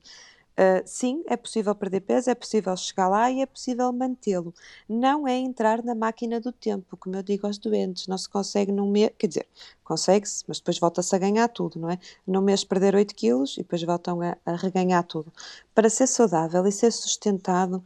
Uh, 0.51 0.83
sim, 0.85 1.23
é 1.27 1.37
possível 1.37 1.73
perder 1.73 2.01
peso, 2.01 2.29
é 2.29 2.35
possível 2.35 2.75
chegar 2.75 3.07
lá 3.07 3.31
e 3.31 3.41
é 3.41 3.45
possível 3.45 3.91
mantê-lo. 3.93 4.53
Não 4.87 5.27
é 5.27 5.37
entrar 5.37 5.81
na 5.81 5.95
máquina 5.95 6.39
do 6.39 6.51
tempo, 6.51 6.97
como 6.97 7.15
eu 7.15 7.23
digo 7.23 7.47
aos 7.47 7.57
doentes, 7.57 8.07
não 8.07 8.17
se 8.17 8.29
consegue 8.29 8.71
num 8.71 8.89
mês, 8.91 9.11
quer 9.17 9.27
dizer, 9.27 9.47
consegue-se, 9.83 10.43
mas 10.47 10.59
depois 10.59 10.77
volta-se 10.77 11.15
a 11.15 11.19
ganhar 11.19 11.47
tudo, 11.47 11.79
não 11.79 11.89
é? 11.89 11.97
Num 12.27 12.41
mês 12.41 12.63
perder 12.63 12.95
8 12.95 13.15
quilos 13.15 13.53
e 13.57 13.61
depois 13.61 13.81
voltam 13.83 14.21
a, 14.21 14.37
a 14.45 14.55
reganhar 14.55 15.03
tudo. 15.03 15.31
Para 15.73 15.89
ser 15.89 16.07
saudável 16.07 16.65
e 16.67 16.71
ser 16.71 16.91
sustentado, 16.91 17.83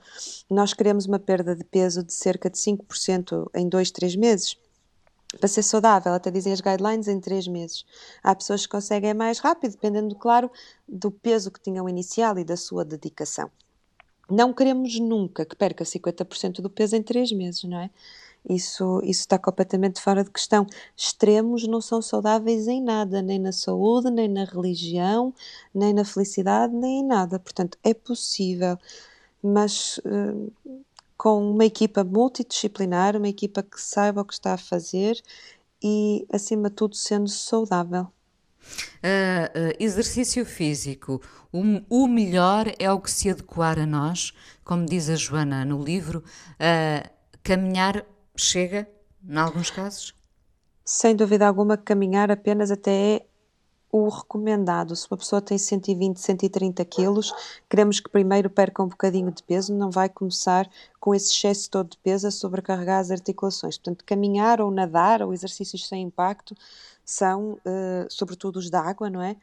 nós 0.50 0.74
queremos 0.74 1.06
uma 1.06 1.20
perda 1.20 1.56
de 1.56 1.64
peso 1.64 2.04
de 2.04 2.14
cerca 2.14 2.50
de 2.50 2.58
5% 2.58 3.50
em 3.54 3.70
2, 3.70 3.92
3 3.92 4.16
meses. 4.16 4.58
Para 5.40 5.48
ser 5.48 5.64
saudável, 5.64 6.14
até 6.14 6.32
dizem 6.32 6.54
as 6.54 6.62
guidelines, 6.62 7.08
em 7.08 7.20
3 7.20 7.48
meses. 7.48 7.86
Há 8.24 8.36
pessoas 8.36 8.66
que 8.66 8.72
conseguem 8.72 9.14
mais 9.14 9.40
rápido, 9.40 9.72
dependendo, 9.72 10.16
claro, 10.16 10.50
do 10.88 11.12
peso 11.12 11.52
que 11.52 11.60
tinham 11.60 11.90
inicial 11.90 12.38
e 12.38 12.44
da 12.44 12.56
sua 12.56 12.86
dedicação. 12.86 13.50
Não 14.30 14.54
queremos 14.54 15.00
nunca 15.00 15.46
que 15.46 15.56
perca 15.56 15.84
50% 15.84 16.62
do 16.62 16.70
peso 16.70 16.96
em 16.96 17.04
3 17.04 17.32
meses, 17.32 17.64
não 17.64 17.80
é? 17.80 17.90
Isso, 18.48 19.02
isso 19.04 19.22
está 19.22 19.40
completamente 19.40 20.00
fora 20.00 20.24
de 20.24 20.30
questão. 20.30 20.68
Extremos 20.96 21.68
não 21.68 21.82
são 21.82 22.02
saudáveis 22.02 22.68
em 22.68 22.82
nada, 22.82 23.22
nem 23.22 23.40
na 23.40 23.52
saúde, 23.52 24.12
nem 24.12 24.28
na 24.28 24.44
religião, 24.46 25.34
nem 25.74 25.94
na 25.94 26.06
felicidade, 26.06 26.74
nem 26.74 27.00
em 27.00 27.04
nada. 27.04 27.40
Portanto, 27.40 27.78
é 27.84 27.94
possível, 27.94 28.78
mas 29.42 29.98
uh, 30.00 30.52
com 31.18 31.52
uma 31.52 31.66
equipa 31.66 32.04
multidisciplinar, 32.04 33.16
uma 33.16 33.28
equipa 33.28 33.64
que 33.64 33.82
saiba 33.82 34.22
o 34.22 34.26
que 34.26 34.34
está 34.34 34.54
a 34.54 34.58
fazer 34.58 35.22
e, 35.84 36.26
acima 36.32 36.70
de 36.70 36.76
tudo, 36.76 36.96
sendo 36.96 37.30
saudável. 37.30 38.08
Uh, 38.98 39.70
uh, 39.70 39.76
exercício 39.80 40.46
físico. 40.46 41.22
O, 41.52 41.62
o, 41.90 42.08
melhor 42.08 42.66
é 42.80 42.92
o 42.92 43.00
que 43.00 43.12
se 43.12 43.30
adequar 43.30 43.78
a 43.78 43.86
nós, 43.86 44.34
como 44.64 44.86
diz 44.86 45.10
a 45.10 45.16
Joana 45.16 45.64
no 45.64 45.82
livro. 45.82 46.24
Uh, 46.54 47.08
caminhar 47.44 48.04
chega, 48.36 48.90
em 49.28 49.38
alguns 49.38 49.70
casos? 49.70 50.14
Sem 50.84 51.16
dúvida 51.16 51.48
alguma, 51.48 51.78
caminhar 51.78 52.32
apenas 52.32 52.72
até 52.72 52.92
é 52.92 53.26
o 53.92 54.10
recomendado. 54.10 54.96
Se 54.96 55.08
uma 55.10 55.18
pessoa 55.18 55.42
tem 55.42 55.58
120, 55.58 56.20
130 56.20 56.84
quilos, 56.86 57.34
queremos 57.70 58.00
que 58.00 58.10
primeiro 58.10 58.50
perca 58.50 58.84
um 58.84 58.88
bocadinho 58.88 59.32
de 59.32 59.42
peso, 59.44 59.74
não 59.74 59.90
vai 59.90 60.10
começar 60.10 60.70
com 61.00 61.14
esse 61.14 61.32
excesso 61.32 61.70
todo 61.70 61.90
de 61.92 61.98
peso 61.98 62.28
a 62.28 62.32
sobrecarregar 62.32 63.00
as 63.00 63.12
articulações. 63.12 63.78
Portanto, 63.78 64.04
caminhar 64.06 64.60
ou 64.60 64.72
nadar 64.72 65.22
ou 65.22 65.34
exercícios 65.34 65.88
sem 65.88 66.04
impacto 66.04 66.56
são, 67.06 67.54
uh, 67.54 68.08
sobretudo 68.10 68.58
os 68.58 68.70
da 68.70 68.82
água, 68.82 69.10
não 69.10 69.22
é? 69.22 69.38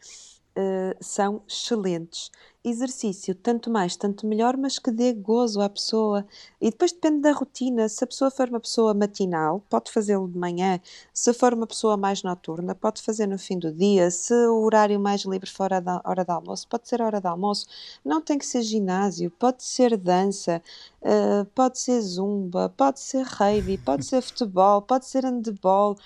Uh, 0.56 0.94
são 1.00 1.42
excelentes. 1.48 2.30
Exercício, 2.64 3.34
tanto 3.34 3.68
mais, 3.68 3.96
tanto 3.96 4.24
melhor, 4.24 4.56
mas 4.56 4.78
que 4.78 4.92
dê 4.92 5.12
gozo 5.12 5.60
à 5.60 5.68
pessoa. 5.68 6.24
E 6.60 6.70
depois 6.70 6.92
depende 6.92 7.20
da 7.20 7.32
rotina. 7.32 7.88
Se 7.88 8.04
a 8.04 8.06
pessoa 8.06 8.30
for 8.30 8.48
uma 8.48 8.60
pessoa 8.60 8.94
matinal, 8.94 9.60
pode 9.68 9.90
fazê-lo 9.90 10.28
de 10.28 10.38
manhã. 10.38 10.80
Se 11.12 11.32
for 11.32 11.54
uma 11.54 11.66
pessoa 11.66 11.96
mais 11.96 12.22
noturna, 12.22 12.72
pode 12.72 13.02
fazer 13.02 13.26
no 13.26 13.36
fim 13.36 13.58
do 13.58 13.72
dia. 13.72 14.12
Se 14.12 14.32
o 14.46 14.62
horário 14.62 15.00
mais 15.00 15.22
livre 15.22 15.50
for 15.50 15.72
a 15.72 15.82
hora 16.04 16.24
de 16.24 16.30
almoço, 16.30 16.68
pode 16.68 16.88
ser 16.88 17.02
a 17.02 17.06
hora 17.06 17.20
de 17.20 17.26
almoço. 17.26 17.66
Não 18.04 18.20
tem 18.22 18.38
que 18.38 18.46
ser 18.46 18.62
ginásio, 18.62 19.28
pode 19.32 19.64
ser 19.64 19.96
dança, 19.96 20.62
uh, 21.02 21.44
pode 21.56 21.80
ser 21.80 22.00
zumba, 22.00 22.68
pode 22.76 23.00
ser 23.00 23.24
rave, 23.24 23.76
pode 23.78 24.04
ser 24.06 24.22
futebol, 24.22 24.82
pode 24.82 25.06
ser 25.06 25.24
handebol. 25.24 25.96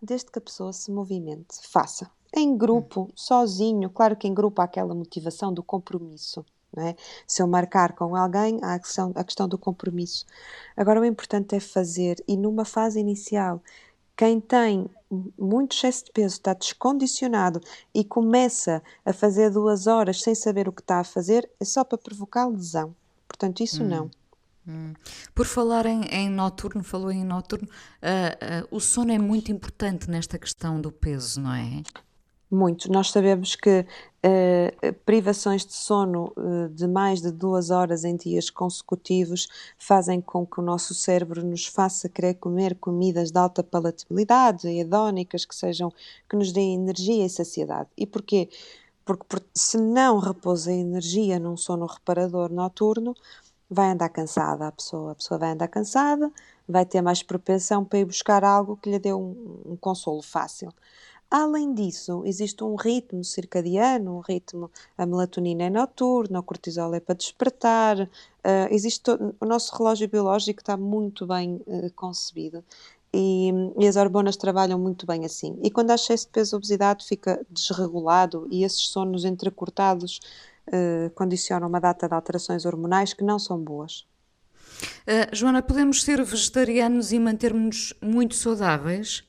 Desde 0.00 0.30
que 0.30 0.38
a 0.38 0.42
pessoa 0.42 0.72
se 0.72 0.88
movimente, 0.92 1.56
faça 1.62 2.08
em 2.40 2.56
grupo, 2.56 3.10
sozinho. 3.14 3.90
Claro 3.90 4.16
que 4.16 4.28
em 4.28 4.34
grupo 4.34 4.60
há 4.60 4.64
aquela 4.64 4.94
motivação 4.94 5.52
do 5.52 5.62
compromisso. 5.62 6.44
É? 6.76 6.94
Se 7.26 7.42
eu 7.42 7.46
marcar 7.46 7.94
com 7.94 8.14
alguém, 8.14 8.58
há 8.62 8.74
a 8.74 8.78
questão, 8.78 9.10
a 9.14 9.24
questão 9.24 9.48
do 9.48 9.56
compromisso. 9.56 10.26
Agora, 10.76 11.00
o 11.00 11.04
importante 11.04 11.54
é 11.54 11.60
fazer, 11.60 12.22
e 12.28 12.36
numa 12.36 12.66
fase 12.66 13.00
inicial, 13.00 13.62
quem 14.14 14.40
tem 14.40 14.86
muito 15.38 15.74
excesso 15.74 16.06
de 16.06 16.12
peso, 16.12 16.34
está 16.34 16.52
descondicionado 16.52 17.60
e 17.94 18.04
começa 18.04 18.82
a 19.04 19.12
fazer 19.12 19.50
duas 19.50 19.86
horas 19.86 20.20
sem 20.20 20.34
saber 20.34 20.68
o 20.68 20.72
que 20.72 20.80
está 20.80 21.00
a 21.00 21.04
fazer, 21.04 21.48
é 21.60 21.64
só 21.64 21.84
para 21.84 21.96
provocar 21.96 22.46
lesão. 22.46 22.94
Portanto, 23.28 23.62
isso 23.62 23.82
hum. 23.82 23.88
não. 23.88 24.10
Hum. 24.68 24.94
Por 25.34 25.46
falar 25.46 25.86
em, 25.86 26.02
em, 26.06 26.28
noturno, 26.28 26.82
falou 26.82 27.12
em 27.12 27.24
noturno, 27.24 27.68
uh, 27.68 28.64
uh, 28.64 28.76
o 28.76 28.80
sono 28.80 29.12
é 29.12 29.18
muito 29.18 29.52
importante 29.52 30.10
nesta 30.10 30.38
questão 30.38 30.80
do 30.80 30.90
peso, 30.90 31.40
não 31.40 31.54
é? 31.54 31.82
Muito. 32.50 32.90
Nós 32.92 33.10
sabemos 33.10 33.56
que 33.56 33.80
uh, 33.80 34.92
privações 35.04 35.66
de 35.66 35.72
sono 35.72 36.32
uh, 36.36 36.68
de 36.68 36.86
mais 36.86 37.20
de 37.20 37.32
duas 37.32 37.70
horas 37.70 38.04
em 38.04 38.14
dias 38.14 38.50
consecutivos 38.50 39.48
fazem 39.76 40.20
com 40.20 40.46
que 40.46 40.60
o 40.60 40.62
nosso 40.62 40.94
cérebro 40.94 41.44
nos 41.44 41.66
faça 41.66 42.08
querer 42.08 42.34
comer 42.34 42.76
comidas 42.76 43.32
de 43.32 43.38
alta 43.38 43.64
palatabilidade, 43.64 44.68
hedónicas, 44.68 45.44
que 45.44 45.56
sejam 45.56 45.92
que 46.28 46.36
nos 46.36 46.52
deem 46.52 46.76
energia 46.76 47.26
e 47.26 47.30
saciedade. 47.30 47.88
E 47.96 48.06
porquê? 48.06 48.48
Porque, 49.04 49.44
se 49.54 49.78
não 49.78 50.18
repousa 50.18 50.72
energia 50.72 51.38
num 51.40 51.56
sono 51.56 51.86
reparador 51.86 52.50
noturno, 52.52 53.14
vai 53.68 53.90
andar 53.90 54.08
cansada 54.10 54.68
a 54.68 54.72
pessoa. 54.72 55.12
A 55.12 55.14
pessoa 55.16 55.38
vai 55.38 55.50
andar 55.52 55.68
cansada, 55.68 56.30
vai 56.68 56.84
ter 56.86 57.02
mais 57.02 57.22
propensão 57.22 57.84
para 57.84 57.98
ir 58.00 58.04
buscar 58.04 58.44
algo 58.44 58.76
que 58.76 58.90
lhe 58.90 58.98
dê 59.00 59.12
um, 59.12 59.62
um 59.66 59.76
consolo 59.76 60.22
fácil. 60.22 60.72
Além 61.30 61.74
disso, 61.74 62.22
existe 62.24 62.62
um 62.62 62.76
ritmo 62.76 63.24
circadiano, 63.24 64.18
um 64.18 64.20
ritmo, 64.20 64.70
a 64.96 65.04
melatonina 65.04 65.64
é 65.64 65.70
noturna, 65.70 66.38
o 66.38 66.42
cortisol 66.42 66.94
é 66.94 67.00
para 67.00 67.16
despertar, 67.16 68.00
uh, 68.00 68.08
existe 68.70 69.10
o 69.40 69.44
nosso 69.44 69.76
relógio 69.76 70.08
biológico 70.08 70.60
está 70.60 70.76
muito 70.76 71.26
bem 71.26 71.60
uh, 71.66 71.90
concebido 71.96 72.64
e, 73.12 73.50
e, 73.76 73.88
as 73.88 73.96
hormonas 73.96 74.36
trabalham 74.36 74.78
muito 74.78 75.04
bem 75.04 75.24
assim. 75.24 75.58
E 75.64 75.70
quando 75.70 75.90
há 75.90 75.96
excesso 75.96 76.26
de 76.26 76.32
peso 76.32 76.56
obesidade 76.56 77.04
fica 77.04 77.44
desregulado 77.50 78.46
e 78.48 78.62
esses 78.62 78.88
sonos 78.88 79.24
entrecortados 79.24 80.20
uh, 80.68 81.10
condicionam 81.10 81.68
uma 81.68 81.80
data 81.80 82.06
de 82.06 82.14
alterações 82.14 82.64
hormonais 82.64 83.12
que 83.12 83.24
não 83.24 83.38
são 83.38 83.58
boas. 83.58 84.06
Joana, 85.32 85.62
podemos 85.62 86.02
ser 86.02 86.22
vegetarianos 86.22 87.10
e 87.10 87.18
manter-nos 87.18 87.94
muito 88.02 88.34
saudáveis? 88.34 89.24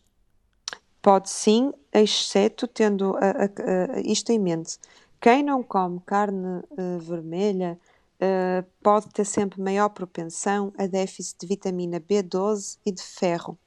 Pode 1.07 1.29
sim, 1.29 1.71
exceto 1.93 2.67
tendo 2.67 3.15
a, 3.15 3.29
a, 3.29 3.95
a, 3.95 3.99
isto 4.01 4.29
em 4.29 4.37
mente. 4.37 4.77
Quem 5.21 5.41
não 5.41 5.63
come 5.63 6.01
carne 6.05 6.59
uh, 6.59 6.99
vermelha 6.99 7.79
uh, 8.15 8.69
pode 8.83 9.07
ter 9.11 9.23
sempre 9.23 9.61
maior 9.61 9.87
propensão 9.87 10.73
a 10.77 10.85
déficit 10.85 11.39
de 11.39 11.47
vitamina 11.47 12.01
B12 12.01 12.79
e 12.85 12.91
de 12.91 13.01
ferro, 13.01 13.57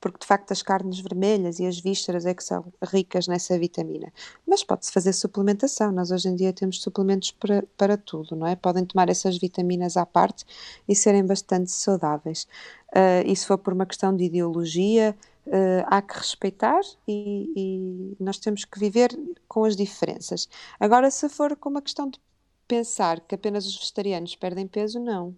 porque 0.00 0.20
de 0.20 0.26
facto 0.28 0.52
as 0.52 0.62
carnes 0.62 1.00
vermelhas 1.00 1.58
e 1.58 1.66
as 1.66 1.80
vísceras 1.80 2.24
é 2.24 2.32
que 2.32 2.44
são 2.44 2.72
ricas 2.80 3.26
nessa 3.26 3.58
vitamina. 3.58 4.12
Mas 4.46 4.62
pode-se 4.62 4.92
fazer 4.92 5.12
suplementação, 5.12 5.90
nós 5.90 6.12
hoje 6.12 6.28
em 6.28 6.36
dia 6.36 6.52
temos 6.52 6.80
suplementos 6.80 7.32
para, 7.32 7.64
para 7.76 7.96
tudo, 7.96 8.36
não 8.36 8.46
é? 8.46 8.54
Podem 8.54 8.84
tomar 8.84 9.08
essas 9.08 9.36
vitaminas 9.36 9.96
à 9.96 10.06
parte 10.06 10.44
e 10.88 10.94
serem 10.94 11.26
bastante 11.26 11.72
saudáveis. 11.72 12.46
Uh, 12.94 13.26
e 13.26 13.34
se 13.34 13.44
for 13.44 13.58
por 13.58 13.72
uma 13.72 13.86
questão 13.86 14.14
de 14.14 14.22
ideologia, 14.22 15.16
Uh, 15.46 15.86
há 15.86 16.02
que 16.02 16.18
respeitar 16.18 16.80
e, 17.06 17.52
e, 17.56 18.16
nós 18.18 18.38
temos 18.38 18.64
que 18.64 18.78
viver 18.80 19.10
com 19.46 19.64
as 19.64 19.76
diferenças. 19.76 20.48
Agora, 20.80 21.08
se 21.10 21.28
for 21.28 21.56
com 21.56 21.70
uma 21.70 21.80
questão 21.80 22.10
de 22.10 22.20
pensar 22.66 23.20
que 23.20 23.34
apenas 23.34 23.64
os 23.64 23.76
vegetarianos 23.76 24.34
perdem 24.34 24.66
peso, 24.66 24.98
não. 24.98 25.36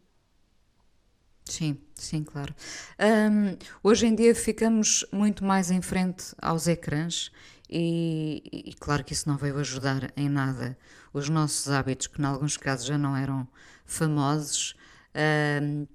Sim, 1.44 1.78
sim, 1.94 2.22
claro. 2.22 2.54
Um, 2.98 3.56
hoje 3.82 4.06
em 4.06 4.14
dia 4.14 4.34
ficamos 4.34 5.04
muito 5.12 5.44
mais 5.44 5.70
em 5.70 5.80
frente 5.80 6.34
aos 6.40 6.66
ecrãs 6.66 7.30
e, 7.70 8.42
e, 8.52 8.74
claro 8.74 9.04
que 9.04 9.12
isso 9.12 9.28
não 9.28 9.36
veio 9.36 9.58
ajudar 9.58 10.10
em 10.16 10.28
nada 10.28 10.76
os 11.12 11.28
nossos 11.28 11.70
hábitos, 11.70 12.06
que 12.06 12.20
em 12.20 12.24
alguns 12.24 12.56
casos 12.56 12.86
já 12.86 12.96
não 12.96 13.16
eram 13.16 13.46
famosos. 13.84 14.74
Um, 15.62 15.86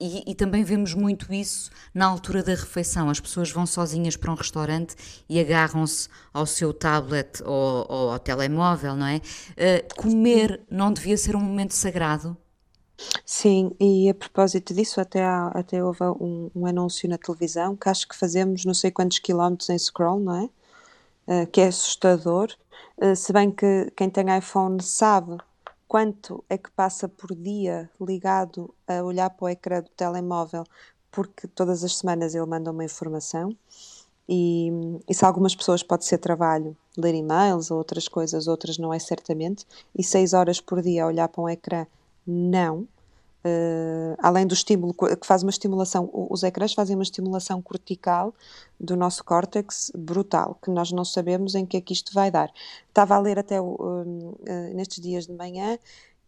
e, 0.00 0.30
e, 0.30 0.34
também 0.34 0.64
vemos 0.64 0.94
muito 0.94 1.32
isso 1.32 1.70
na 1.92 2.06
altura 2.06 2.42
da 2.42 2.52
refeição. 2.52 3.10
As 3.10 3.20
pessoas 3.20 3.50
vão 3.50 3.66
sozinhas 3.66 4.16
para 4.16 4.32
um 4.32 4.34
restaurante 4.34 4.96
e 5.28 5.38
agarram-se 5.38 6.08
ao 6.32 6.46
seu 6.46 6.72
tablet 6.72 7.42
ou, 7.44 7.86
ou, 7.88 8.10
ao 8.12 8.18
telemóvel, 8.18 8.96
não 8.96 9.06
é? 9.06 9.16
Uh, 9.16 9.94
comer 9.94 10.62
não 10.70 10.92
devia 10.92 11.16
ser 11.16 11.36
um 11.36 11.40
momento 11.40 11.74
sagrado? 11.74 12.36
Sim, 13.24 13.72
e 13.80 14.08
a 14.08 14.14
propósito 14.14 14.74
disso, 14.74 15.00
até, 15.00 15.22
há, 15.24 15.48
até 15.48 15.82
houve 15.82 16.02
um, 16.02 16.50
um, 16.54 16.66
anúncio 16.66 17.08
na 17.08 17.16
televisão 17.16 17.76
que 17.76 17.88
acho 17.88 18.06
que 18.08 18.16
fazemos 18.16 18.64
não 18.64 18.74
sei 18.74 18.90
quantos 18.90 19.18
quilómetros 19.18 19.70
em 19.70 19.78
scroll, 19.78 20.20
não 20.20 20.36
é? 20.36 21.42
Uh, 21.42 21.46
que 21.46 21.60
é 21.60 21.68
assustador. 21.68 22.48
Uh, 22.96 23.14
se 23.14 23.32
bem 23.32 23.50
que 23.50 23.90
quem 23.96 24.10
tem 24.10 24.36
iPhone 24.36 24.82
sabe 24.82 25.38
quanto 25.90 26.44
é 26.48 26.56
que 26.56 26.70
passa 26.70 27.08
por 27.08 27.34
dia 27.34 27.90
ligado 28.00 28.72
a 28.86 29.02
olhar 29.02 29.28
para 29.28 29.44
o 29.44 29.48
ecrã 29.48 29.82
do 29.82 29.90
telemóvel, 29.90 30.62
porque 31.10 31.48
todas 31.48 31.82
as 31.82 31.96
semanas 31.96 32.32
ele 32.32 32.46
manda 32.46 32.70
uma 32.70 32.84
informação. 32.84 33.50
E, 34.28 34.70
e 35.08 35.12
se 35.12 35.24
algumas 35.24 35.52
pessoas 35.52 35.82
pode 35.82 36.04
ser 36.04 36.18
trabalho, 36.18 36.76
ler 36.96 37.16
e-mails 37.16 37.72
ou 37.72 37.78
outras 37.78 38.06
coisas, 38.06 38.46
outras 38.46 38.78
não 38.78 38.94
é 38.94 39.00
certamente. 39.00 39.66
E 39.92 40.04
seis 40.04 40.32
horas 40.32 40.60
por 40.60 40.80
dia 40.80 41.02
a 41.02 41.08
olhar 41.08 41.26
para 41.26 41.42
um 41.42 41.48
ecrã, 41.48 41.84
não. 42.24 42.86
Uh, 43.42 44.14
além 44.18 44.46
do 44.46 44.52
estímulo 44.52 44.92
que 44.92 45.26
faz 45.26 45.42
uma 45.42 45.50
estimulação, 45.50 46.10
os 46.12 46.42
ecrãs 46.42 46.74
fazem 46.74 46.94
uma 46.94 47.02
estimulação 47.02 47.62
cortical 47.62 48.34
do 48.78 48.94
nosso 48.94 49.24
córtex 49.24 49.90
brutal, 49.96 50.58
que 50.62 50.70
nós 50.70 50.92
não 50.92 51.06
sabemos 51.06 51.54
em 51.54 51.64
que 51.64 51.78
é 51.78 51.80
que 51.80 51.94
isto 51.94 52.12
vai 52.12 52.30
dar. 52.30 52.52
Estava 52.88 53.14
a 53.14 53.18
ler 53.18 53.38
até 53.38 53.58
uh, 53.58 53.64
uh, 53.64 54.36
nestes 54.74 55.00
dias 55.00 55.26
de 55.26 55.32
manhã 55.32 55.78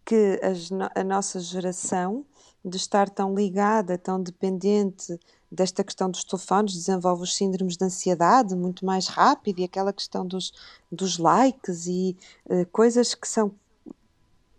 que 0.04 0.40
as 0.42 0.70
a 0.94 1.04
nossa 1.04 1.38
geração, 1.40 2.24
de 2.64 2.76
estar 2.76 3.10
tão 3.10 3.34
ligada, 3.34 3.98
tão 3.98 4.22
dependente 4.22 5.18
desta 5.50 5.84
questão 5.84 6.10
dos 6.10 6.24
telefones, 6.24 6.74
desenvolve 6.74 7.24
os 7.24 7.36
síndromes 7.36 7.76
de 7.76 7.84
ansiedade 7.84 8.54
muito 8.54 8.86
mais 8.86 9.06
rápido 9.06 9.58
e 9.58 9.64
aquela 9.64 9.92
questão 9.92 10.26
dos, 10.26 10.52
dos 10.90 11.18
likes 11.18 11.86
e 11.86 12.16
eh, 12.48 12.64
coisas 12.66 13.14
que 13.14 13.28
são 13.28 13.52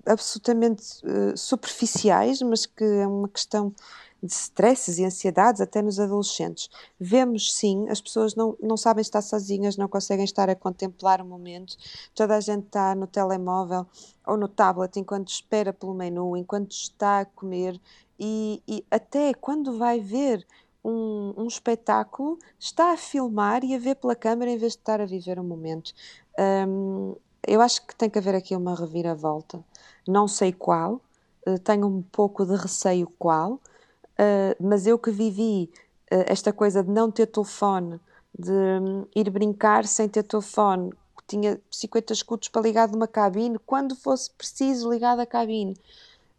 absolutamente 0.05 0.83
eh, 1.05 1.35
superficiais, 1.35 2.41
mas 2.41 2.65
que 2.65 2.83
é 2.83 3.07
uma 3.07 3.27
questão 3.29 3.73
de 4.21 4.31
stresses 4.31 4.99
e 4.99 5.05
ansiedades 5.05 5.59
até 5.59 5.81
nos 5.81 5.99
adolescentes. 5.99 6.69
Vemos 6.97 7.53
sim, 7.53 7.89
as 7.89 7.99
pessoas 7.99 8.35
não, 8.35 8.57
não 8.61 8.77
sabem 8.77 9.01
estar 9.01 9.21
sozinhas, 9.21 9.75
não 9.75 9.89
conseguem 9.89 10.23
estar 10.23 10.49
a 10.49 10.55
contemplar 10.55 11.21
o 11.21 11.25
momento, 11.25 11.75
toda 12.15 12.37
a 12.37 12.39
gente 12.39 12.65
está 12.65 12.95
no 12.95 13.05
telemóvel 13.05 13.85
ou 14.25 14.37
no 14.37 14.47
tablet 14.47 14.97
enquanto 14.97 15.27
espera 15.27 15.73
pelo 15.73 15.93
menu, 15.93 16.37
enquanto 16.37 16.71
está 16.71 17.19
a 17.19 17.25
comer 17.25 17.79
e, 18.17 18.63
e 18.65 18.85
até 18.89 19.33
quando 19.33 19.77
vai 19.77 19.99
ver 19.99 20.47
um, 20.83 21.33
um 21.37 21.47
espetáculo, 21.47 22.39
está 22.59 22.93
a 22.93 22.97
filmar 22.97 23.63
e 23.63 23.75
a 23.75 23.79
ver 23.79 23.95
pela 23.95 24.15
câmera 24.15 24.51
em 24.51 24.57
vez 24.57 24.73
de 24.73 24.79
estar 24.79 25.01
a 25.01 25.05
viver 25.05 25.39
o 25.39 25.43
momento. 25.43 25.93
Hum, 26.67 27.15
eu 27.47 27.61
acho 27.61 27.85
que 27.85 27.95
tem 27.95 28.09
que 28.09 28.17
haver 28.19 28.35
aqui 28.35 28.55
uma 28.55 28.75
reviravolta. 28.75 29.63
Não 30.07 30.27
sei 30.27 30.51
qual, 30.53 31.01
eh, 31.45 31.57
tenho 31.57 31.87
um 31.87 32.01
pouco 32.01 32.45
de 32.45 32.55
receio 32.55 33.07
qual, 33.19 33.59
eh, 34.17 34.55
mas 34.59 34.87
eu 34.87 34.97
que 34.99 35.11
vivi 35.11 35.69
eh, 36.11 36.25
esta 36.27 36.53
coisa 36.53 36.83
de 36.83 36.89
não 36.91 37.11
ter 37.11 37.27
telefone, 37.27 37.99
de 38.37 38.51
hum, 38.51 39.05
ir 39.15 39.29
brincar 39.29 39.85
sem 39.85 40.07
ter 40.09 40.23
telefone, 40.23 40.91
tinha 41.27 41.59
50 41.71 42.13
escudos 42.13 42.49
para 42.49 42.61
ligar 42.61 42.87
de 42.87 42.95
uma 42.95 43.07
cabine, 43.07 43.57
quando 43.65 43.95
fosse 43.95 44.31
preciso 44.31 44.91
ligar 44.91 45.15
da 45.15 45.25
cabine, 45.25 45.75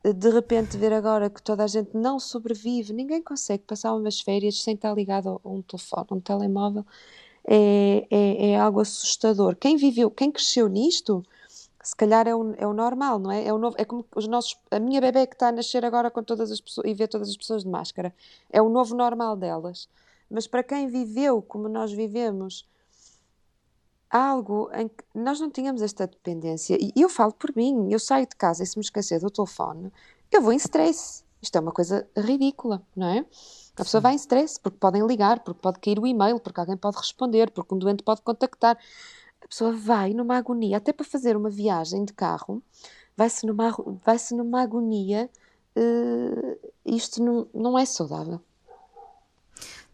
de 0.04 0.30
repente 0.30 0.76
ver 0.76 0.92
agora 0.92 1.30
que 1.30 1.42
toda 1.42 1.64
a 1.64 1.66
gente 1.66 1.96
não 1.96 2.20
sobrevive, 2.20 2.92
ninguém 2.92 3.22
consegue 3.22 3.62
passar 3.64 3.94
umas 3.94 4.20
férias 4.20 4.62
sem 4.62 4.74
estar 4.74 4.92
ligado 4.94 5.40
a 5.42 5.48
um 5.48 5.62
telefone, 5.62 6.06
a 6.10 6.14
um 6.14 6.20
telemóvel, 6.20 6.84
é, 7.46 8.06
é, 8.10 8.50
é 8.50 8.58
algo 8.58 8.80
assustador. 8.80 9.56
Quem 9.56 9.76
viveu, 9.76 10.10
quem 10.10 10.30
cresceu 10.30 10.68
nisto, 10.68 11.24
se 11.82 11.94
calhar 11.94 12.26
é 12.26 12.34
o, 12.34 12.54
é 12.56 12.66
o 12.66 12.72
normal, 12.72 13.18
não 13.18 13.30
é? 13.30 13.46
É, 13.46 13.52
o 13.52 13.58
novo, 13.58 13.76
é 13.78 13.84
como 13.84 14.04
os 14.16 14.26
nossos, 14.26 14.58
a 14.70 14.78
minha 14.78 15.00
bebê 15.00 15.26
que 15.26 15.34
está 15.34 15.48
a 15.48 15.52
nascer 15.52 15.84
agora 15.84 16.10
com 16.10 16.22
todas 16.22 16.50
as 16.50 16.60
pessoas 16.60 16.86
e 16.86 16.94
vê 16.94 17.06
todas 17.06 17.28
as 17.28 17.36
pessoas 17.36 17.62
de 17.62 17.68
máscara, 17.68 18.14
é 18.50 18.62
o 18.62 18.68
novo 18.70 18.96
normal 18.96 19.36
delas. 19.36 19.88
Mas 20.30 20.46
para 20.46 20.62
quem 20.62 20.88
viveu 20.88 21.42
como 21.42 21.68
nós 21.68 21.92
vivemos, 21.92 22.66
algo 24.10 24.70
em 24.72 24.88
que 24.88 25.04
nós 25.14 25.38
não 25.40 25.50
tínhamos 25.50 25.82
esta 25.82 26.06
dependência, 26.06 26.78
e 26.80 26.92
eu 26.96 27.08
falo 27.10 27.32
por 27.32 27.54
mim, 27.54 27.92
eu 27.92 27.98
saio 27.98 28.26
de 28.26 28.36
casa 28.36 28.62
e 28.62 28.66
se 28.66 28.78
me 28.78 28.84
esquecer 28.84 29.20
do 29.20 29.30
telefone, 29.30 29.92
eu 30.32 30.40
vou 30.40 30.52
em 30.52 30.56
stress. 30.56 31.22
Isto 31.42 31.58
é 31.58 31.60
uma 31.60 31.72
coisa 31.72 32.08
ridícula, 32.16 32.82
não 32.96 33.08
é? 33.08 33.26
A 33.76 33.82
pessoa 33.82 34.00
vai 34.00 34.12
em 34.12 34.16
stress 34.16 34.58
porque 34.60 34.78
podem 34.78 35.04
ligar, 35.06 35.40
porque 35.40 35.60
pode 35.60 35.80
cair 35.80 35.98
o 35.98 36.06
e-mail, 36.06 36.38
porque 36.38 36.60
alguém 36.60 36.76
pode 36.76 36.96
responder, 36.96 37.50
porque 37.50 37.74
um 37.74 37.78
doente 37.78 38.02
pode 38.02 38.22
contactar. 38.22 38.78
A 39.42 39.48
pessoa 39.48 39.72
vai 39.72 40.14
numa 40.14 40.36
agonia, 40.36 40.76
até 40.76 40.92
para 40.92 41.04
fazer 41.04 41.36
uma 41.36 41.50
viagem 41.50 42.04
de 42.04 42.12
carro, 42.12 42.62
vai-se 43.16 43.46
numa, 43.46 43.74
vai-se 44.04 44.34
numa 44.34 44.62
agonia. 44.62 45.28
eh, 45.76 46.58
isto 46.84 47.22
não, 47.22 47.48
não 47.52 47.78
é 47.78 47.84
saudável. 47.84 48.40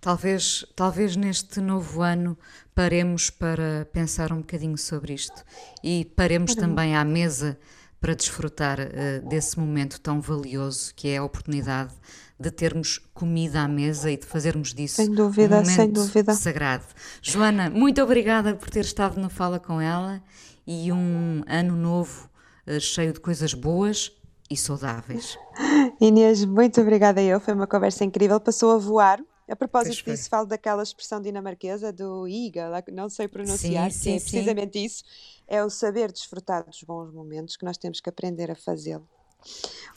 Talvez, 0.00 0.64
talvez 0.74 1.16
neste 1.16 1.60
novo 1.60 2.00
ano 2.02 2.36
paremos 2.74 3.28
para 3.28 3.86
pensar 3.92 4.32
um 4.32 4.38
bocadinho 4.38 4.78
sobre 4.78 5.12
isto 5.12 5.44
e 5.84 6.06
paremos 6.16 6.54
também 6.54 6.96
à 6.96 7.04
mesa 7.04 7.58
para 8.00 8.14
desfrutar 8.14 8.80
eh, 8.80 9.20
desse 9.20 9.58
momento 9.58 10.00
tão 10.00 10.18
valioso 10.20 10.94
que 10.94 11.08
é 11.08 11.18
a 11.18 11.24
oportunidade 11.24 11.92
de 12.40 12.50
termos 12.50 12.98
comida 13.12 13.60
à 13.60 13.68
mesa 13.68 14.10
e 14.10 14.16
de 14.16 14.24
fazermos 14.24 14.72
disso 14.72 14.96
Sem 14.96 15.10
dúvida, 15.10 15.56
um 15.56 15.58
momento 15.60 15.76
sem 15.76 15.90
dúvida. 15.90 16.32
sagrado. 16.32 16.84
Joana, 17.20 17.68
muito 17.68 18.02
obrigada 18.02 18.54
por 18.54 18.70
ter 18.70 18.80
estado 18.84 19.20
no 19.20 19.28
Fala 19.28 19.60
com 19.60 19.78
ela 19.78 20.22
e 20.66 20.90
um 20.90 21.42
ano 21.46 21.76
novo 21.76 22.30
eh, 22.66 22.80
cheio 22.80 23.12
de 23.12 23.20
coisas 23.20 23.52
boas 23.52 24.10
e 24.50 24.56
saudáveis. 24.56 25.36
Inês, 26.00 26.44
muito 26.46 26.80
obrigada 26.80 27.20
eu. 27.20 27.38
Foi 27.40 27.52
uma 27.52 27.66
conversa 27.66 28.04
incrível. 28.04 28.40
Passou 28.40 28.70
a 28.70 28.78
voar. 28.78 29.20
A 29.48 29.56
propósito 29.56 30.04
Pois 30.04 30.16
disso, 30.16 30.30
falo 30.30 30.46
daquela 30.46 30.82
expressão 30.82 31.20
dinamarquesa 31.20 31.92
do 31.92 32.26
IGA, 32.28 32.70
não 32.92 33.08
sei 33.08 33.26
pronunciar, 33.26 33.90
Sim, 33.90 34.14
é 34.14 34.18
sim, 34.18 34.18
sim. 34.20 34.30
precisamente 34.30 34.84
isso. 34.84 35.02
É 35.48 35.62
o 35.64 35.68
saber 35.68 36.12
desfrutar 36.12 36.64
dos 36.64 36.80
bons 36.84 37.12
momentos 37.12 37.56
que 37.56 37.64
nós 37.64 37.76
temos 37.76 38.00
que 38.00 38.08
aprender 38.08 38.48
a 38.48 38.54
fazê-lo. 38.54 39.06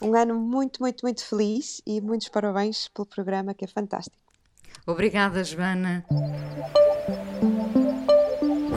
Um 0.00 0.14
ano 0.14 0.34
muito, 0.34 0.80
muito, 0.80 1.02
muito 1.02 1.24
feliz 1.24 1.80
e 1.86 2.00
muitos 2.00 2.28
parabéns 2.28 2.88
pelo 2.88 3.06
programa 3.06 3.54
que 3.54 3.64
é 3.64 3.68
fantástico. 3.68 4.16
Obrigada, 4.86 5.42
Joana. 5.42 6.04